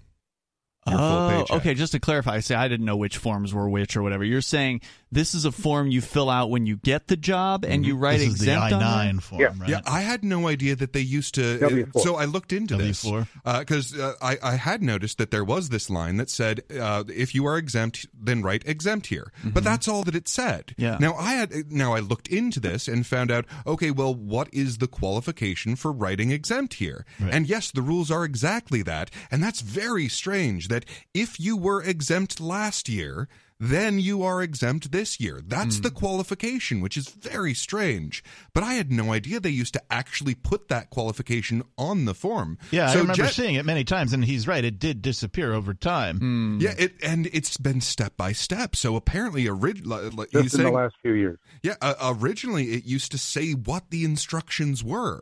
your 0.88 0.98
Oh, 1.00 1.30
paycheck. 1.48 1.58
okay. 1.58 1.74
Just 1.74 1.92
to 1.92 2.00
clarify, 2.00 2.40
say 2.40 2.56
I 2.56 2.68
didn't 2.68 2.86
know 2.86 2.98
which 2.98 3.18
forms 3.18 3.54
were 3.54 3.70
which 3.70 3.96
or 3.98 4.02
whatever. 4.02 4.24
You're 4.24 4.42
saying 4.42 4.82
this 5.12 5.34
is 5.34 5.46
a 5.46 5.52
form 5.52 5.88
you 5.90 6.02
fill 6.02 6.30
out 6.30 6.50
when 6.50 6.66
you 6.66 6.78
get 6.78 7.08
the 7.08 7.18
job, 7.18 7.66
and 7.66 7.86
you 7.86 7.96
write 7.98 8.20
This 8.20 8.28
is 8.34 8.40
the 8.40 8.52
exempt 8.52 8.62
I 8.62 8.72
on 8.74 8.80
there? 8.80 8.80
nine 8.90 9.20
form, 9.20 9.42
Yeah. 9.42 9.48
right? 9.60 9.70
Yeah, 9.70 9.82
I 9.86 10.02
had 10.02 10.24
no 10.24 10.48
idea 10.48 10.76
that 10.76 10.94
they 10.94 11.02
used 11.02 11.36
to. 11.36 11.56
uh, 11.66 11.70
W4. 11.70 12.02
so 12.02 12.16
I 12.16 12.26
looked 12.26 12.54
into 12.54 12.76
this 12.78 13.04
W4. 13.04 13.28
because 13.60 13.98
uh, 13.98 14.14
I, 14.22 14.38
I 14.44 14.56
had 14.56 14.84
noticed 14.84 15.18
that 15.18 15.32
there 15.32 15.44
was 15.44 15.70
this 15.70 15.90
line 15.90 16.18
that 16.18 16.30
said, 16.30 16.62
uh, 16.80 17.04
"If 17.08 17.34
you 17.34 17.46
are 17.48 17.58
exempt, 17.58 18.06
then 18.14 18.42
write 18.44 18.64
exempt 18.68 19.08
here." 19.08 19.32
But 19.44 19.64
that's 19.64 19.88
all 19.88 20.04
that 20.04 20.16
it 20.16 20.28
said. 20.28 20.76
Yeah. 20.78 20.98
Now 21.00 21.16
I 21.16 21.34
had 21.34 21.72
now 21.72 21.94
I 21.94 22.00
looked 22.00 22.28
into 22.28 22.60
this 22.60 22.88
and 22.88 23.06
found 23.06 23.32
out. 23.32 23.46
Okay, 23.66 23.92
well, 23.92 24.14
what 24.14 24.48
is 24.54 24.78
the 24.78 24.88
qualification 24.88 25.76
for 25.76 25.92
writing 25.92 26.32
exempt 26.32 26.76
here? 26.76 27.06
And 27.20 27.48
yes, 27.48 27.72
the 27.72 27.82
rules 27.82 28.12
are 28.12 28.24
exactly 28.24 28.82
that, 28.84 29.10
and 29.32 29.42
that's 29.42 29.62
very 29.62 30.08
strange. 30.08 30.68
That 30.68 30.86
if 31.14 31.40
you 31.40 31.58
were 31.58 31.82
exempt 31.82 32.40
last 32.40 32.88
year. 32.90 33.28
Then 33.62 34.00
you 34.00 34.24
are 34.24 34.42
exempt 34.42 34.92
this 34.94 35.20
year. 35.20 35.42
That's 35.46 35.82
the 35.82 35.92
qualification, 35.92 36.80
which 36.80 36.96
is 36.96 37.10
very 37.10 37.54
strange. 37.54 38.24
But 38.54 38.64
I 38.64 38.76
had 38.76 38.90
no 38.90 39.12
idea 39.12 39.42
they 39.42 39.50
used 39.50 39.74
to 39.74 39.82
actually 39.92 40.34
put 40.34 40.70
that 40.70 40.90
qualification 40.90 41.64
on 41.78 42.06
the 42.06 42.14
form. 42.14 42.58
Yeah, 42.72 42.90
I 42.90 42.94
remember 42.94 43.16
Jet- 43.16 43.34
seeing 43.34 43.56
it 43.56 43.66
many 43.66 43.84
times, 43.84 44.14
and 44.14 44.24
he's 44.24 44.48
right. 44.48 44.64
It 44.64 44.80
did 44.80 45.02
disappear 45.02 45.54
over 45.54 45.74
time. 45.74 46.60
Yeah, 46.62 46.74
it 46.78 46.94
and 47.04 47.28
it's 47.34 47.58
been 47.58 47.82
step 47.82 48.16
by 48.16 48.32
step. 48.32 48.78
So 48.78 48.96
apparently, 48.96 49.46
originally, 49.48 50.10
like 50.10 50.34
you 50.34 50.44
Just 50.44 50.56
in 50.56 50.64
the 50.64 50.72
last 50.72 50.96
few 51.02 51.14
years. 51.14 51.38
yeah, 51.62 51.76
uh, 51.82 52.14
originally 52.18 52.68
it 52.72 52.86
used 52.86 53.12
to 53.12 53.18
say 53.18 53.52
what 53.52 53.90
the 53.90 54.06
instructions 54.06 54.84
were. 54.86 55.20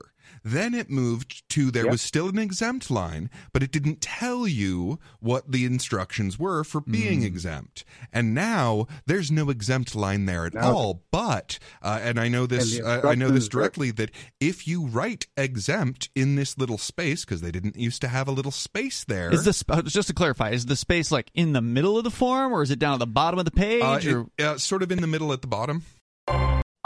Then 0.48 0.74
it 0.74 0.90
moved 0.90 1.44
to 1.50 1.72
there 1.72 1.84
Yep. 1.84 1.92
was 1.92 2.02
still 2.02 2.30
an 2.30 2.40
exempt 2.40 2.90
line, 2.90 3.30
but 3.52 3.64
it 3.64 3.72
didn't 3.72 4.00
tell 4.00 4.48
you 4.48 4.98
what 5.20 5.52
the 5.52 5.66
instructions 5.66 6.40
were 6.40 6.64
for 6.64 6.80
being 6.80 7.24
exempt. 7.24 7.84
And 8.14 8.34
now 8.34 8.88
there's 9.06 9.30
no 9.30 9.50
exempt 9.50 9.94
line 9.94 10.26
there 10.26 10.46
at 10.46 10.54
Now- 10.54 10.72
all. 10.74 11.04
But 11.12 11.60
uh, 11.82 12.00
and 12.02 12.18
I 12.20 12.30
know 12.30 12.46
this, 12.46 12.80
uh, 12.80 13.02
I 13.04 13.16
know 13.16 13.30
this 13.30 13.50
directly 13.50 13.92
that 13.92 14.12
if 14.40 14.68
you 14.68 14.86
write 14.88 15.28
exempt 15.36 16.10
in 16.16 16.36
this 16.36 16.58
little 16.58 16.78
space 16.78 17.26
because 17.26 17.42
they 17.42 17.52
didn't 17.52 17.76
used 17.76 18.00
to 18.02 18.08
have 18.08 18.28
a 18.28 18.32
little 18.32 18.52
space 18.52 19.04
there. 19.04 19.34
Is 19.34 19.44
this 19.44 19.64
uh, 19.68 19.82
just 19.82 20.08
to 20.08 20.14
clarify? 20.14 20.52
Is 20.52 20.66
the 20.68 20.76
space 20.78 21.12
like 21.12 21.30
in 21.34 21.52
the 21.54 21.62
middle 21.62 21.98
of 21.98 22.04
the 22.06 22.12
form, 22.12 22.54
or 22.54 22.62
is 22.64 22.72
it 22.72 22.80
down 22.80 22.94
at 22.94 23.00
the 23.00 23.08
bottom 23.08 23.38
of 23.38 23.46
the 23.46 23.52
page? 23.52 23.84
uh, 23.84 24.12
or 24.18 24.28
it- 24.38 24.44
uh, 24.46 24.58
sort 24.58 24.82
of 24.82 24.92
in 24.94 25.02
the 25.02 25.08
middle 25.08 25.34
at 25.34 25.42
the 25.42 25.48
bottom? 25.48 25.84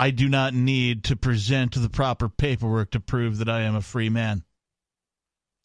I 0.02 0.10
do 0.10 0.28
not 0.28 0.56
need 0.56 1.04
to 1.06 1.16
present 1.16 1.76
the 1.76 1.88
proper 1.88 2.28
paperwork 2.28 2.90
to 2.92 3.00
prove 3.00 3.38
that 3.38 3.48
I 3.48 3.62
am 3.62 3.76
a 3.76 3.82
free 3.82 4.10
man. 4.10 4.44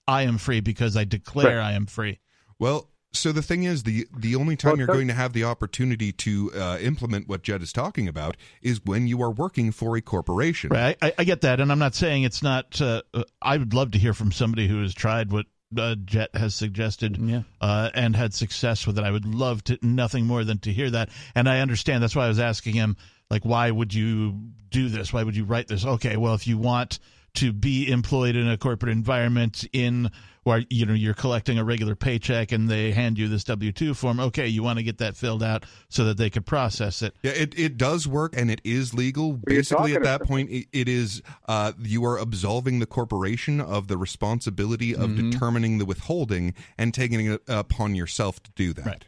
I 0.07 0.23
am 0.23 0.37
free 0.37 0.61
because 0.61 0.95
I 0.95 1.05
declare 1.05 1.59
I 1.59 1.73
am 1.73 1.87
free. 1.87 2.21
Well, 2.59 2.91
so 3.15 3.33
the 3.33 3.41
thing 3.41 3.63
is, 3.63 3.85
the 3.85 4.07
the 4.15 4.37
only 4.37 4.55
time 4.55 4.73
Well, 4.73 4.79
you're 4.79 4.87
going 4.89 5.09
to 5.09 5.15
have 5.15 5.33
the 5.33 5.45
opportunity 5.45 6.13
to 6.13 6.53
uh, 6.55 6.79
implement 6.83 7.29
what 7.29 7.45
Jet 7.45 7.63
is 7.63 7.73
talking 7.73 8.09
about 8.09 8.37
is 8.61 8.85
when 8.85 9.07
you 9.07 9.23
are 9.23 9.31
working 9.31 9.73
for 9.73 9.97
a 9.97 10.03
corporation. 10.03 10.69
Right. 10.71 10.99
I, 11.01 11.15
I 11.17 11.25
get 11.25 11.41
that, 11.41 11.59
and 11.59 11.73
I'm 11.73 11.79
not 11.79 11.95
saying 11.95 12.25
it's 12.25 12.43
not. 12.43 12.79
Uh, 12.79 13.03
uh, 13.15 13.25
I 13.41 13.57
would 13.57 13.73
love 13.73 13.93
to 13.93 13.99
hear 13.99 14.13
from 14.13 14.33
somebody 14.33 14.69
who 14.69 14.83
has 14.83 14.93
tried 14.93 15.33
what 15.33 15.47
uh, 15.79 15.95
Jet 16.05 16.35
has 16.35 16.55
suggested 16.55 17.17
Yeah. 17.17 17.43
uh, 17.63 17.89
and 17.95 18.15
had 18.15 18.35
success 18.35 18.87
with 18.87 18.99
it. 18.99 19.05
I 19.05 19.11
would 19.11 19.25
love 19.25 19.65
to 19.65 19.79
nothing 19.81 20.27
more 20.27 20.45
than 20.45 20.59
to 20.59 20.73
hear 20.73 20.91
that, 20.91 21.09
and 21.35 21.49
I 21.49 21.61
understand. 21.61 22.03
That's 22.03 22.15
why 22.15 22.27
I 22.27 22.29
was 22.29 22.39
asking 22.39 22.75
him, 22.75 22.97
like, 23.31 23.45
why 23.45 23.71
would 23.71 23.93
you 23.95 24.39
do 24.71 24.89
this? 24.89 25.13
Why 25.13 25.23
would 25.23 25.37
you 25.37 25.45
write 25.45 25.69
this? 25.69 25.85
Okay, 25.85 26.17
well, 26.17 26.35
if 26.35 26.47
you 26.47 26.59
want 26.59 26.99
to 27.35 27.53
be 27.53 27.91
employed 27.91 28.35
in 28.35 28.49
a 28.49 28.57
corporate 28.57 28.91
environment 28.91 29.63
in 29.75 30.11
where 30.45 30.65
you 30.71 30.87
know 30.87 30.95
you're 30.95 31.13
collecting 31.13 31.59
a 31.59 31.65
regular 31.65 31.95
paycheck 31.95 32.51
and 32.53 32.67
they 32.69 32.93
hand 32.93 33.19
you 33.19 33.29
this 33.29 33.45
W 33.45 33.73
two 33.73 33.93
form, 33.93 34.21
okay, 34.21 34.47
you 34.47 34.63
want 34.63 34.79
to 34.79 34.83
get 34.83 34.99
that 34.99 35.17
filled 35.17 35.43
out 35.43 35.65
so 35.91 36.05
that 36.05 36.17
they 36.17 36.31
could 36.31 36.47
process 36.47 37.03
it. 37.03 37.15
Yeah, 37.23 37.33
it, 37.33 37.59
it 37.59 37.77
does 37.77 38.07
work 38.09 38.33
and 38.35 38.51
it 38.51 38.61
is 38.65 38.95
legal. 38.95 39.33
you 39.33 39.43
Basically, 39.45 39.95
at 39.97 40.03
that 40.05 40.17
about? 40.23 40.29
point, 40.29 40.51
it, 40.51 40.67
it 40.73 40.89
is 40.89 41.21
uh, 41.47 41.73
you 41.79 42.05
are 42.07 42.17
absolving 42.17 42.79
the 42.79 42.87
corporation 42.87 43.61
of 43.61 43.89
the 43.89 43.99
responsibility 43.99 44.95
of 44.95 45.11
Mm-hmm. 45.11 45.31
determining 45.31 45.77
the 45.79 45.85
withholding 45.85 46.55
and 46.79 46.95
taking 46.95 47.27
it 47.27 47.43
upon 47.49 47.95
yourself 47.97 48.43
to 48.45 48.51
do 48.53 48.73
that. 48.75 48.87
Right. 48.87 49.05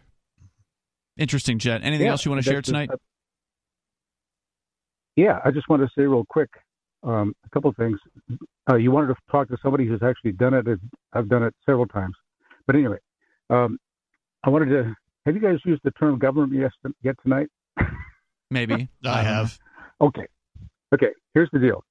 interesting, 1.17 1.59
Jet. 1.59 1.81
Anything 1.83 2.07
Yeah, 2.07 2.13
else 2.13 2.25
you 2.25 2.31
want 2.31 2.45
to 2.45 2.51
share 2.51 2.63
tonight? 2.63 2.89
that's- 2.91 3.01
Yeah, 5.19 5.41
I 5.45 5.51
just 5.51 5.69
wanted 5.69 5.87
to 5.87 5.91
say 5.99 6.03
real 6.03 6.25
quick 6.29 6.49
um, 7.03 7.35
a 7.45 7.49
couple 7.51 7.69
of 7.69 7.77
things. 7.77 7.99
Uh, 8.71 8.77
you 8.77 8.93
wanted 8.93 9.09
to 9.09 9.17
talk 9.29 9.49
to 9.49 9.57
somebody 9.61 9.85
who's 9.85 10.01
actually 10.01 10.31
done 10.31 10.55
it. 10.55 10.65
I've 11.13 11.29
done 11.29 11.43
it 11.43 11.53
several 11.67 11.87
times. 11.87 12.15
But 12.69 12.77
anyway, 12.77 12.99
um, 13.51 13.81
I 14.45 14.51
wanted 14.51 14.67
to. 14.67 14.95
Have 15.27 15.35
you 15.35 15.41
guys 15.41 15.57
used 15.65 15.81
the 15.83 15.91
term 15.91 16.21
government 16.21 16.53
yet, 16.53 16.71
yet 17.03 17.17
tonight? 17.25 17.49
Maybe 18.53 18.91
I 19.05 19.25
have. 19.25 19.59
Okay. 20.01 20.29
Okay. 20.95 21.11
Here's 21.35 21.51
the 21.53 21.59
deal. 21.59 21.83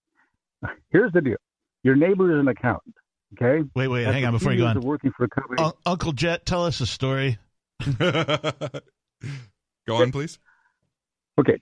Here's 0.91 1.11
the 1.11 1.19
deal. 1.19 1.35
Your 1.83 1.97
neighbor 1.97 2.33
is 2.33 2.39
an 2.39 2.47
accountant. 2.47 2.95
Okay. 3.33 3.67
Wait, 3.75 3.89
wait, 3.89 4.05
After 4.05 4.13
hang 4.13 4.25
on 4.25 4.31
before 4.31 4.53
you 4.53 4.59
go 4.59 4.67
on. 4.67 4.79
working 4.79 5.11
for 5.17 5.25
a 5.25 5.29
company. 5.29 5.61
Un- 5.61 5.73
Uncle 5.85 6.13
Jet, 6.13 6.45
tell 6.45 6.65
us 6.65 6.79
a 6.79 6.87
story. 6.87 7.39
Go 7.99 8.81
on, 9.89 10.13
please. 10.13 10.39
Okay. 11.37 11.59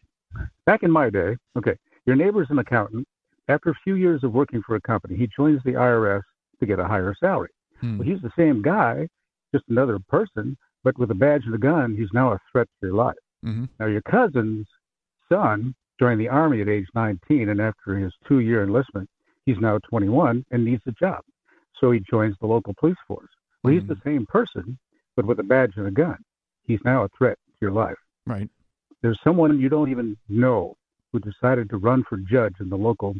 Back 0.65 0.83
in 0.83 0.91
my 0.91 1.09
day, 1.09 1.37
okay, 1.57 1.75
your 2.05 2.15
neighbor's 2.15 2.47
an 2.49 2.59
accountant. 2.59 3.07
After 3.47 3.69
a 3.69 3.75
few 3.83 3.95
years 3.95 4.23
of 4.23 4.33
working 4.33 4.61
for 4.65 4.75
a 4.75 4.81
company, 4.81 5.15
he 5.15 5.27
joins 5.27 5.61
the 5.63 5.73
IRS 5.73 6.23
to 6.59 6.65
get 6.65 6.79
a 6.79 6.85
higher 6.85 7.13
salary. 7.19 7.51
Hmm. 7.81 7.97
Well, 7.97 8.07
he's 8.07 8.21
the 8.21 8.31
same 8.37 8.61
guy, 8.61 9.07
just 9.53 9.65
another 9.69 9.99
person, 10.09 10.57
but 10.83 10.97
with 10.97 11.11
a 11.11 11.15
badge 11.15 11.43
and 11.45 11.53
a 11.53 11.59
gun, 11.59 11.95
he's 11.95 12.09
now 12.13 12.31
a 12.31 12.39
threat 12.51 12.67
to 12.79 12.87
your 12.87 12.95
life. 12.95 13.15
Mhm. 13.43 13.69
Now, 13.79 13.85
your 13.85 14.01
cousin's 14.01 14.67
son 15.29 15.75
joined 15.99 16.19
the 16.19 16.29
Army 16.29 16.61
at 16.61 16.69
age 16.69 16.87
19, 16.95 17.49
and 17.49 17.61
after 17.61 17.95
his 17.95 18.13
two 18.27 18.39
year 18.39 18.63
enlistment, 18.63 19.09
he's 19.45 19.59
now 19.59 19.77
21 19.79 20.43
and 20.51 20.65
needs 20.65 20.83
a 20.87 20.91
job. 20.91 21.21
So 21.79 21.91
he 21.91 21.99
joins 21.99 22.35
the 22.39 22.47
local 22.47 22.73
police 22.79 22.97
force. 23.07 23.29
Well, 23.63 23.73
he's 23.73 23.87
the 23.87 23.99
same 24.03 24.25
person, 24.25 24.77
but 25.15 25.25
with 25.25 25.39
a 25.39 25.43
badge 25.43 25.77
and 25.77 25.87
a 25.87 25.91
gun. 25.91 26.17
He's 26.63 26.83
now 26.83 27.03
a 27.03 27.09
threat 27.09 27.37
to 27.47 27.57
your 27.61 27.71
life 27.71 27.97
right. 28.25 28.49
There's 29.05 29.19
someone 29.23 29.59
you 29.59 29.69
don't 29.69 29.91
even 29.91 30.17
know 30.29 30.75
who 31.13 31.19
decided 31.19 31.69
to 31.69 31.77
run 31.77 32.03
for 32.09 32.17
judge 32.17 32.55
in 32.59 32.69
the 32.69 32.75
local 32.75 33.13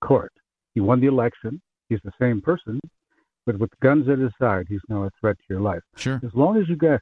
court. 0.00 0.32
He 0.74 0.80
won 0.80 1.00
the 1.00 1.06
election. 1.06 1.62
He's 1.88 2.00
the 2.02 2.10
same 2.20 2.40
person, 2.40 2.80
but 3.46 3.56
with 3.56 3.70
guns 3.80 4.08
at 4.08 4.18
his 4.18 4.32
side, 4.40 4.66
he's 4.68 4.80
now 4.88 5.04
a 5.04 5.10
threat 5.20 5.36
to 5.38 5.44
your 5.48 5.60
life. 5.60 5.82
Sure. 5.94 6.20
As 6.24 6.34
long 6.34 6.56
as 6.56 6.68
you 6.68 6.74
guys, 6.74 6.98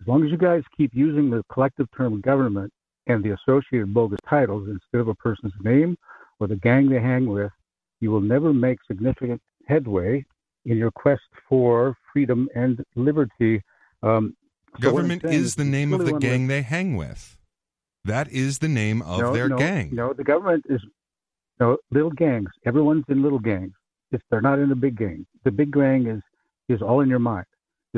as 0.00 0.06
long 0.06 0.24
as 0.24 0.30
you 0.30 0.38
guys 0.38 0.62
keep 0.74 0.94
using 0.94 1.28
the 1.28 1.42
collective 1.52 1.86
term 1.94 2.22
government 2.22 2.72
and 3.08 3.22
the 3.22 3.34
associated 3.34 3.92
bogus 3.92 4.20
titles 4.26 4.66
instead 4.66 5.02
of 5.02 5.08
a 5.08 5.14
person's 5.14 5.52
name 5.62 5.98
or 6.40 6.46
the 6.46 6.56
gang 6.56 6.88
they 6.88 7.00
hang 7.00 7.26
with, 7.26 7.52
you 8.00 8.10
will 8.10 8.22
never 8.22 8.54
make 8.54 8.78
significant 8.86 9.42
headway 9.66 10.24
in 10.64 10.78
your 10.78 10.90
quest 10.90 11.20
for 11.46 11.94
freedom 12.10 12.48
and 12.54 12.82
liberty. 12.96 13.62
Um, 14.02 14.24
so 14.24 14.32
what 14.32 14.32
I'm 14.32 14.46
Government 14.80 15.22
saying 15.22 15.34
is 15.34 15.54
the 15.56 15.64
name 15.64 15.92
of 15.92 16.04
the 16.04 16.18
gang 16.18 16.46
they 16.46 16.62
hang 16.62 16.96
with. 16.96 17.36
That 18.04 18.30
is 18.30 18.58
the 18.58 18.68
name 18.68 19.02
of 19.02 19.20
no, 19.20 19.32
their 19.32 19.48
no, 19.48 19.58
gang. 19.58 19.90
No, 19.92 20.12
the 20.12 20.24
government 20.24 20.64
is 20.68 20.80
no 21.60 21.76
little 21.90 22.10
gangs. 22.10 22.50
Everyone's 22.64 23.04
in 23.08 23.22
little 23.22 23.38
gangs. 23.38 23.72
If 24.12 24.22
they're 24.30 24.40
not 24.40 24.58
in 24.58 24.70
a 24.70 24.76
big 24.76 24.96
gang, 24.96 25.26
the 25.44 25.50
big 25.50 25.72
gang 25.72 26.06
is 26.06 26.22
is 26.68 26.82
all 26.82 27.00
in 27.00 27.08
your 27.08 27.18
mind. 27.18 27.46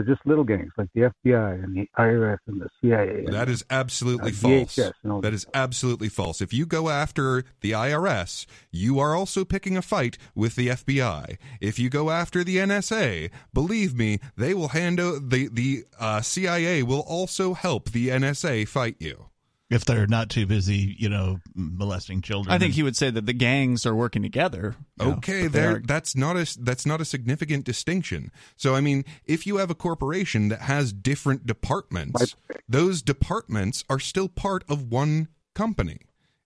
They're 0.01 0.15
just 0.15 0.27
little 0.27 0.45
gangs 0.45 0.73
like 0.79 0.89
the 0.95 1.13
FBI 1.27 1.63
and 1.63 1.77
the 1.77 1.89
IRS 1.99 2.39
and 2.47 2.59
the 2.61 2.69
CIA. 2.81 3.25
and 3.27 3.35
That 3.35 3.51
is 3.51 3.63
absolutely 3.69 4.31
uh, 4.31 4.35
false. 4.35 4.77
DHS 4.77 4.93
and 5.03 5.13
all 5.13 5.21
That 5.21 5.35
is 5.35 5.47
absolutely 5.53 6.09
false. 6.09 6.41
If 6.41 6.55
you 6.55 6.65
go 6.65 6.89
after 6.89 7.45
the 7.61 7.73
IRS, 7.73 8.47
you 8.71 8.99
are 8.99 9.15
also 9.15 9.45
picking 9.45 9.77
a 9.77 9.83
fight 9.83 10.17
with 10.35 10.57
the 10.57 10.69
FBI. 10.69 11.37
If 11.61 11.79
you 11.79 11.91
go 11.91 12.09
after 12.09 12.43
the 12.43 12.57
NSA, 12.57 13.31
believe 13.53 13.95
me, 13.95 14.21
they 14.37 14.55
will 14.55 14.69
hand 14.69 15.01
o- 15.01 15.19
the 15.19 15.49
the 15.49 15.85
uh, 15.99 16.23
CIA 16.23 16.83
will 16.83 17.01
also 17.01 17.53
help 17.53 17.91
the 17.91 18.09
NSA 18.09 18.67
fight 18.69 18.97
you. 18.99 19.30
If 19.71 19.85
they're 19.85 20.09
not 20.09 20.31
too 20.31 20.47
busy, 20.47 20.97
you 20.99 21.09
know, 21.09 21.39
molesting 21.55 22.23
children. 22.23 22.53
I 22.53 22.59
think 22.59 22.75
he 22.75 22.83
would 22.83 22.97
say 22.97 23.09
that 23.11 23.25
the 23.27 23.33
gangs 23.33 23.87
are 23.87 23.95
working 23.95 24.21
together. 24.21 24.75
you 24.99 25.07
know, 25.07 25.13
Okay, 25.19 25.47
there 25.47 25.77
are- 25.77 25.79
that's 25.79 26.17
not 26.17 26.37
a 26.37 26.45
that's 26.61 26.85
not 26.85 27.01
a 27.01 27.05
significant 27.05 27.65
distinction. 27.65 28.33
So 28.57 28.75
I 28.75 28.81
mean, 28.81 29.05
if 29.27 29.47
you 29.47 29.59
have 29.59 29.71
a 29.71 29.77
corporation 29.77 30.49
that 30.49 30.63
has 30.63 30.93
different 30.93 31.47
departments, 31.47 32.35
those 32.69 33.01
departments 33.01 33.85
are 33.89 34.01
still 34.01 34.29
part 34.29 34.65
of 34.69 34.91
one 34.91 35.29
company. 35.55 36.01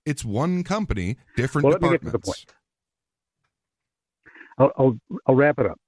It's 0.05 0.23
one 0.23 0.63
company, 0.63 1.17
different 1.35 1.65
Well, 1.65 1.73
let 1.73 1.81
me 1.83 1.89
get 1.89 2.03
departments. 2.03 2.13
to 2.13 2.47
the 2.47 2.53
point. 2.53 2.55
I'll, 4.59 4.71
I'll, 4.79 5.19
I'll 5.27 5.35
wrap 5.35 5.59
it 5.59 5.67
up. 5.67 5.79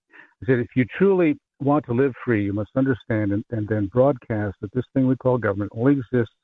I 0.43 0.47
said, 0.47 0.59
if 0.59 0.69
you 0.75 0.85
truly 0.99 1.39
want 1.61 1.85
to 1.87 1.93
live 1.93 2.13
free, 2.25 2.45
you 2.45 2.53
must 2.53 2.71
understand 2.77 3.33
and, 3.33 3.45
and 3.51 3.69
then 3.69 3.87
broadcast 3.87 4.57
that 4.61 4.73
this 4.75 4.85
thing 4.95 5.07
we 5.07 5.17
call 5.17 5.39
government 5.39 5.71
only 5.75 5.93
exists 5.93 6.35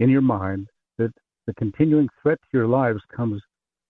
in 0.00 0.10
your 0.10 0.22
mind, 0.22 0.68
that 0.98 1.12
the 1.46 1.54
continuing 1.54 2.08
threat 2.22 2.38
to 2.40 2.58
your 2.58 2.66
lives 2.66 3.00
comes 3.14 3.40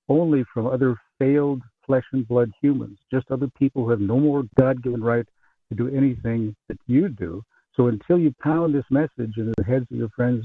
only 0.09 0.45
from 0.53 0.67
other 0.67 0.97
failed 1.19 1.63
flesh 1.87 2.05
and 2.13 2.27
blood 2.27 2.51
humans, 2.61 2.99
just 3.13 3.31
other 3.31 3.49
people 3.59 3.85
who 3.85 3.91
have 3.91 4.01
no 4.01 4.19
more 4.19 4.45
God 4.59 4.83
given 4.83 5.03
right 5.03 5.27
to 5.69 5.75
do 5.75 5.95
anything 5.95 6.55
that 6.69 6.79
you 6.87 7.09
do. 7.09 7.43
So 7.77 7.87
until 7.87 8.19
you 8.19 8.35
pound 8.43 8.75
this 8.75 8.85
message 8.91 9.37
into 9.37 9.53
the 9.57 9.65
heads 9.65 9.87
of 9.91 9.97
your 9.97 10.11
friends 10.11 10.45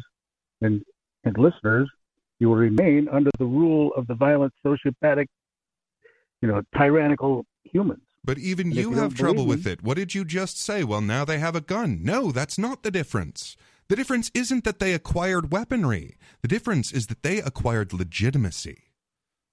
and, 0.61 0.81
and 1.23 1.37
listeners, 1.37 1.89
you 2.39 2.49
will 2.49 2.55
remain 2.55 3.07
under 3.11 3.31
the 3.37 3.45
rule 3.45 3.91
of 3.97 4.07
the 4.07 4.15
violent, 4.15 4.53
sociopathic, 4.65 5.27
you 6.41 6.47
know, 6.47 6.61
tyrannical 6.77 7.45
humans. 7.63 8.01
But 8.23 8.37
even 8.37 8.71
you 8.71 8.91
you 8.91 8.93
have 8.93 9.15
trouble 9.15 9.45
believe 9.45 9.65
with 9.65 9.67
it. 9.67 9.83
What 9.83 9.95
did 9.95 10.13
you 10.13 10.25
just 10.25 10.59
say? 10.59 10.83
Well, 10.83 11.01
now 11.01 11.25
they 11.25 11.39
have 11.39 11.55
a 11.55 11.61
gun. 11.61 12.01
No, 12.03 12.31
that's 12.31 12.57
not 12.57 12.83
the 12.83 12.91
difference. 12.91 13.55
The 13.89 13.95
difference 13.95 14.29
isn't 14.33 14.63
that 14.65 14.79
they 14.79 14.93
acquired 14.93 15.51
weaponry. 15.51 16.17
The 16.41 16.47
difference 16.47 16.91
is 16.91 17.07
that 17.07 17.23
they 17.23 17.39
acquired 17.39 17.93
legitimacy. 17.93 18.83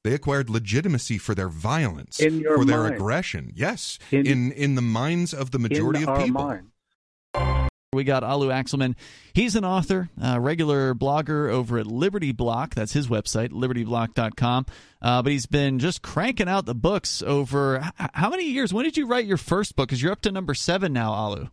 They 0.02 0.12
acquired 0.12 0.50
legitimacy 0.50 1.18
for 1.18 1.34
their 1.34 1.48
violence, 1.48 2.20
In 2.20 2.40
your 2.40 2.58
for 2.58 2.64
their 2.64 2.82
mind. 2.82 2.94
aggression. 2.96 3.52
Yes, 3.54 3.98
In- 4.10 4.26
in 4.26 4.52
in 4.52 4.74
the 4.74 4.82
minds 4.82 5.32
of 5.32 5.50
the 5.50 5.58
majority 5.58 6.02
in 6.02 6.02
of 6.04 6.08
our 6.10 6.24
people. 6.24 6.44
minds. 6.44 7.70
We 7.92 8.02
got 8.02 8.24
Alu 8.24 8.48
Axelman. 8.48 8.96
He's 9.34 9.54
an 9.54 9.64
author, 9.64 10.10
a 10.20 10.40
regular 10.40 10.96
blogger 10.96 11.48
over 11.48 11.78
at 11.78 11.86
Liberty 11.86 12.32
Block. 12.32 12.74
That's 12.74 12.92
his 12.92 13.06
website, 13.06 13.50
libertyblock.com. 13.50 14.66
Uh, 15.00 15.22
but 15.22 15.30
he's 15.30 15.46
been 15.46 15.78
just 15.78 16.02
cranking 16.02 16.48
out 16.48 16.66
the 16.66 16.74
books 16.74 17.22
over 17.22 17.76
h- 17.78 18.08
how 18.14 18.30
many 18.30 18.50
years? 18.50 18.74
When 18.74 18.84
did 18.84 18.96
you 18.96 19.06
write 19.06 19.26
your 19.26 19.36
first 19.36 19.76
book? 19.76 19.88
Because 19.88 20.02
you're 20.02 20.10
up 20.10 20.22
to 20.22 20.32
number 20.32 20.54
seven 20.54 20.92
now, 20.92 21.12
Alu. 21.12 21.48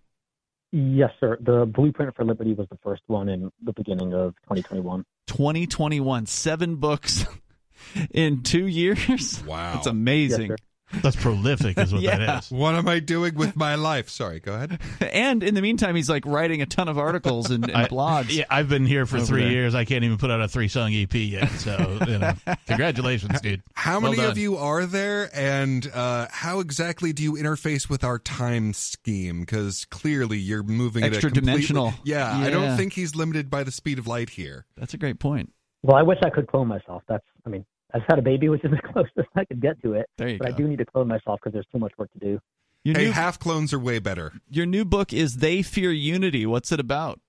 Yes, 0.71 1.11
sir. 1.19 1.37
The 1.41 1.65
Blueprint 1.65 2.15
for 2.15 2.23
Liberty 2.23 2.53
was 2.53 2.67
the 2.69 2.77
first 2.81 3.01
one 3.07 3.27
in 3.27 3.51
the 3.63 3.73
beginning 3.73 4.13
of 4.13 4.35
2021. 4.43 5.05
2021, 5.27 6.25
seven 6.25 6.75
books 6.77 7.25
in 8.11 8.41
two 8.43 8.67
years. 8.67 9.43
Wow. 9.43 9.73
That's 9.73 9.87
amazing. 9.87 10.51
Yes, 10.51 10.59
That's 11.01 11.15
prolific, 11.15 11.77
is 11.77 11.93
what 11.93 12.01
Yeah. 12.03 12.17
that 12.17 12.43
is. 12.43 12.51
What 12.51 12.75
am 12.75 12.87
I 12.87 12.99
doing 12.99 13.35
with 13.35 13.55
my 13.55 13.75
life? 13.75 14.09
Sorry, 14.09 14.39
go 14.39 14.53
ahead. 14.53 14.79
and 15.01 15.41
in 15.43 15.55
the 15.55 15.61
meantime, 15.61 15.95
he's 15.95 16.09
like 16.09 16.25
writing 16.25 16.61
a 16.61 16.65
ton 16.65 16.87
of 16.87 16.97
articles 16.97 17.49
and, 17.51 17.65
and 17.65 17.75
I- 17.75 17.87
blogs. 17.87 18.35
Yeah, 18.35 18.45
I've 18.49 18.69
been 18.69 18.85
here 18.85 19.05
for 19.05 19.19
three 19.19 19.43
there. 19.43 19.51
years. 19.51 19.75
I 19.75 19.85
can't 19.85 20.03
even 20.03 20.17
put 20.17 20.31
out 20.31 20.41
a 20.41 20.47
three 20.47 20.67
song 20.67 20.93
EP 20.93 21.13
yet. 21.13 21.49
So, 21.51 21.99
you 22.07 22.17
know, 22.17 22.33
congratulations, 22.67 23.39
dude. 23.41 23.61
How 23.73 23.93
Well 23.99 24.11
many 24.11 24.17
done. 24.17 24.31
of 24.31 24.37
you 24.37 24.57
are 24.57 24.85
there, 24.85 25.29
and 25.33 25.89
uh, 25.93 26.27
how 26.31 26.59
exactly 26.59 27.13
do 27.13 27.23
you 27.23 27.33
interface 27.33 27.89
with 27.89 28.03
our 28.03 28.19
time 28.19 28.73
scheme? 28.73 29.41
Because 29.41 29.85
clearly 29.85 30.37
you're 30.37 30.63
moving 30.63 31.03
at 31.03 31.11
a 31.11 31.15
Extra-dimensional. 31.15 31.93
Yeah, 32.03 32.35
I 32.37 32.49
don't 32.49 32.77
think 32.77 32.93
he's 32.93 33.15
limited 33.15 33.49
by 33.49 33.63
the 33.63 33.71
speed 33.71 33.99
of 33.99 34.07
light 34.07 34.31
here. 34.31 34.65
That's 34.77 34.93
a 34.93 34.97
great 34.97 35.19
point. 35.19 35.51
Well, 35.83 35.97
I 35.97 36.03
wish 36.03 36.19
I 36.23 36.29
could 36.29 36.47
clone 36.47 36.67
myself. 36.67 37.01
That's, 37.07 37.25
I 37.45 37.49
mean, 37.49 37.65
I 37.93 37.99
just 37.99 38.09
had 38.09 38.19
a 38.19 38.21
baby, 38.21 38.49
which 38.49 38.63
is 38.63 38.71
the 38.81 38.81
closest 38.81 39.29
I 39.35 39.45
could 39.45 39.61
get 39.61 39.81
to 39.83 39.93
it. 39.93 40.07
There 40.17 40.29
you 40.29 40.37
But 40.37 40.49
I 40.49 40.51
do 40.51 40.67
need 40.67 40.79
to 40.79 40.85
clone 40.85 41.07
myself 41.07 41.39
because 41.41 41.53
there's 41.53 41.67
too 41.71 41.79
much 41.79 41.93
work 41.97 42.11
to 42.13 42.19
do. 42.19 42.39
Your 42.83 42.97
hey, 42.97 43.05
new, 43.05 43.11
half 43.11 43.37
clones 43.37 43.73
are 43.73 43.79
way 43.79 43.99
better. 43.99 44.33
your 44.49 44.65
new 44.65 44.85
book 44.85 45.13
is 45.13 45.37
They 45.37 45.61
Fear 45.61 45.91
Unity. 45.91 46.45
What's 46.45 46.71
it 46.71 46.79
about? 46.79 47.19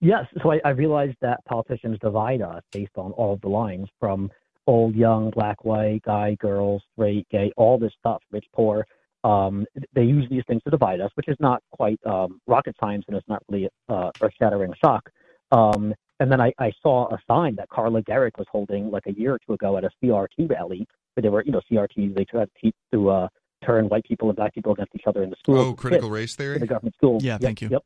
Yes, 0.00 0.24
so 0.42 0.50
I, 0.50 0.60
I 0.64 0.70
realized 0.70 1.16
that 1.20 1.44
politicians 1.44 1.96
divide 2.00 2.42
us 2.42 2.64
based 2.72 2.96
on 2.96 3.12
all 3.12 3.34
of 3.34 3.40
the 3.40 3.48
lines 3.48 3.86
from 4.00 4.32
old, 4.66 4.96
young, 4.96 5.30
black, 5.30 5.64
white, 5.64 6.02
guy, 6.04 6.34
girl, 6.40 6.82
straight, 6.92 7.28
gay, 7.30 7.52
all 7.56 7.78
this 7.78 7.92
stuff, 8.00 8.20
rich, 8.32 8.44
poor. 8.52 8.84
Um, 9.22 9.64
they 9.94 10.02
use 10.02 10.26
these 10.28 10.42
things 10.48 10.60
to 10.64 10.70
divide 10.70 11.00
us, 11.00 11.12
which 11.14 11.28
is 11.28 11.36
not 11.38 11.62
quite 11.70 12.00
um, 12.04 12.40
rocket 12.48 12.74
science 12.80 13.04
and 13.06 13.16
it's 13.16 13.28
not 13.28 13.44
really 13.48 13.68
uh, 13.88 14.10
earth-shattering 14.20 14.74
shock. 14.84 15.08
Um, 15.52 15.94
and 16.22 16.30
then 16.30 16.40
I, 16.40 16.52
I 16.60 16.70
saw 16.80 17.12
a 17.12 17.18
sign 17.26 17.56
that 17.56 17.68
Carla 17.68 18.00
Gericke 18.00 18.38
was 18.38 18.46
holding 18.50 18.92
like 18.92 19.06
a 19.06 19.12
year 19.12 19.34
or 19.34 19.40
two 19.44 19.54
ago 19.54 19.76
at 19.76 19.82
a 19.82 19.90
CRT 20.00 20.48
rally. 20.48 20.86
Where 21.14 21.22
they 21.22 21.28
were, 21.28 21.44
you 21.44 21.50
know, 21.50 21.60
CRTs. 21.70 22.14
They 22.14 22.24
tried 22.24 22.44
to, 22.44 22.60
teach, 22.60 22.76
to 22.92 23.10
uh, 23.10 23.28
turn 23.66 23.88
white 23.88 24.04
people 24.04 24.28
and 24.28 24.36
black 24.36 24.54
people 24.54 24.72
against 24.72 24.94
each 24.94 25.02
other 25.06 25.24
in 25.24 25.30
the 25.30 25.36
school. 25.36 25.58
Oh, 25.58 25.74
critical 25.74 26.08
kids 26.08 26.14
race 26.14 26.36
theory? 26.36 26.54
in 26.54 26.60
the 26.60 26.66
government 26.68 26.94
schools. 26.94 27.24
Yeah, 27.24 27.32
Yep, 27.32 27.40
thank 27.40 27.60
you. 27.60 27.68
Yep. 27.70 27.82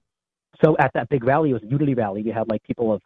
So 0.63 0.77
at 0.79 0.93
that 0.93 1.09
big 1.09 1.25
rally, 1.25 1.51
it 1.51 1.55
was 1.55 1.63
a 1.63 1.67
unity 1.67 1.95
rally. 1.95 2.23
We 2.23 2.31
had 2.31 2.47
like 2.49 2.63
people 2.63 2.93
of 2.93 3.01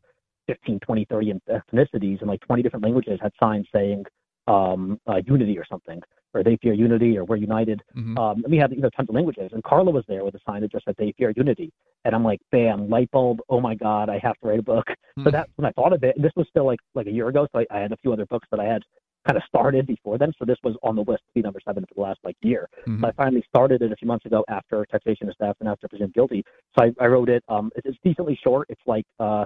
15, 0.48 0.80
20, 0.80 1.04
30 1.04 1.40
ethnicities 1.48 2.20
and 2.20 2.28
like 2.28 2.40
20 2.40 2.62
different 2.62 2.84
languages 2.84 3.20
had 3.22 3.32
signs 3.40 3.66
saying 3.72 4.04
um, 4.48 5.00
uh, 5.06 5.20
unity 5.24 5.56
or 5.56 5.64
something, 5.64 6.02
or 6.34 6.42
they 6.42 6.56
fear 6.62 6.72
unity, 6.72 7.18
or 7.18 7.24
we're 7.24 7.36
united. 7.36 7.82
Mhm. 7.96 8.18
Um, 8.18 8.42
and 8.44 8.50
we 8.50 8.56
had 8.58 8.70
you 8.72 8.80
know 8.80 8.90
tons 8.90 9.08
of 9.08 9.14
languages. 9.14 9.50
And 9.52 9.62
Carla 9.64 9.90
was 9.90 10.04
there 10.06 10.24
with 10.24 10.34
a 10.34 10.40
sign 10.46 10.60
that 10.62 10.72
just 10.72 10.84
said 10.84 10.94
they 10.98 11.12
fear 11.12 11.32
unity. 11.36 11.72
And 12.04 12.14
I'm 12.14 12.24
like, 12.24 12.40
bam, 12.50 12.88
light 12.88 13.10
bulb. 13.10 13.40
Oh 13.48 13.60
my 13.60 13.74
God, 13.74 14.08
I 14.08 14.18
have 14.18 14.34
to 14.42 14.48
write 14.48 14.58
a 14.58 14.62
book. 14.62 14.86
So 15.18 15.24
Hmm. 15.24 15.30
that's 15.30 15.50
when 15.56 15.66
I 15.66 15.72
thought 15.72 15.92
of 15.92 16.02
it. 16.04 16.16
And 16.16 16.24
this 16.24 16.32
was 16.36 16.46
still 16.48 16.64
like 16.64 16.78
like 16.94 17.06
a 17.06 17.10
year 17.12 17.28
ago. 17.28 17.46
So 17.52 17.60
I, 17.60 17.66
I 17.70 17.80
had 17.80 17.92
a 17.92 17.96
few 17.98 18.12
other 18.12 18.26
books 18.26 18.48
that 18.50 18.60
I 18.60 18.64
had 18.64 18.82
kind 19.26 19.36
of 19.36 19.42
started 19.44 19.86
before 19.86 20.16
then. 20.16 20.32
So 20.38 20.46
this 20.46 20.56
was 20.62 20.76
on 20.82 20.96
the 20.96 21.02
list 21.02 21.22
to 21.26 21.32
be 21.34 21.42
number 21.42 21.60
seven 21.62 21.84
for 21.84 21.94
the 21.94 22.00
last 22.00 22.20
like 22.24 22.36
year. 22.42 22.68
Mhm. 22.86 23.00
So 23.00 23.08
I 23.08 23.12
finally 23.12 23.42
started 23.48 23.82
it 23.82 23.92
a 23.92 23.96
few 23.96 24.08
months 24.08 24.24
ago 24.24 24.44
after 24.48 24.86
taxation 24.86 25.28
is 25.28 25.34
theft 25.38 25.60
and 25.60 25.68
after 25.68 25.88
presumed 25.88 26.14
guilty. 26.14 26.42
So 26.78 26.84
I, 26.86 26.92
I 27.04 27.06
wrote 27.08 27.28
it. 27.28 27.44
Um, 27.48 27.70
it's, 27.76 27.86
it's 27.86 27.98
decently 28.02 28.38
short. 28.42 28.66
It's 28.70 28.80
like 28.86 29.04
uh, 29.18 29.44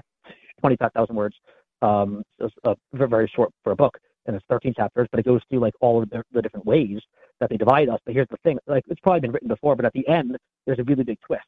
25,000 0.61 1.17
words. 1.17 1.35
Um, 1.83 2.23
so 2.39 2.47
it's 2.47 2.55
uh, 2.65 2.75
very, 2.93 3.09
very 3.11 3.33
short 3.35 3.51
for 3.63 3.73
a 3.73 3.77
book, 3.77 3.99
and 4.27 4.37
it's 4.37 4.45
13 4.49 4.75
chapters. 4.75 5.09
But 5.11 5.21
it 5.21 5.27
goes 5.27 5.41
through 5.49 5.61
like 5.61 5.75
all 5.81 6.03
of 6.03 6.11
the, 6.11 6.23
the 6.33 6.43
different 6.43 6.67
ways 6.67 7.01
that 7.41 7.51
they 7.51 7.57
divide 7.57 7.89
us. 7.89 8.01
But 8.05 8.15
here's 8.15 8.29
the 8.31 8.39
thing: 8.45 8.59
like 8.67 8.85
it's 8.89 9.01
probably 9.01 9.21
been 9.21 9.33
written 9.33 9.49
before, 9.49 9.77
but 9.77 9.85
at 9.85 9.93
the 9.93 10.07
end, 10.09 10.37
there's 10.67 10.79
a 10.79 10.85
really 10.85 11.05
big 11.05 11.19
twist. 11.21 11.45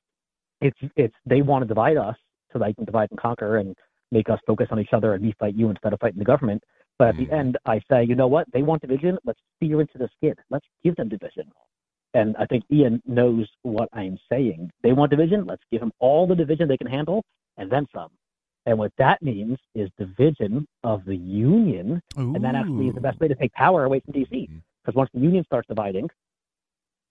It's 0.61 0.79
it's 0.97 1.14
they 1.27 1.43
want 1.43 1.62
to 1.62 1.68
divide 1.68 1.97
us 1.97 2.16
so 2.53 2.59
they 2.59 2.74
can 2.74 2.85
divide 2.85 3.09
and 3.11 3.20
conquer 3.20 3.59
and 3.59 3.74
make 4.12 4.31
us 4.31 4.39
focus 4.47 4.68
on 4.70 4.79
each 4.79 4.93
other 4.93 5.14
and 5.14 5.24
we 5.24 5.35
fight 5.39 5.55
you 5.55 5.68
instead 5.68 5.93
of 5.93 6.01
fighting 6.01 6.18
the 6.18 6.24
government. 6.24 6.62
But 6.99 7.09
at 7.09 7.16
the 7.16 7.27
Mhm. 7.27 7.33
end, 7.33 7.59
I 7.66 7.81
say, 7.91 8.05
you 8.05 8.14
know 8.14 8.29
what? 8.29 8.51
They 8.53 8.62
want 8.62 8.81
division. 8.83 9.18
Let's 9.24 9.41
steer 9.57 9.81
into 9.81 9.99
the 9.99 10.09
skid. 10.16 10.39
Let's 10.49 10.66
give 10.83 10.97
them 10.97 11.09
division. 11.09 11.51
And 12.14 12.37
I 12.39 12.47
think 12.47 12.64
Ian 12.70 13.03
knows 13.05 13.47
what 13.62 13.89
I'm 13.93 14.18
saying. 14.31 14.70
They 14.83 14.93
want 14.93 15.11
division. 15.11 15.45
Let's 15.45 15.62
give 15.70 15.81
them 15.81 15.93
all 15.99 16.27
the 16.27 16.35
division 16.35 16.68
they 16.68 16.79
can 16.79 16.87
handle 16.87 17.22
and 17.59 17.70
then 17.70 17.87
some. 17.95 18.11
And 18.67 18.79
what 18.79 18.93
that 18.99 19.23
means 19.23 19.59
is 19.75 19.89
division 19.97 20.67
of 20.83 21.05
the 21.05 21.17
union. 21.17 22.03
And 22.17 22.45
that 22.45 22.55
actually 22.57 22.89
is 22.89 22.95
the 22.95 23.01
best 23.01 23.21
way 23.21 23.29
to 23.29 23.35
take 23.37 23.53
power 23.53 23.85
away 23.85 24.01
from 24.01 24.12
DC. 24.14 24.51
Because 24.85 24.97
once 24.97 25.11
the 25.14 25.21
union 25.21 25.45
starts 25.45 25.69
dividing, 25.69 26.09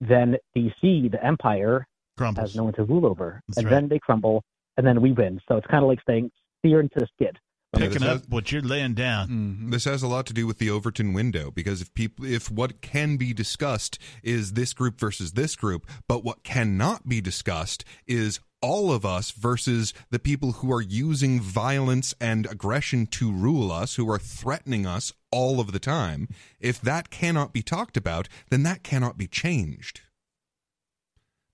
then 0.00 0.36
DC, 0.56 1.10
the 1.10 1.18
empire, 1.24 1.86
Crumbles. 2.18 2.50
has 2.50 2.56
no 2.56 2.64
one 2.64 2.74
to 2.74 2.84
rule 2.84 3.06
over. 3.06 3.40
That's 3.48 3.58
and 3.58 3.66
right. 3.66 3.70
then 3.70 3.88
they 3.88 3.98
crumble, 3.98 4.44
and 4.76 4.86
then 4.86 5.00
we 5.00 5.12
win. 5.12 5.40
So 5.48 5.56
it's 5.56 5.66
kind 5.66 5.82
of 5.82 5.88
like 5.88 6.00
saying 6.06 6.30
steer 6.60 6.80
into 6.80 6.98
the 6.98 7.06
skid. 7.14 7.38
Yeah, 7.74 7.80
Picking 7.80 8.00
this 8.00 8.08
up 8.08 8.18
has- 8.20 8.28
what 8.28 8.52
you're 8.52 8.62
laying 8.62 8.94
down. 8.94 9.28
Mhm. 9.28 9.70
This 9.70 9.84
has 9.84 10.02
a 10.02 10.08
lot 10.08 10.24
to 10.26 10.32
do 10.32 10.46
with 10.46 10.58
the 10.58 10.70
Overton 10.70 11.12
window 11.12 11.50
because 11.50 11.80
if 11.82 11.92
people, 11.94 12.24
if 12.24 12.50
what 12.50 12.80
can 12.80 13.16
be 13.16 13.32
discussed 13.34 13.98
is 14.22 14.52
this 14.52 14.72
group 14.72 14.98
versus 15.00 15.32
this 15.32 15.56
group, 15.56 15.86
but 16.08 16.24
what 16.24 16.42
cannot 16.44 17.08
be 17.08 17.20
discussed 17.20 17.84
is 18.06 18.40
all 18.62 18.92
of 18.92 19.04
us 19.04 19.30
versus 19.30 19.92
the 20.10 20.18
people 20.18 20.52
who 20.52 20.72
are 20.72 20.80
using 20.80 21.40
violence 21.40 22.14
and 22.20 22.46
aggression 22.46 23.06
to 23.06 23.30
rule 23.30 23.70
us, 23.70 23.96
who 23.96 24.10
are 24.10 24.18
threatening 24.18 24.86
us 24.86 25.12
all 25.30 25.60
of 25.60 25.72
the 25.72 25.78
time. 25.78 26.28
If 26.60 26.80
that 26.80 27.10
cannot 27.10 27.52
be 27.52 27.62
talked 27.62 27.96
about, 27.96 28.28
then 28.50 28.62
that 28.64 28.82
cannot 28.82 29.18
be 29.18 29.26
changed. 29.26 30.00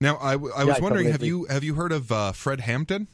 Now, 0.00 0.16
I 0.16 0.36
was 0.36 0.52
I 0.56 0.80
wondering, 0.80 1.10
have 1.12 1.22
you 1.22 1.44
have 1.44 1.62
you 1.62 1.74
heard 1.74 1.92
of 1.92 2.10
uh, 2.10 2.32
Fred 2.32 2.60
Hampton? 2.60 3.06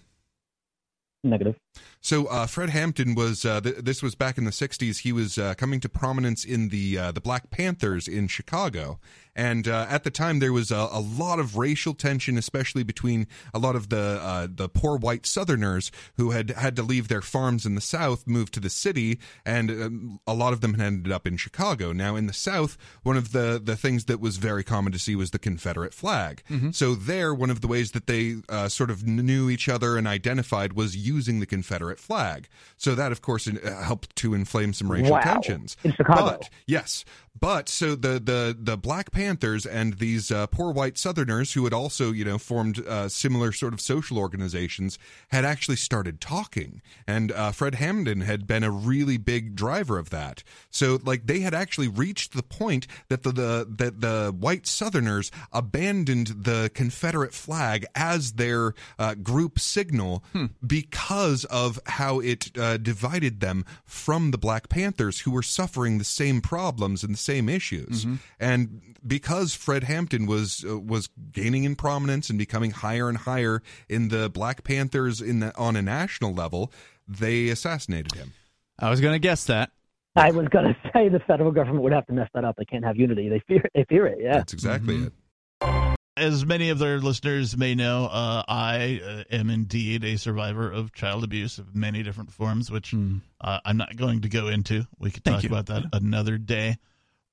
Negative. 1.22 1.56
So 2.00 2.26
uh, 2.26 2.46
Fred 2.46 2.70
Hampton 2.70 3.14
was 3.14 3.44
uh, 3.44 3.60
th- 3.60 3.76
this 3.76 4.02
was 4.02 4.14
back 4.14 4.38
in 4.38 4.44
the 4.44 4.50
'60s. 4.50 4.98
He 4.98 5.12
was 5.12 5.36
uh, 5.36 5.54
coming 5.54 5.80
to 5.80 5.88
prominence 5.88 6.44
in 6.44 6.68
the 6.68 6.98
uh, 6.98 7.12
the 7.12 7.20
Black 7.20 7.50
Panthers 7.50 8.06
in 8.06 8.28
Chicago, 8.28 8.98
and 9.34 9.66
uh, 9.66 9.86
at 9.88 10.04
the 10.04 10.10
time 10.10 10.38
there 10.38 10.52
was 10.52 10.70
a, 10.70 10.88
a 10.90 11.00
lot 11.00 11.38
of 11.38 11.56
racial 11.56 11.94
tension, 11.94 12.38
especially 12.38 12.82
between 12.82 13.26
a 13.52 13.58
lot 13.58 13.76
of 13.76 13.88
the 13.88 14.20
uh, 14.22 14.46
the 14.48 14.68
poor 14.68 14.96
white 14.96 15.26
Southerners 15.26 15.90
who 16.16 16.30
had 16.30 16.50
had 16.50 16.76
to 16.76 16.82
leave 16.82 17.08
their 17.08 17.20
farms 17.22 17.66
in 17.66 17.74
the 17.74 17.80
South, 17.80 18.26
move 18.26 18.50
to 18.52 18.60
the 18.60 18.70
city, 18.70 19.18
and 19.44 19.70
um, 19.70 20.20
a 20.26 20.34
lot 20.34 20.52
of 20.52 20.60
them 20.60 20.74
had 20.74 20.86
ended 20.86 21.12
up 21.12 21.26
in 21.26 21.36
Chicago. 21.36 21.92
Now 21.92 22.14
in 22.16 22.26
the 22.26 22.32
South, 22.32 22.78
one 23.02 23.16
of 23.16 23.32
the 23.32 23.60
the 23.62 23.76
things 23.76 24.04
that 24.04 24.20
was 24.20 24.36
very 24.36 24.62
common 24.64 24.92
to 24.92 24.98
see 24.98 25.16
was 25.16 25.32
the 25.32 25.38
Confederate 25.38 25.94
flag. 25.94 26.42
So 26.72 26.94
there, 26.94 27.34
one 27.34 27.50
of 27.50 27.60
the 27.60 27.66
ways 27.68 27.90
that 27.90 28.06
they 28.06 28.36
uh, 28.48 28.68
sort 28.68 28.90
of 28.90 29.04
knew 29.06 29.50
each 29.50 29.68
other 29.68 29.96
and 29.96 30.06
identified 30.06 30.72
was 30.74 30.96
using 30.96 31.40
the 31.40 31.46
Confederate 31.46 31.67
flag. 31.98 32.48
So 32.76 32.94
that, 32.94 33.12
of 33.12 33.22
course, 33.22 33.46
in, 33.46 33.58
uh, 33.58 33.82
helped 33.82 34.14
to 34.16 34.34
inflame 34.34 34.72
some 34.72 34.90
racial 34.90 35.12
Wow. 35.12 35.20
tensions. 35.20 35.76
In 35.84 35.92
Chicago. 35.92 36.24
But 36.24 36.50
yes, 36.66 37.04
but 37.40 37.68
so 37.68 37.94
the 37.94 38.18
the 38.18 38.56
the 38.58 38.76
Black 38.76 39.10
Panthers 39.10 39.66
and 39.66 39.94
these 39.94 40.30
uh, 40.30 40.46
poor 40.46 40.72
white 40.72 40.98
Southerners 40.98 41.52
who 41.52 41.64
had 41.64 41.72
also 41.72 42.12
you 42.12 42.24
know 42.24 42.38
formed 42.38 42.86
uh, 42.86 43.08
similar 43.08 43.52
sort 43.52 43.72
of 43.72 43.80
social 43.80 44.18
organizations 44.18 44.98
had 45.28 45.44
actually 45.44 45.76
started 45.76 46.20
talking, 46.20 46.80
and 47.06 47.32
uh, 47.32 47.52
Fred 47.52 47.76
Hampton 47.76 48.22
had 48.22 48.46
been 48.46 48.64
a 48.64 48.70
really 48.70 49.16
big 49.16 49.54
driver 49.54 49.98
of 49.98 50.10
that. 50.10 50.42
So 50.70 50.98
like 51.04 51.26
they 51.26 51.40
had 51.40 51.54
actually 51.54 51.88
reached 51.88 52.32
the 52.34 52.42
point 52.42 52.86
that 53.08 53.22
the, 53.22 53.32
the 53.32 53.66
that 53.76 54.00
the 54.00 54.34
white 54.38 54.66
Southerners 54.66 55.30
abandoned 55.52 56.28
the 56.44 56.70
Confederate 56.74 57.34
flag 57.34 57.84
as 57.94 58.32
their 58.32 58.74
uh, 58.98 59.14
group 59.14 59.58
signal 59.58 60.24
because 60.66 61.44
of 61.46 61.78
how 61.86 62.20
it 62.20 62.56
uh, 62.58 62.76
divided 62.76 63.40
them 63.40 63.64
from 63.84 64.30
the 64.30 64.38
Black 64.38 64.68
Panthers, 64.68 65.20
who 65.20 65.30
were 65.30 65.42
suffering 65.42 65.98
the 65.98 66.04
same 66.04 66.40
problems 66.40 67.02
and 67.02 67.14
the 67.14 67.18
same 67.32 67.48
issues. 67.48 68.06
And 68.40 68.80
because 69.06 69.54
Fred 69.54 69.84
Hampton 69.84 70.26
was 70.26 70.64
uh, 70.68 70.78
was 70.78 71.08
gaining 71.32 71.64
in 71.64 71.74
prominence 71.76 72.30
and 72.30 72.38
becoming 72.38 72.70
higher 72.72 73.08
and 73.08 73.18
higher 73.18 73.62
in 73.88 74.08
the 74.08 74.28
Black 74.28 74.64
Panthers 74.64 75.20
in 75.20 75.40
the, 75.40 75.50
on 75.56 75.76
a 75.76 75.82
national 75.82 76.32
level, 76.34 76.72
they 77.06 77.48
assassinated 77.48 78.12
him. 78.14 78.32
I 78.78 78.90
was 78.90 79.00
going 79.00 79.14
to 79.14 79.18
guess 79.18 79.44
that. 79.46 79.70
I 80.16 80.30
was 80.30 80.48
going 80.48 80.66
to 80.74 80.76
say 80.92 81.08
the 81.08 81.20
federal 81.20 81.52
government 81.52 81.82
would 81.84 81.92
have 81.92 82.06
to 82.06 82.12
mess 82.12 82.28
that 82.34 82.44
up. 82.44 82.56
They 82.56 82.64
can't 82.64 82.84
have 82.84 82.96
unity. 82.96 83.28
They 83.28 83.40
fear. 83.46 83.62
They 83.74 83.84
fear 83.88 84.06
it. 84.06 84.18
Yeah. 84.20 84.34
That's 84.38 84.52
exactly 84.52 84.94
Mm-hmm. 84.96 85.06
it. 85.06 85.98
As 86.16 86.44
many 86.44 86.70
of 86.70 86.80
their 86.80 86.98
listeners 86.98 87.56
may 87.56 87.76
know, 87.76 88.06
uh, 88.06 88.42
I 88.48 89.00
uh, 89.04 89.34
am 89.36 89.50
indeed 89.50 90.02
a 90.04 90.16
survivor 90.18 90.68
of 90.68 90.92
child 90.92 91.22
abuse 91.22 91.58
of 91.58 91.76
many 91.76 92.02
different 92.02 92.32
forms, 92.32 92.72
which 92.72 92.92
uh, 93.40 93.60
I'm 93.64 93.76
not 93.76 93.94
going 93.96 94.22
to 94.22 94.28
go 94.28 94.48
into. 94.48 94.84
We 94.98 95.12
could. 95.12 95.22
Thank 95.22 95.36
talk 95.36 95.42
you. 95.44 95.48
about 95.50 95.66
that 95.66 95.84
another 95.92 96.36
day. 96.36 96.78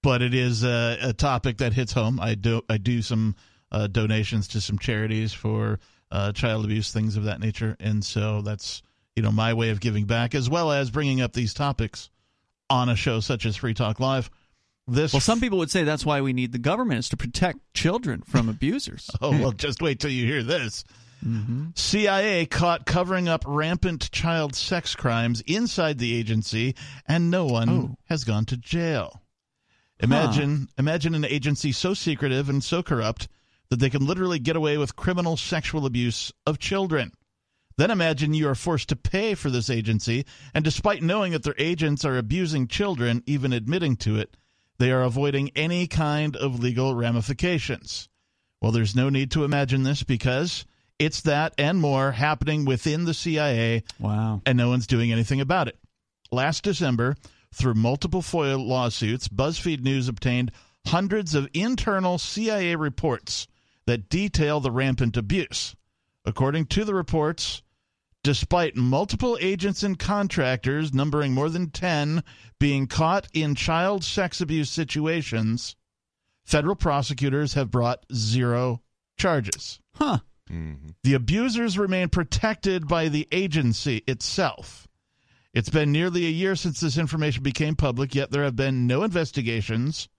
But 0.06 0.22
it 0.22 0.36
is 0.36 0.64
a, 0.64 0.98
a 1.02 1.14
topic 1.14 1.58
that 1.58 1.74
hits 1.74 1.92
home. 1.92 2.20
I 2.20 2.36
do 2.36 2.62
I 2.70 2.78
do 2.78 3.02
some 3.02 3.36
uh, 3.72 3.88
donations 3.88 4.48
to 4.50 4.62
some 4.62 4.78
charities 4.78 5.34
for 5.34 5.80
uh, 6.12 6.32
child 6.32 6.64
abuse, 6.64 6.94
things 6.94 7.18
of 7.18 7.24
that 7.24 7.40
nature, 7.40 7.76
and 7.80 8.06
so 8.06 8.42
that's 8.44 8.84
you 9.16 9.24
know 9.24 9.32
my 9.32 9.54
way 9.56 9.72
of 9.72 9.80
giving 9.80 10.06
back, 10.06 10.36
as 10.36 10.48
well 10.48 10.72
as 10.72 10.92
bringing 10.92 11.22
up 11.22 11.34
these 11.34 11.56
topics 11.56 12.12
on 12.70 12.88
a 12.88 12.96
show 12.96 13.20
such 13.20 13.48
as 13.48 13.56
Free 13.56 13.74
Talk 13.74 14.00
Live. 14.00 14.30
This 14.88 15.12
Well, 15.12 15.20
some 15.22 15.40
people 15.42 15.58
would 15.58 15.72
say 15.72 15.84
that's 15.84 16.06
why 16.06 16.22
we 16.22 16.34
need 16.34 16.52
the 16.52 16.60
government 16.60 17.00
is 17.00 17.10
to 17.10 17.18
protect 17.18 17.58
children 17.74 18.22
from 18.22 18.48
abusers. 18.48 19.10
Oh, 19.22 19.32
well, 19.32 19.52
just 19.54 19.82
wait 19.82 20.00
till 20.00 20.12
you 20.12 20.28
hear 20.28 20.44
this. 20.44 20.84
CIA 21.74 22.46
caught 22.46 22.86
covering 22.86 23.28
up 23.28 23.44
rampant 23.48 24.12
child 24.12 24.56
sex 24.56 24.96
crimes 24.96 25.42
inside 25.48 25.98
the 25.98 26.16
agency, 26.16 26.76
and 27.08 27.32
no 27.32 27.46
one 27.46 27.70
Oh. 27.70 27.96
has 28.06 28.24
gone 28.24 28.46
to 28.46 28.58
jail. 28.58 29.24
Imagine, 30.02 30.68
imagine 30.78 31.16
an 31.16 31.26
agency 31.26 31.72
so 31.72 31.94
secretive 31.94 32.50
and 32.50 32.64
so 32.64 32.84
corrupt 32.84 33.28
that 33.70 33.80
they 33.80 33.90
can 33.90 34.06
literally 34.06 34.40
get 34.40 34.56
away 34.56 34.78
with 34.78 34.96
criminal 34.96 35.38
sexual 35.38 35.86
abuse 35.86 36.32
of 36.46 36.60
children. 36.60 37.12
Then 37.78 37.92
imagine 37.92 38.34
you 38.34 38.48
are 38.48 38.56
forced 38.56 38.90
to 38.90 38.96
pay 38.96 39.36
for 39.36 39.50
this 39.50 39.70
agency, 39.70 40.26
and 40.54 40.64
despite 40.64 41.04
knowing 41.04 41.32
that 41.34 41.44
their 41.44 41.56
agents 41.58 42.06
are 42.06 42.18
abusing 42.18 42.68
children, 42.68 43.24
even 43.26 43.52
admitting 43.54 43.96
to 43.98 44.18
it, 44.18 44.38
they 44.78 44.92
are 44.92 45.02
avoiding 45.02 45.50
any 45.56 45.88
kind 45.88 46.36
of 46.36 46.60
legal 46.60 46.96
ramifications. 46.96 48.08
Well, 48.62 48.72
there's 48.72 48.96
no 48.96 49.10
need 49.10 49.32
to 49.32 49.44
imagine 49.44 49.84
this 49.84 50.04
because 50.04 50.66
it's 51.00 51.22
that 51.22 51.54
and 51.58 51.80
more 51.80 52.12
happening 52.14 52.64
within 52.66 53.06
the 53.06 53.14
CIA, 53.14 53.84
Wow. 54.00 54.42
and 54.46 54.58
no 54.58 54.70
one's 54.70 54.88
doing 54.88 55.12
anything 55.12 55.42
about 55.42 55.68
it. 55.68 55.78
Last 56.32 56.64
December, 56.64 57.16
through 57.56 57.74
multiple 57.74 58.22
FOIA 58.22 58.64
lawsuits, 58.64 59.30
BuzzFeed 59.30 59.82
News 59.82 60.10
obtained 60.10 60.52
hundreds 60.88 61.34
of 61.34 61.48
internal 61.54 62.18
CIA 62.18 62.76
reports 62.76 63.48
that 63.88 64.10
detail 64.10 64.60
the 64.60 64.72
rampant 64.72 65.16
abuse. 65.16 65.76
According 66.26 66.66
to 66.68 66.84
the 66.84 66.94
reports, 66.94 67.64
despite 68.24 68.76
multiple 68.76 69.38
agents 69.40 69.84
and 69.84 69.98
contractors, 69.98 70.94
numbering 70.94 71.34
more 71.34 71.50
than 71.50 71.70
10, 71.70 72.24
being 72.60 72.88
caught 72.88 73.28
in 73.34 73.56
child 73.56 74.04
sex 74.04 74.42
abuse 74.42 74.70
situations, 74.70 75.76
federal 76.44 76.76
prosecutors 76.76 77.54
have 77.54 77.72
brought 77.72 78.06
zero 78.14 78.82
charges. 79.18 79.80
Huh. 79.94 80.20
Mm-hmm. 80.52 80.90
The 81.04 81.14
abusers 81.14 81.78
remain 81.78 82.10
protected 82.10 82.88
by 82.88 83.08
the 83.08 83.28
agency 83.32 84.04
itself. 84.08 84.88
It's 85.56 85.70
been 85.70 85.92
nearly 85.92 86.26
a 86.26 86.30
year 86.30 86.56
since 86.56 86.82
this 86.82 86.98
information 86.98 87.42
became 87.42 87.76
public, 87.76 88.14
yet 88.14 88.30
there 88.30 88.44
have 88.44 88.56
been 88.58 88.86
no 88.88 89.04
investigations 89.04 90.10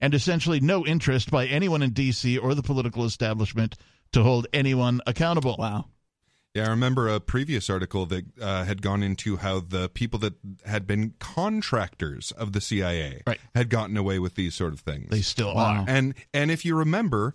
and 0.00 0.14
essentially 0.14 0.58
no 0.58 0.86
interest 0.86 1.30
by 1.30 1.46
anyone 1.46 1.82
in 1.82 1.90
D.C. 1.90 2.38
or 2.38 2.54
the 2.54 2.62
political 2.62 3.04
establishment 3.04 3.76
to 4.12 4.22
hold 4.22 4.46
anyone 4.54 5.00
accountable. 5.06 5.56
Wow. 5.58 5.86
Yeah, 6.54 6.64
I 6.66 6.70
remember 6.70 7.08
a 7.08 7.20
previous 7.20 7.68
article 7.68 8.06
that 8.06 8.24
uh, 8.40 8.64
had 8.64 8.80
gone 8.80 9.02
into 9.02 9.36
how 9.36 9.60
the 9.60 9.90
people 9.90 10.18
that 10.20 10.32
had 10.64 10.86
been 10.86 11.12
contractors 11.18 12.30
of 12.32 12.52
the 12.52 12.62
CIA 12.62 13.22
Right. 13.26 13.38
had 13.54 13.68
gotten 13.68 13.98
away 13.98 14.18
with 14.18 14.36
these 14.36 14.54
sort 14.54 14.72
of 14.72 14.80
things. 14.80 15.10
They 15.10 15.20
still 15.20 15.54
Wow. 15.54 15.82
are. 15.82 15.84
and 15.86 16.14
and 16.32 16.50
if 16.50 16.64
you 16.64 16.74
remember, 16.74 17.34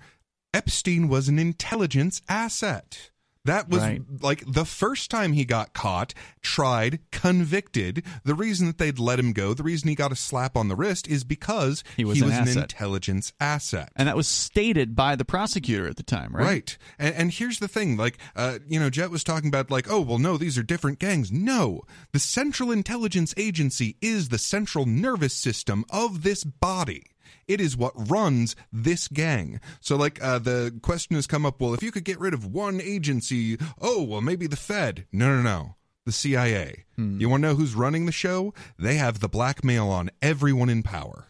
Epstein 0.56 1.08
was 1.08 1.28
an 1.28 1.38
intelligence 1.38 2.24
asset. 2.28 3.12
That 3.46 3.70
was 3.70 3.82
Right. 3.82 4.02
like 4.22 4.44
the 4.46 4.66
first 4.66 5.10
time 5.10 5.34
he 5.34 5.46
got 5.46 5.74
caught, 5.74 6.14
tried, 6.44 7.00
convicted. 7.12 8.04
The 8.24 8.36
reason 8.36 8.68
that 8.68 8.78
they'd 8.78 9.00
let 9.00 9.18
him 9.18 9.34
go, 9.34 9.54
the 9.56 9.64
reason 9.64 9.90
he 9.90 9.96
got 9.96 10.12
a 10.12 10.16
slap 10.16 10.56
on 10.56 10.68
the 10.68 10.76
wrist 10.76 11.08
is 11.08 11.24
because 11.24 11.84
He 11.98 12.06
was 12.06 12.22
an 12.22 12.32
asset. 12.32 12.58
intelligence 12.58 13.34
asset. 13.40 13.92
And 13.96 14.08
that 14.08 14.16
was 14.16 14.28
stated 14.28 14.96
by 14.96 15.16
the 15.16 15.26
prosecutor 15.26 15.88
at 15.88 15.96
the 15.96 16.04
time, 16.04 16.36
right? 16.36 16.46
Right. 16.46 16.78
And, 17.00 17.16
and 17.16 17.32
here's 17.32 17.58
the 17.60 17.68
thing 17.68 17.98
like, 17.98 18.18
uh, 18.36 18.60
you 18.68 18.80
know, 18.80 18.90
Jet 18.92 19.10
was 19.10 19.24
talking 19.24 19.48
about, 19.48 19.72
like, 19.72 19.90
oh, 19.90 20.02
well, 20.02 20.20
no, 20.20 20.38
these 20.38 20.58
are 20.58 20.64
different 20.64 21.00
gangs. 21.00 21.32
No. 21.32 21.82
The 22.12 22.20
Central 22.20 22.72
Intelligence 22.72 23.34
Agency 23.38 23.96
is 24.02 24.30
the 24.30 24.38
central 24.38 24.86
nervous 24.86 25.34
system 25.34 25.84
of 25.90 26.22
this 26.24 26.44
body. 26.44 27.04
It 27.48 27.62
is 27.62 27.78
what 27.78 28.10
runs 28.10 28.56
this 28.72 29.08
gang. 29.08 29.60
So, 29.80 29.96
like, 29.96 30.22
uh, 30.24 30.40
the 30.40 30.78
question 30.82 31.16
has 31.16 31.28
come 31.28 31.46
up 31.46 31.60
well, 31.62 31.74
if 31.74 31.84
you 31.84 31.92
could 31.92 32.06
get 32.06 32.20
rid 32.20 32.34
of 32.34 32.46
one 32.46 32.82
agency, 32.82 33.58
oh, 33.80 34.04
well, 34.04 34.22
maybe 34.22 34.48
the 34.48 34.56
Fed. 34.56 35.06
No, 35.12 35.36
no, 35.36 35.42
no. 35.42 35.76
The 36.06 36.12
CIA. 36.12 36.86
You 37.20 37.30
want 37.30 37.44
to 37.44 37.50
know 37.50 37.56
who's 37.56 37.76
running 37.76 38.06
the 38.06 38.12
show? 38.12 38.54
They 38.78 38.96
have 38.96 39.20
the 39.20 39.30
blackmail 39.30 39.88
on 39.90 40.10
everyone 40.22 40.70
in 40.70 40.82
power. 40.82 41.28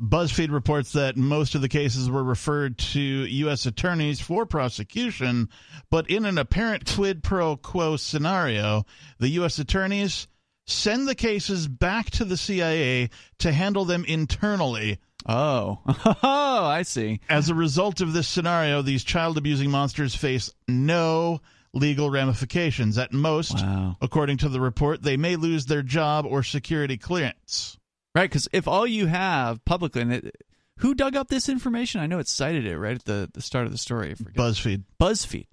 BuzzFeed 0.00 0.50
reports 0.50 0.92
that 0.92 1.18
most 1.18 1.54
of 1.54 1.60
the 1.60 1.68
cases 1.68 2.08
were 2.08 2.24
referred 2.24 2.78
to 2.78 3.00
U.S. 3.00 3.66
attorneys 3.66 4.18
for 4.18 4.46
prosecution, 4.46 5.50
but 5.90 6.08
in 6.08 6.24
an 6.24 6.38
apparent 6.38 6.86
quid 6.86 7.22
pro 7.22 7.56
quo 7.56 7.96
scenario, 7.96 8.86
the 9.18 9.28
U.S. 9.30 9.58
attorneys 9.58 10.26
send 10.66 11.06
the 11.06 11.14
cases 11.14 11.68
back 11.68 12.10
to 12.12 12.24
the 12.24 12.38
CIA 12.38 13.10
to 13.38 13.52
handle 13.52 13.84
them 13.84 14.04
internally. 14.06 14.98
Oh. 15.26 15.78
Oh, 16.22 16.64
I 16.66 16.82
see. 16.82 17.20
As 17.28 17.48
a 17.48 17.54
result 17.54 18.00
of 18.00 18.12
this 18.12 18.28
scenario, 18.28 18.82
these 18.82 19.04
child 19.04 19.38
abusing 19.38 19.70
monsters 19.70 20.14
face 20.14 20.52
no 20.68 21.40
legal 21.72 22.10
ramifications. 22.10 22.98
At 22.98 23.12
most, 23.12 23.54
Wow. 23.54 23.96
according 24.00 24.38
to 24.38 24.48
the 24.48 24.60
report, 24.60 25.02
they 25.02 25.16
may 25.16 25.36
lose 25.36 25.66
their 25.66 25.82
job 25.82 26.26
or 26.26 26.42
security 26.42 26.96
clearance. 26.98 27.78
Right, 28.14 28.28
because 28.28 28.48
if 28.52 28.66
all 28.68 28.86
you 28.86 29.06
have 29.06 29.64
publicly, 29.64 30.02
and 30.02 30.12
it, 30.12 30.36
who 30.78 30.94
dug 30.94 31.14
up 31.16 31.28
this 31.28 31.48
information? 31.48 32.00
I 32.00 32.06
know 32.06 32.18
it 32.18 32.26
cited 32.28 32.66
it 32.66 32.76
right 32.78 32.96
at 32.96 33.04
the, 33.04 33.30
the 33.32 33.40
start 33.40 33.66
of 33.66 33.72
the 33.72 33.78
story. 33.78 34.14
BuzzFeed. 34.14 34.82
BuzzFeed. 35.00 35.46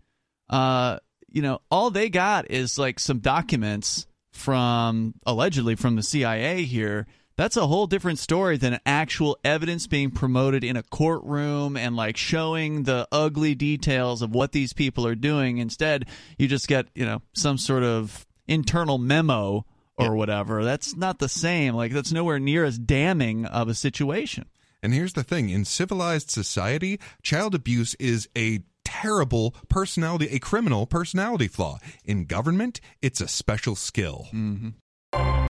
Uh, 0.49 0.97
you 1.29 1.41
know, 1.41 1.59
all 1.69 1.91
they 1.91 2.09
got 2.09 2.49
is 2.49 2.79
like 2.79 2.99
some 2.99 3.19
documents 3.19 4.07
from 4.31 5.13
allegedly 5.25 5.75
from 5.75 5.95
the 5.95 6.03
CIA 6.03 6.63
here. 6.63 7.05
That's 7.37 7.55
a 7.55 7.67
whole 7.67 7.85
different 7.85 8.17
story 8.17 8.57
than 8.57 8.79
actual 8.83 9.37
evidence 9.43 9.85
being 9.85 10.09
promoted 10.09 10.63
in 10.63 10.75
a 10.75 10.81
courtroom 10.81 11.77
and 11.77 11.95
like 11.95 12.17
showing 12.17 12.83
the 12.83 13.07
ugly 13.11 13.53
details 13.53 14.23
of 14.23 14.33
what 14.33 14.51
these 14.51 14.73
people 14.73 15.05
are 15.05 15.15
doing. 15.15 15.59
Instead, 15.59 16.07
you 16.39 16.47
just 16.47 16.67
get, 16.67 16.87
you 16.95 17.05
know, 17.05 17.21
some 17.33 17.59
sort 17.59 17.83
of 17.83 18.25
internal 18.47 18.97
memo 18.97 19.65
or 19.97 20.15
whatever. 20.15 20.63
That's 20.63 20.95
not 20.95 21.19
the 21.19 21.29
same. 21.29 21.75
Like 21.75 21.91
that's 21.91 22.11
nowhere 22.11 22.39
near 22.39 22.63
as 22.63 22.79
damning 22.79 23.45
of 23.45 23.67
a 23.67 23.75
situation. 23.75 24.45
And 24.81 24.93
here's 24.93 25.13
the 25.13 25.23
thing 25.23 25.49
in 25.49 25.65
civilized 25.65 26.31
society, 26.31 26.99
child 27.21 27.53
abuse 27.53 27.95
is 27.95 28.29
a 28.37 28.61
terrible 28.83 29.53
personality, 29.69 30.27
a 30.31 30.39
criminal 30.39 30.85
personality 30.87 31.47
flaw. 31.47 31.77
In 32.05 32.25
government, 32.25 32.79
it's 33.01 33.21
a 33.21 33.27
special 33.27 33.75
skill. 33.75 34.27
Mm-hmm. 34.33 34.69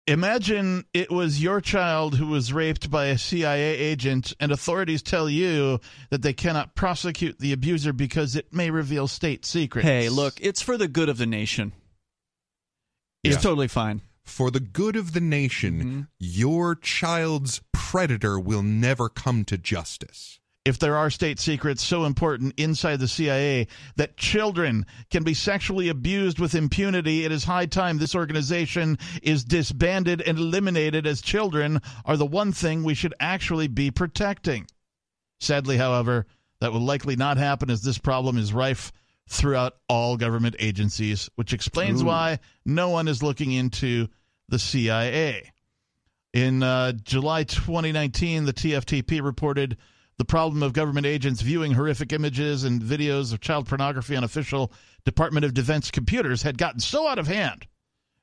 Imagine 0.07 0.85
it 0.93 1.11
was 1.11 1.43
your 1.43 1.59
child 1.59 2.15
who 2.15 2.27
was 2.27 2.53
raped 2.53 2.89
by 2.89 3.07
a 3.07 3.17
CIA 3.17 3.75
agent, 3.77 4.33
and 4.39 4.51
authorities 4.51 5.01
tell 5.01 5.29
you 5.29 5.81
that 6.11 6.21
they 6.21 6.31
cannot 6.33 6.75
prosecute 6.75 7.39
the 7.39 7.51
abuser 7.51 7.91
because 7.91 8.35
it 8.35 8.53
may 8.53 8.69
reveal 8.69 9.07
state 9.07 9.45
secrets. 9.45 9.85
Hey, 9.85 10.07
look, 10.07 10.39
it's 10.39 10.61
for 10.61 10.77
the 10.77 10.87
good 10.87 11.09
of 11.09 11.17
the 11.17 11.25
nation. 11.25 11.73
It's 13.23 13.35
Yeah. 13.35 13.41
totally 13.41 13.67
fine. 13.67 14.01
For 14.23 14.49
the 14.51 14.59
good 14.61 14.95
of 14.95 15.13
the 15.13 15.21
nation, 15.21 15.79
mm-hmm. 15.79 16.01
your 16.19 16.75
child's 16.75 17.61
predator 17.73 18.39
will 18.39 18.63
never 18.63 19.09
come 19.09 19.43
to 19.45 19.57
justice. 19.57 20.39
If 20.67 20.77
there 20.77 20.97
are 20.97 21.09
state 21.09 21.39
secrets 21.39 21.81
so 21.81 22.03
important 22.03 22.53
inside 22.57 22.99
the 22.99 23.07
CIA 23.07 23.67
that 23.95 24.17
children 24.17 24.85
can 25.09 25.23
be 25.23 25.33
sexually 25.33 25.87
abused 25.87 26.39
with 26.39 26.55
impunity, 26.55 27.23
it 27.23 27.31
is 27.31 27.45
high 27.45 27.67
time 27.67 27.97
this 27.97 28.13
organization 28.13 28.97
is 29.23 29.45
disbanded 29.45 30.21
and 30.21 30.37
eliminated 30.37 31.07
as 31.07 31.21
children 31.21 31.81
are 32.03 32.17
the 32.17 32.25
one 32.25 32.51
thing 32.51 32.83
we 32.83 32.93
should 32.93 33.13
actually 33.17 33.69
be 33.69 33.91
protecting. 33.91 34.67
Sadly, 35.39 35.77
however, 35.77 36.25
that 36.59 36.73
will 36.73 36.81
likely 36.81 37.15
not 37.15 37.37
happen 37.37 37.69
as 37.69 37.81
this 37.81 37.97
problem 37.97 38.37
is 38.37 38.51
rife 38.51 38.91
throughout 39.29 39.77
all 39.87 40.17
government 40.17 40.57
agencies, 40.59 41.29
which 41.35 41.53
explains 41.53 42.01
Ooh. 42.01 42.07
why 42.07 42.39
no 42.65 42.89
one 42.89 43.07
is 43.07 43.23
looking 43.23 43.53
into 43.53 44.09
the 44.49 44.59
CIA. 44.59 45.49
In 46.33 46.61
uh, 46.61 46.91
July 46.91 47.45
2019, 47.45 48.43
the 48.43 48.53
TFTP 48.53 49.23
reported 49.23 49.77
the 50.17 50.25
problem 50.25 50.63
of 50.63 50.73
government 50.73 51.05
agents 51.05 51.41
viewing 51.41 51.73
horrific 51.73 52.11
images 52.11 52.63
and 52.63 52.81
videos 52.81 53.33
of 53.33 53.39
child 53.39 53.67
pornography 53.67 54.15
on 54.15 54.23
official 54.23 54.71
Department 55.05 55.45
of 55.45 55.53
Defense 55.53 55.91
computers 55.91 56.41
had 56.41 56.57
gotten 56.57 56.79
so 56.79 57.07
out 57.07 57.19
of 57.19 57.27
hand 57.27 57.67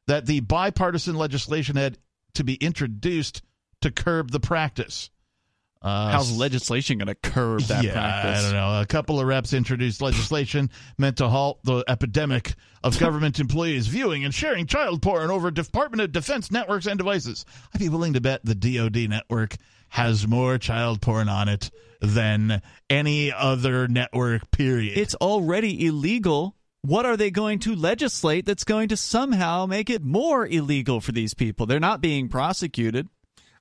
that 0.07 0.27
the 0.27 0.41
bipartisan 0.41 1.15
legislation 1.15 1.77
had 1.77 1.99
to 2.35 2.45
be 2.45 2.55
introduced 2.55 3.43
to 3.81 3.91
curb 3.91 4.31
the 4.31 4.41
practice. 4.41 5.11
Uh, 5.81 6.13
How's 6.13 6.35
legislation 6.35 6.97
going 6.97 7.09
to 7.09 7.15
curb 7.15 7.61
that 7.65 7.85
yeah, 7.85 7.93
practice? 7.93 8.39
I 8.39 8.43
don't 8.43 8.53
know. 8.53 8.81
A 8.81 8.87
couple 8.87 9.21
of 9.21 9.27
reps 9.27 9.53
introduced 9.53 10.01
legislation 10.01 10.71
meant 10.99 11.19
to 11.19 11.29
halt 11.29 11.61
the 11.63 11.85
epidemic 11.87 12.55
of 12.83 12.99
government 12.99 13.39
employees 13.39 13.87
viewing 13.87 14.25
and 14.25 14.35
sharing 14.35 14.67
child 14.67 15.03
porn 15.03 15.31
over 15.31 15.51
Department 15.51 16.01
of 16.01 16.11
Defense 16.11 16.51
networks 16.51 16.87
and 16.87 16.97
devices. 16.97 17.45
I'd 17.75 17.81
be 17.81 17.91
willing 17.91 18.15
to 18.15 18.21
bet 18.23 18.41
the 18.45 18.55
DoD 18.55 19.11
network 19.11 19.57
has 19.95 20.27
more 20.27 20.59
child 20.59 21.01
porn 21.01 21.29
on 21.29 21.49
it 21.49 21.71
than 22.01 22.61
any 22.91 23.33
other 23.33 23.87
network. 23.87 24.51
Period. 24.51 24.99
It's 24.99 25.15
already 25.15 25.87
illegal. 25.87 26.57
What 26.83 27.07
are 27.07 27.17
they 27.17 27.31
going 27.31 27.61
to 27.61 27.77
legislate 27.77 28.45
that's 28.45 28.65
going 28.65 28.89
to 28.89 28.97
somehow 28.97 29.67
make 29.67 29.89
it 29.89 30.03
more 30.03 30.49
illegal 30.49 31.01
for 31.01 31.13
these 31.13 31.33
people? 31.33 31.67
They're 31.67 31.79
not 31.79 32.01
being 32.01 32.29
prosecuted. 32.29 33.09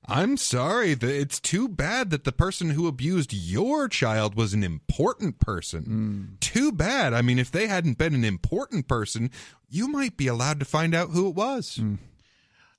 I'm 0.06 0.36
sorry. 0.36 0.94
The, 0.94 1.20
it's 1.20 1.38
too 1.38 1.68
bad 1.68 2.10
that 2.10 2.24
the 2.24 2.32
person 2.32 2.70
who 2.70 2.88
abused 2.88 3.32
your 3.32 3.88
child 3.88 4.34
was 4.34 4.52
an 4.54 4.64
important 4.64 5.38
person. 5.38 5.84
Hmm. 5.84 6.22
Too 6.40 6.72
bad. 6.72 7.14
I 7.14 7.22
mean, 7.22 7.38
if 7.38 7.52
they 7.52 7.68
hadn't 7.68 7.96
been 7.96 8.12
an 8.12 8.24
important 8.24 8.88
person, 8.88 9.30
you 9.70 9.86
might 9.86 10.16
be 10.16 10.26
allowed 10.26 10.58
to 10.58 10.66
find 10.66 10.96
out 10.96 11.10
who 11.10 11.28
it 11.28 11.36
was. 11.36 11.76
Hmm. 11.76 11.94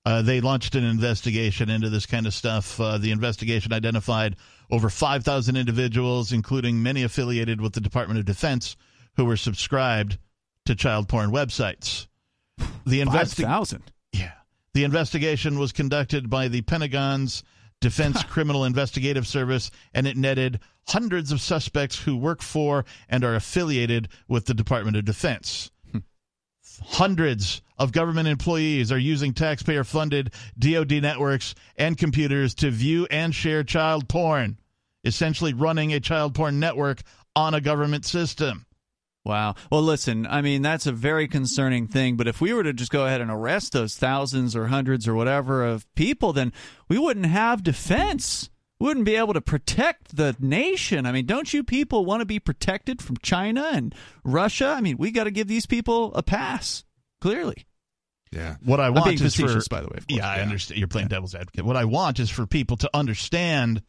Uh, 0.06 0.22
they 0.22 0.40
launched 0.40 0.76
an 0.76 0.84
investigation 0.84 1.70
into 1.70 1.90
this 1.90 2.06
kind 2.06 2.28
of 2.28 2.34
stuff. 2.34 2.80
Uh, 2.80 2.98
the 2.98 3.12
investigation 3.12 3.74
identified 3.74 4.36
over 4.70 4.90
5,000 4.90 5.56
individuals, 5.56 6.32
including 6.32 6.82
many 6.82 7.04
affiliated 7.04 7.60
with 7.60 7.74
the 7.74 7.82
Department 7.82 8.20
of 8.20 8.26
Defense, 8.26 8.76
who 9.16 9.26
were 9.26 9.38
subscribed 9.38 10.18
to 10.66 10.76
child 10.76 11.08
porn 11.08 11.32
websites. 11.32 12.08
The 12.86 13.02
investi- 13.02 13.44
thousand. 13.44 13.92
yeah. 14.12 14.34
The 14.74 14.84
investigation 14.84 15.58
was 15.58 15.72
conducted 15.72 16.30
by 16.30 16.50
the 16.50 16.62
Pentagon's 16.62 17.44
Defense 17.82 18.24
Criminal 18.24 18.66
Investigative 18.66 19.26
Service, 19.26 19.72
and 19.94 20.06
it 20.06 20.18
netted 20.18 20.60
hundreds 20.88 21.32
of 21.32 21.42
suspects 21.42 21.98
who 21.98 22.16
work 22.16 22.42
for 22.42 22.86
and 23.10 23.24
are 23.24 23.36
affiliated 23.36 24.08
with 24.28 24.46
the 24.46 24.54
Department 24.54 24.98
of 24.98 25.06
Defense. 25.06 25.72
Hundreds 26.82 27.62
of 27.78 27.92
government 27.92 28.28
employees 28.28 28.92
are 28.92 28.98
using 28.98 29.34
taxpayer 29.34 29.84
funded 29.84 30.32
DoD 30.58 31.02
networks 31.02 31.56
and 31.76 31.98
computers 31.98 32.56
to 32.56 32.72
view 32.72 33.08
and 33.12 33.34
share 33.34 33.64
child 33.64 34.08
porn, 34.08 34.60
essentially 35.04 35.54
running 35.54 35.94
a 35.94 36.00
child 36.00 36.36
porn 36.36 36.60
network 36.60 37.02
on 37.36 37.54
a 37.54 37.62
government 37.62 38.06
system. 38.06 38.66
Wow. 39.26 39.56
Well, 39.72 39.82
listen, 39.82 40.28
I 40.28 40.42
mean, 40.42 40.62
that's 40.62 40.86
a 40.86 40.92
very 40.92 41.28
concerning 41.28 41.88
thing. 41.88 42.16
But 42.16 42.28
if 42.28 42.40
we 42.40 42.54
were 42.54 42.62
to 42.62 42.74
just 42.74 42.92
go 42.92 43.08
ahead 43.08 43.22
and 43.22 43.32
arrest 43.32 43.74
those 43.74 43.96
thousands 43.96 44.56
or 44.56 44.68
hundreds 44.68 45.08
or 45.08 45.16
whatever 45.16 45.66
of 45.66 45.92
people, 45.96 46.32
then 46.32 46.54
we 46.88 47.00
wouldn't 47.00 47.26
have 47.26 47.64
defense. 47.64 48.52
Wouldn't 48.80 49.06
be 49.06 49.16
able 49.16 49.34
to 49.34 49.42
protect 49.42 50.16
the 50.16 50.36
nation. 50.40 51.08
I 51.08 51.12
mean, 51.12 51.26
don't 51.26 51.52
you 51.54 51.64
people 51.64 52.06
want 52.06 52.22
to 52.22 52.26
be 52.26 52.40
protected 52.40 53.02
from 53.02 53.18
China 53.18 53.70
and 53.74 53.96
Russia? 54.24 54.68
I 54.68 54.82
mean, 54.82 54.98
we 54.98 55.10
got 55.12 55.24
to 55.24 55.32
give 55.32 55.48
these 55.48 55.66
people 55.66 56.14
a 56.14 56.22
pass, 56.22 56.84
clearly. 57.26 57.66
Yeah. 58.32 58.56
What 58.64 58.80
I 58.80 58.88
I'm 58.88 58.94
want 58.94 59.06
being 59.06 59.24
is 59.24 59.36
for 59.36 59.60
by 59.70 59.82
the 59.82 59.88
way, 59.88 59.98
of 59.98 60.08
course. 60.08 60.18
yeah, 60.20 60.30
I 60.30 60.38
Yeah. 60.38 60.44
understand. 60.44 60.78
You're 60.80 60.88
playing 60.88 61.08
devil's 61.08 61.34
advocate. 61.36 61.66
What 61.66 61.78
I 61.78 61.86
want 61.86 62.20
is 62.20 62.30
for 62.30 62.46
people 62.46 62.78
to 62.78 62.90
understand 62.94 63.82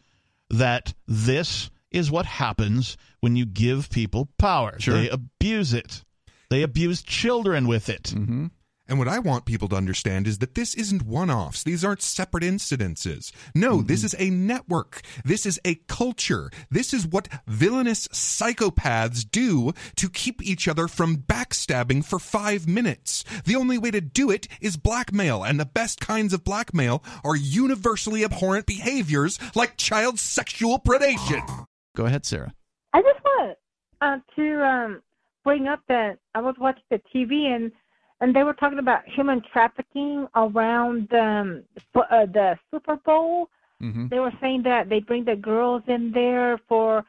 that 0.51 0.95
this 1.07 1.71
is 1.91 2.11
what 2.11 2.27
happens 2.27 2.97
when 3.21 3.37
you 3.37 3.45
give 3.47 3.91
people 3.91 4.29
power. 4.39 4.79
Sure. 4.79 4.95
They 4.95 5.09
abuse 5.09 5.73
it. 5.75 6.05
They 6.49 6.63
abuse 6.63 7.03
children 7.03 7.67
with 7.67 7.89
it. 7.89 8.05
Mm-hmm. 8.05 8.47
And 8.89 8.99
what 8.99 9.09
I 9.09 9.19
want 9.19 9.45
people 9.47 9.69
to 9.69 9.77
understand 9.77 10.27
is 10.27 10.39
that 10.39 10.55
this 10.55 10.75
isn't 10.75 11.03
one 11.03 11.31
offs. 11.31 11.65
These 11.65 11.85
aren't 11.85 12.03
separate 12.03 12.45
incidences. 12.45 13.33
No, 13.55 13.83
this 13.83 14.05
is 14.05 14.15
a 14.19 14.31
network. 14.31 15.03
This 15.25 15.45
is 15.45 15.59
a 15.65 15.77
culture. 15.89 16.51
This 16.71 16.95
is 16.95 17.07
what 17.07 17.29
villainous 17.47 18.07
psychopaths 18.09 19.29
do 19.29 19.73
to 19.97 20.09
keep 20.09 20.41
each 20.43 20.69
other 20.69 20.87
from 20.87 21.19
backstabbing 21.19 22.05
for 22.05 22.19
five 22.19 22.69
minutes. 22.69 23.25
The 23.45 23.57
only 23.57 23.77
way 23.77 23.91
to 23.91 24.01
do 24.01 24.31
it 24.31 24.47
is 24.61 24.77
blackmail, 24.77 25.43
and 25.43 25.59
the 25.59 25.65
best 25.65 26.01
kinds 26.01 26.33
of 26.33 26.45
blackmail 26.45 27.03
are 27.25 27.37
universally 27.37 28.25
abhorrent 28.25 28.67
behaviors 28.67 29.39
like 29.57 29.77
child 29.77 30.19
sexual 30.19 30.79
predation. 30.79 31.67
Go 31.97 32.07
ahead, 32.07 32.25
Sarah. 32.25 32.55
I 32.93 33.03
just 33.03 33.25
want 33.25 33.59
uh, 34.01 34.19
to 34.37 34.63
um, 34.63 35.03
bring 35.45 35.67
up 35.67 35.81
that 35.89 36.19
I 36.35 36.41
was 36.41 36.55
watching 36.59 36.83
the 36.91 37.01
TV 37.15 37.47
and 37.47 37.73
and 38.21 38.35
they 38.35 38.43
were 38.43 38.55
talking 38.55 38.79
about 38.79 39.03
human 39.07 39.43
trafficking 39.53 40.27
around 40.35 41.13
um, 41.13 41.63
uh, 41.95 42.27
the 42.27 42.57
Super 42.71 42.97
Bowl. 42.97 43.49
Mm-hmm. 43.83 44.09
They 44.09 44.19
were 44.19 44.33
saying 44.41 44.63
that 44.63 44.89
they 44.89 45.01
bring 45.01 45.25
the 45.25 45.37
girls 45.37 45.83
in 45.87 46.13
there 46.13 46.59
for, 46.69 47.05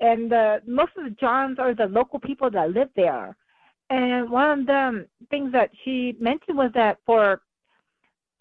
and 0.00 0.32
uh, 0.32 0.58
most 0.66 0.92
of 0.98 1.04
the 1.04 1.16
Johns 1.18 1.58
are 1.58 1.74
the 1.74 1.86
local 1.86 2.18
people 2.18 2.50
that 2.50 2.70
live 2.70 2.90
there. 2.96 3.34
And 3.88 4.30
one 4.30 4.60
of 4.60 4.66
the 4.66 5.06
things 5.30 5.52
that 5.52 5.70
she 5.84 6.16
mentioned 6.20 6.58
was 6.58 6.70
that 6.74 6.98
for 7.06 7.40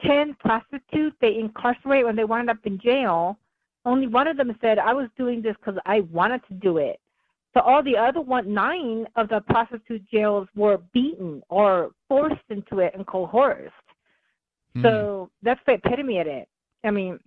10 0.06 0.36
prostitutes 0.40 1.16
they 1.22 1.38
incarcerate 1.38 2.06
when 2.06 2.16
they 2.16 2.24
wind 2.24 2.50
up 2.50 2.58
in 2.66 2.80
jail, 2.80 3.38
only 3.86 4.08
one 4.08 4.28
of 4.28 4.38
them 4.38 4.56
said, 4.62 4.80
I 4.80 4.94
was 4.94 5.08
doing 5.18 5.42
this 5.42 5.56
because 5.60 5.80
I 5.86 6.02
wanted 6.02 6.42
to 6.50 6.54
do 6.56 6.78
it. 6.78 7.00
So 7.54 7.60
all 7.60 7.84
the 7.84 7.98
other 7.98 8.22
one, 8.22 8.54
nine 8.54 9.08
of 9.16 9.28
the 9.30 9.42
prostitute 9.42 10.10
jails 10.10 10.48
were 10.56 10.78
beaten 10.94 11.42
or 11.50 11.92
forced 12.08 12.42
into 12.50 12.80
it 12.80 12.94
and 12.96 13.06
coerced. 13.06 13.74
Hmm. 14.76 14.82
So 14.84 15.30
that's 15.44 15.60
the 15.66 15.74
epitome 15.74 16.20
of 16.20 16.28
it. 16.28 16.48
I 16.84 16.92
mean, 16.92 17.20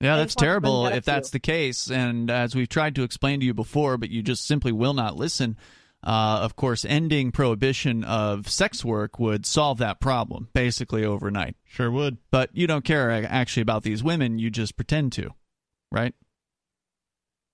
Yeah, 0.00 0.16
that's 0.16 0.34
just 0.34 0.44
want 0.44 0.56
to 0.56 0.60
bring 0.60 0.72
terrible 0.72 0.82
that 0.84 0.96
if 0.96 1.04
that's 1.04 1.28
you. 1.28 1.32
the 1.36 1.40
case. 1.40 1.90
And 1.90 2.28
as 2.30 2.56
we've 2.56 2.68
tried 2.68 2.96
to 2.96 3.04
explain 3.04 3.38
to 3.40 3.46
you 3.46 3.54
before, 3.54 3.96
but 3.98 4.10
you 4.10 4.20
just 4.22 4.44
simply 4.46 4.72
will 4.72 4.94
not 4.94 5.16
listen. 5.16 5.56
Uh, 6.04 6.40
of 6.42 6.56
course, 6.56 6.84
ending 6.84 7.30
prohibition 7.30 8.02
of 8.02 8.48
sex 8.48 8.84
work 8.84 9.20
would 9.20 9.46
solve 9.46 9.78
that 9.78 10.00
problem 10.00 10.48
basically 10.52 11.04
overnight. 11.04 11.54
Sure 11.64 11.92
would. 11.92 12.18
But 12.32 12.50
you 12.52 12.66
don't 12.66 12.84
care 12.84 13.12
actually 13.12 13.60
about 13.60 13.84
these 13.84 14.02
women. 14.02 14.40
You 14.40 14.50
just 14.50 14.74
pretend 14.74 15.12
to, 15.12 15.30
right? 15.92 16.12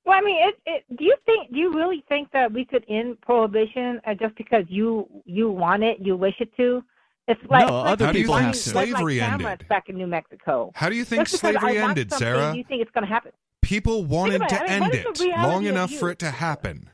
Well, 0.08 0.18
I 0.18 0.22
mean, 0.22 0.48
it, 0.48 0.54
it, 0.66 0.84
do 0.98 1.04
you 1.04 1.16
think? 1.26 1.52
Do 1.52 1.58
you 1.58 1.74
really 1.74 2.02
think 2.08 2.30
that 2.32 2.50
we 2.52 2.64
could 2.64 2.84
end 2.88 3.20
prohibition 3.20 4.00
uh, 4.06 4.14
just 4.14 4.34
because 4.36 4.64
you 4.68 5.08
you 5.26 5.50
want 5.50 5.82
it, 5.84 5.98
you 6.00 6.16
wish 6.16 6.34
it 6.40 6.50
to? 6.56 6.82
It's 7.28 7.40
like 7.50 7.68
No, 7.68 7.82
like 7.82 7.92
other 7.92 8.06
How 8.06 8.12
do 8.12 8.18
you 8.18 8.24
people 8.24 8.36
think 8.36 8.46
have 8.46 8.56
slavery 8.56 9.20
like 9.20 9.32
ended? 9.32 9.68
back 9.68 9.90
in 9.90 9.96
New 9.96 10.06
Mexico. 10.06 10.72
How 10.74 10.88
do 10.88 10.96
you 10.96 11.04
think 11.04 11.28
Just 11.28 11.40
slavery 11.40 11.78
ended, 11.78 12.10
something, 12.10 12.26
Sarah? 12.26 12.54
You 12.56 12.64
think 12.64 12.80
it's 12.80 12.90
going 12.92 13.06
to 13.06 13.12
happen? 13.12 13.32
People 13.62 14.04
wanted 14.04 14.36
about 14.36 14.52
it. 14.52 14.56
to 14.56 14.62
I 14.72 14.80
mean, 14.80 14.82
end 14.84 14.94
it 14.94 15.38
long 15.38 15.66
enough 15.66 15.90
you? 15.90 15.98
for 15.98 16.10
it 16.10 16.18
to 16.20 16.30
happen. 16.30 16.88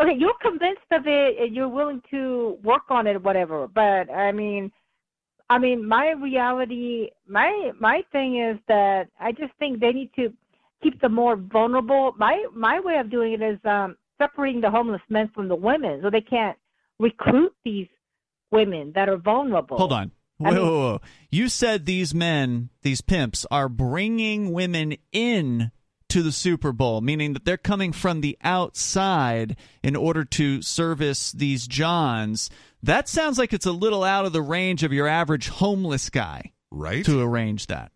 okay, 0.00 0.14
you're 0.16 0.34
convinced 0.40 0.82
of 0.92 1.06
it 1.06 1.38
and 1.40 1.54
you're 1.56 1.68
willing 1.68 2.02
to 2.10 2.58
work 2.62 2.82
on 2.90 3.06
it, 3.08 3.22
whatever. 3.22 3.66
But 3.66 4.10
I 4.10 4.32
mean, 4.32 4.70
I 5.50 5.58
mean, 5.58 5.86
my 5.86 6.12
reality, 6.12 7.10
my 7.26 7.72
my 7.80 8.04
thing 8.12 8.38
is 8.40 8.58
that 8.68 9.08
I 9.20 9.32
just 9.32 9.52
think 9.58 9.80
they 9.80 9.92
need 9.92 10.10
to 10.16 10.32
keep 10.84 11.00
the 11.00 11.08
more 11.08 11.34
vulnerable. 11.36 12.12
My 12.16 12.44
my 12.54 12.78
way 12.78 12.98
of 12.98 13.10
doing 13.10 13.32
it 13.32 13.42
is 13.42 13.58
um, 13.64 13.96
separating 14.18 14.60
the 14.60 14.70
homeless 14.70 15.02
men 15.08 15.28
from 15.34 15.48
the 15.48 15.56
women, 15.56 15.98
so 16.02 16.10
they 16.10 16.20
can't 16.20 16.56
recruit 17.00 17.52
these 17.64 17.88
women 18.52 18.92
that 18.94 19.08
are 19.08 19.16
vulnerable. 19.16 19.76
Hold 19.78 19.92
on. 19.92 20.12
I 20.44 20.50
Whoa, 20.50 20.50
mean- 20.54 20.62
whoa, 20.62 20.78
whoa. 20.92 21.00
You 21.30 21.48
said 21.48 21.86
these 21.86 22.14
men, 22.14 22.70
these 22.82 23.00
pimps, 23.00 23.44
are 23.50 23.68
bringing 23.68 24.52
women 24.52 24.96
in 25.10 25.70
to 26.08 26.22
the 26.22 26.30
Super 26.32 26.70
Bowl, 26.72 27.00
meaning 27.00 27.32
that 27.32 27.44
they're 27.44 27.56
coming 27.56 27.92
from 27.92 28.20
the 28.20 28.36
outside 28.42 29.56
in 29.82 29.96
order 29.96 30.24
to 30.24 30.62
service 30.62 31.32
these 31.32 31.66
Johns. 31.66 32.50
That 32.82 33.08
sounds 33.08 33.38
like 33.38 33.52
it's 33.52 33.66
a 33.66 33.72
little 33.72 34.04
out 34.04 34.24
of 34.26 34.32
the 34.32 34.42
range 34.42 34.82
of 34.84 34.92
your 34.92 35.08
average 35.08 35.48
homeless 35.48 36.10
guy 36.10 36.52
Right? 36.70 37.04
to 37.06 37.20
arrange 37.22 37.66
that. 37.68 37.90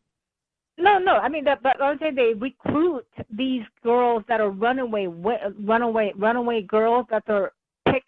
No, 0.79 0.99
no. 0.99 1.17
I 1.17 1.29
mean, 1.29 1.45
that, 1.45 1.63
but 1.63 1.83
I'm 1.83 1.99
saying 1.99 2.15
they 2.15 2.35
recruit 2.35 3.05
these 3.31 3.65
girls 3.83 4.23
that 4.29 4.41
are 4.41 4.51
runaway, 4.51 5.07
runaway, 5.07 6.13
runaway 6.17 6.63
girls 6.63 7.07
that 7.11 7.25
they're 7.27 7.53
pick 7.85 8.05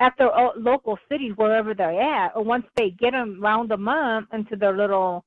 at 0.00 0.14
their 0.18 0.30
local 0.56 0.98
cities 1.08 1.32
wherever 1.36 1.74
they're 1.74 2.00
at. 2.00 2.32
Or 2.34 2.42
once 2.42 2.66
they 2.76 2.90
get 2.90 3.12
them, 3.12 3.40
round 3.40 3.70
them 3.70 3.86
up 3.86 4.24
into 4.32 4.56
their 4.56 4.76
little 4.76 5.24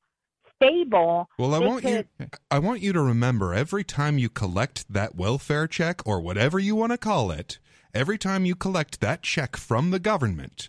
stable. 0.58 1.30
Well, 1.40 1.54
I 1.54 1.60
want 1.60 1.84
could, 1.84 2.08
you 2.20 2.28
I 2.52 2.60
want 2.60 2.82
you 2.82 2.92
to 2.94 3.02
remember 3.02 3.54
every 3.54 3.84
time 3.84 4.18
you 4.18 4.30
collect 4.30 4.92
that 4.92 5.16
welfare 5.16 5.68
check 5.68 6.06
or 6.06 6.20
whatever 6.20 6.60
you 6.60 6.76
want 6.76 6.92
to 6.92 6.98
call 6.98 7.32
it, 7.32 7.60
every 7.94 8.18
time 8.18 8.46
you 8.46 8.56
collect 8.56 9.00
that 9.00 9.22
check 9.22 9.56
from 9.56 9.92
the 9.92 10.00
government, 10.00 10.68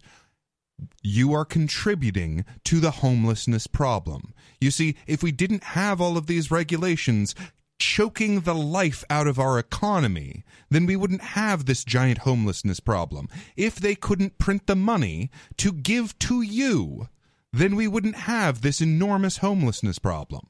you 1.03 1.33
are 1.33 1.45
contributing 1.45 2.45
to 2.64 2.81
the 2.81 2.91
homelessness 2.91 3.66
problem. 3.66 4.35
You 4.61 4.70
see, 4.70 4.97
if 5.07 5.22
we 5.22 5.33
didn't 5.33 5.64
have 5.64 6.01
all 6.01 6.16
of 6.16 6.27
these 6.27 6.51
regulations 6.51 7.35
choking 7.79 8.41
the 8.41 8.55
life 8.55 9.05
out 9.11 9.27
of 9.27 9.39
our 9.39 9.59
economy, 9.59 10.45
then 10.70 10.87
we 10.87 10.97
wouldn't 10.97 11.20
have 11.20 11.66
this 11.66 11.85
giant 11.85 12.18
homelessness 12.18 12.81
problem. 12.81 13.29
If 13.57 13.77
they 13.77 13.95
couldn't 13.95 14.39
print 14.39 14.66
the 14.66 14.77
money 14.77 15.31
to 15.59 15.72
give 15.72 16.18
to 16.20 16.43
you, 16.43 17.09
then 17.53 17.77
we 17.77 17.89
wouldn't 17.89 18.16
have 18.16 18.62
this 18.62 18.81
enormous 18.81 19.39
homelessness 19.39 19.99
problem. 19.99 20.49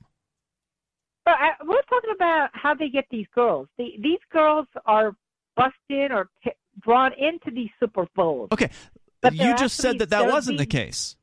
But 1.24 1.34
I, 1.40 1.50
we're 1.64 1.82
talking 1.82 2.10
about 2.14 2.50
how 2.52 2.74
they 2.74 2.88
get 2.88 3.06
these 3.10 3.26
girls. 3.34 3.68
The, 3.78 3.94
these 4.00 4.20
girls 4.32 4.66
are 4.86 5.16
busted 5.56 6.12
or 6.12 6.28
t- 6.44 6.52
drawn 6.80 7.12
into 7.14 7.50
these 7.52 7.70
super 7.80 8.06
bowls. 8.14 8.48
Okay, 8.52 8.70
But 9.36 9.44
you 9.46 9.56
just 9.56 9.76
said 9.76 9.98
that 10.00 10.10
that 10.10 10.26
wasn't 10.30 10.58
the 10.58 10.66
case. 10.66 11.16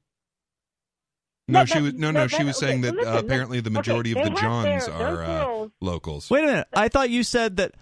No, 1.48 1.60
No, 1.60 1.66
she 1.66 1.82
was 1.82 1.94
no, 1.94 2.12
no. 2.12 2.24
but- 2.24 2.32
She 2.32 2.38
but- 2.38 2.46
was 2.48 2.58
saying 2.58 2.86
okay, 2.86 2.96
that 2.96 3.06
uh, 3.16 3.18
apparently 3.20 3.60
the 3.60 3.70
majority 3.70 4.14
they 4.14 4.22
of 4.22 4.34
the 4.34 4.40
Johns 4.40 4.86
their 4.86 4.96
are 4.96 5.24
uh, 5.24 5.68
locals. 5.82 6.30
Wait 6.30 6.44
a 6.44 6.48
minute. 6.48 6.68
I 6.74 6.88
thought 6.90 7.10
you 7.10 7.24
said 7.24 7.58
that. 7.58 7.76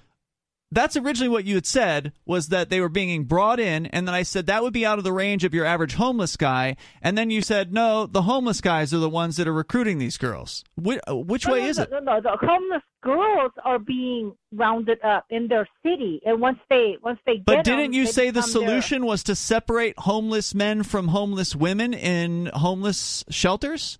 That's 0.73 0.95
originally 0.95 1.27
what 1.27 1.43
you 1.43 1.55
had 1.55 1.65
said 1.65 2.13
was 2.25 2.47
that 2.47 2.69
they 2.69 2.79
were 2.79 2.87
being 2.87 3.25
brought 3.25 3.59
in, 3.59 3.87
and 3.87 4.07
then 4.07 4.15
I 4.15 4.23
said 4.23 4.45
that 4.45 4.63
would 4.63 4.71
be 4.71 4.85
out 4.85 4.97
of 4.99 5.03
the 5.03 5.11
range 5.11 5.43
of 5.43 5.53
your 5.53 5.65
average 5.65 5.95
homeless 5.95 6.37
guy, 6.37 6.77
and 7.01 7.17
then 7.17 7.29
you 7.29 7.41
said 7.41 7.73
no, 7.73 8.05
the 8.05 8.21
homeless 8.21 8.61
guys 8.61 8.93
are 8.93 8.99
the 8.99 9.09
ones 9.09 9.35
that 9.35 9.49
are 9.49 9.53
recruiting 9.53 9.97
these 9.97 10.17
girls. 10.17 10.63
Which, 10.77 11.01
uh, 11.09 11.17
which 11.17 11.45
No, 11.45 11.53
way 11.53 11.59
no, 11.63 11.65
is 11.67 11.77
no, 11.77 11.83
it? 11.83 11.89
No, 11.91 11.99
no, 11.99 12.21
the 12.21 12.37
homeless 12.39 12.83
girls 13.03 13.51
are 13.65 13.79
being 13.79 14.33
rounded 14.53 14.99
up 15.03 15.25
in 15.29 15.49
their 15.49 15.67
city, 15.83 16.21
and 16.25 16.39
once 16.39 16.59
they 16.69 16.95
once 17.03 17.19
they 17.25 17.35
get 17.37 17.45
But 17.45 17.63
didn't 17.65 17.91
you 17.91 18.05
say 18.05 18.27
the 18.27 18.39
their- 18.39 18.43
solution 18.43 19.05
was 19.05 19.23
to 19.23 19.35
separate 19.35 19.99
homeless 19.99 20.55
men 20.55 20.83
from 20.83 21.09
homeless 21.09 21.53
women 21.53 21.93
in 21.93 22.45
homeless 22.53 23.25
shelters? 23.29 23.99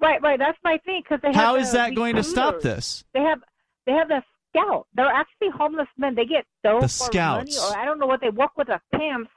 Right, 0.00 0.20
right. 0.22 0.38
That's 0.38 0.58
my 0.64 0.78
thing. 0.84 1.02
Because 1.04 1.20
they 1.22 1.32
How 1.32 1.56
is 1.56 1.72
that 1.72 1.94
going 1.94 2.16
to 2.16 2.22
stop 2.24 2.60
this? 2.60 3.04
They 3.14 3.20
have 3.20 3.40
they 3.86 3.92
have 3.92 4.08
the 4.08 4.22
scout. 4.50 4.86
They're 4.94 5.06
actually 5.06 5.48
homeless 5.56 5.88
men. 5.96 6.14
They 6.14 6.24
get 6.26 6.44
dope 6.62 6.80
The 6.80 6.84
or 6.86 6.88
scouts. 6.88 7.58
money, 7.60 7.72
or 7.74 7.78
I 7.78 7.84
don't 7.84 7.98
know 7.98 8.06
what 8.06 8.20
they 8.20 8.30
work 8.30 8.56
with 8.56 8.68
the 8.68 8.80
pimps. 8.94 9.30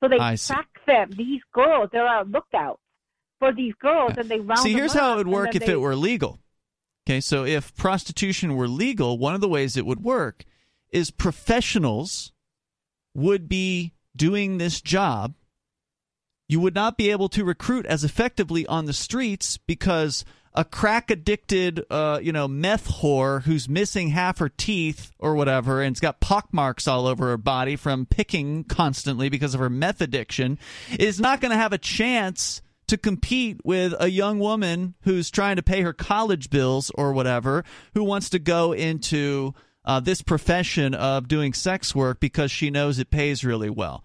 So 0.00 0.08
they 0.08 0.18
I 0.18 0.34
see. 0.34 0.52
track 0.54 0.68
them. 0.86 1.10
These 1.16 1.40
girls, 1.52 1.88
they're 1.92 2.06
out 2.06 2.28
lookouts 2.28 2.80
for 3.38 3.52
these 3.52 3.74
girls, 3.80 4.12
and 4.18 4.28
they 4.28 4.40
round 4.40 4.60
See, 4.60 4.72
here's 4.72 4.92
how 4.92 5.14
it 5.14 5.16
would 5.18 5.28
work 5.28 5.54
if 5.54 5.64
they- 5.64 5.72
it 5.72 5.80
were 5.80 5.96
legal. 5.96 6.40
Okay, 7.08 7.20
so 7.20 7.44
if 7.44 7.74
prostitution 7.76 8.56
were 8.56 8.66
legal, 8.68 9.16
one 9.16 9.34
of 9.34 9.40
the 9.40 9.48
ways 9.48 9.76
it 9.76 9.86
would 9.86 10.02
work 10.02 10.44
is 10.90 11.10
professionals 11.10 12.32
would 13.14 13.48
be 13.48 13.94
doing 14.14 14.58
this 14.58 14.80
job. 14.80 15.34
You 16.48 16.60
would 16.60 16.74
not 16.74 16.96
be 16.96 17.10
able 17.10 17.28
to 17.30 17.44
recruit 17.44 17.86
as 17.86 18.04
effectively 18.04 18.66
on 18.66 18.84
the 18.84 18.92
streets 18.92 19.56
because 19.56 20.24
a 20.54 20.64
crack 20.64 21.10
addicted, 21.10 21.84
uh, 21.90 22.18
you 22.22 22.32
know, 22.32 22.48
meth 22.48 22.88
whore 22.88 23.42
who's 23.42 23.68
missing 23.68 24.08
half 24.08 24.38
her 24.38 24.48
teeth 24.48 25.12
or 25.18 25.34
whatever 25.34 25.82
and's 25.82 26.00
got 26.00 26.20
pockmarks 26.20 26.88
all 26.88 27.06
over 27.06 27.26
her 27.26 27.36
body 27.36 27.76
from 27.76 28.06
picking 28.06 28.64
constantly 28.64 29.28
because 29.28 29.54
of 29.54 29.60
her 29.60 29.68
meth 29.68 30.00
addiction 30.00 30.58
is 30.98 31.20
not 31.20 31.40
going 31.40 31.50
to 31.50 31.58
have 31.58 31.74
a 31.74 31.78
chance 31.78 32.62
to 32.88 32.96
compete 32.96 33.58
with 33.64 33.94
a 33.98 34.10
young 34.10 34.38
woman 34.38 34.94
who's 35.02 35.30
trying 35.30 35.56
to 35.56 35.62
pay 35.62 35.82
her 35.82 35.92
college 35.92 36.50
bills 36.50 36.90
or 36.94 37.12
whatever, 37.12 37.64
who 37.94 38.04
wants 38.04 38.30
to 38.30 38.38
go 38.38 38.72
into 38.72 39.52
uh, 39.84 40.00
this 40.00 40.22
profession 40.22 40.94
of 40.94 41.28
doing 41.28 41.52
sex 41.52 41.94
work 41.94 42.20
because 42.20 42.50
she 42.50 42.70
knows 42.70 42.98
it 42.98 43.10
pays 43.10 43.44
really 43.44 43.70
well. 43.70 44.04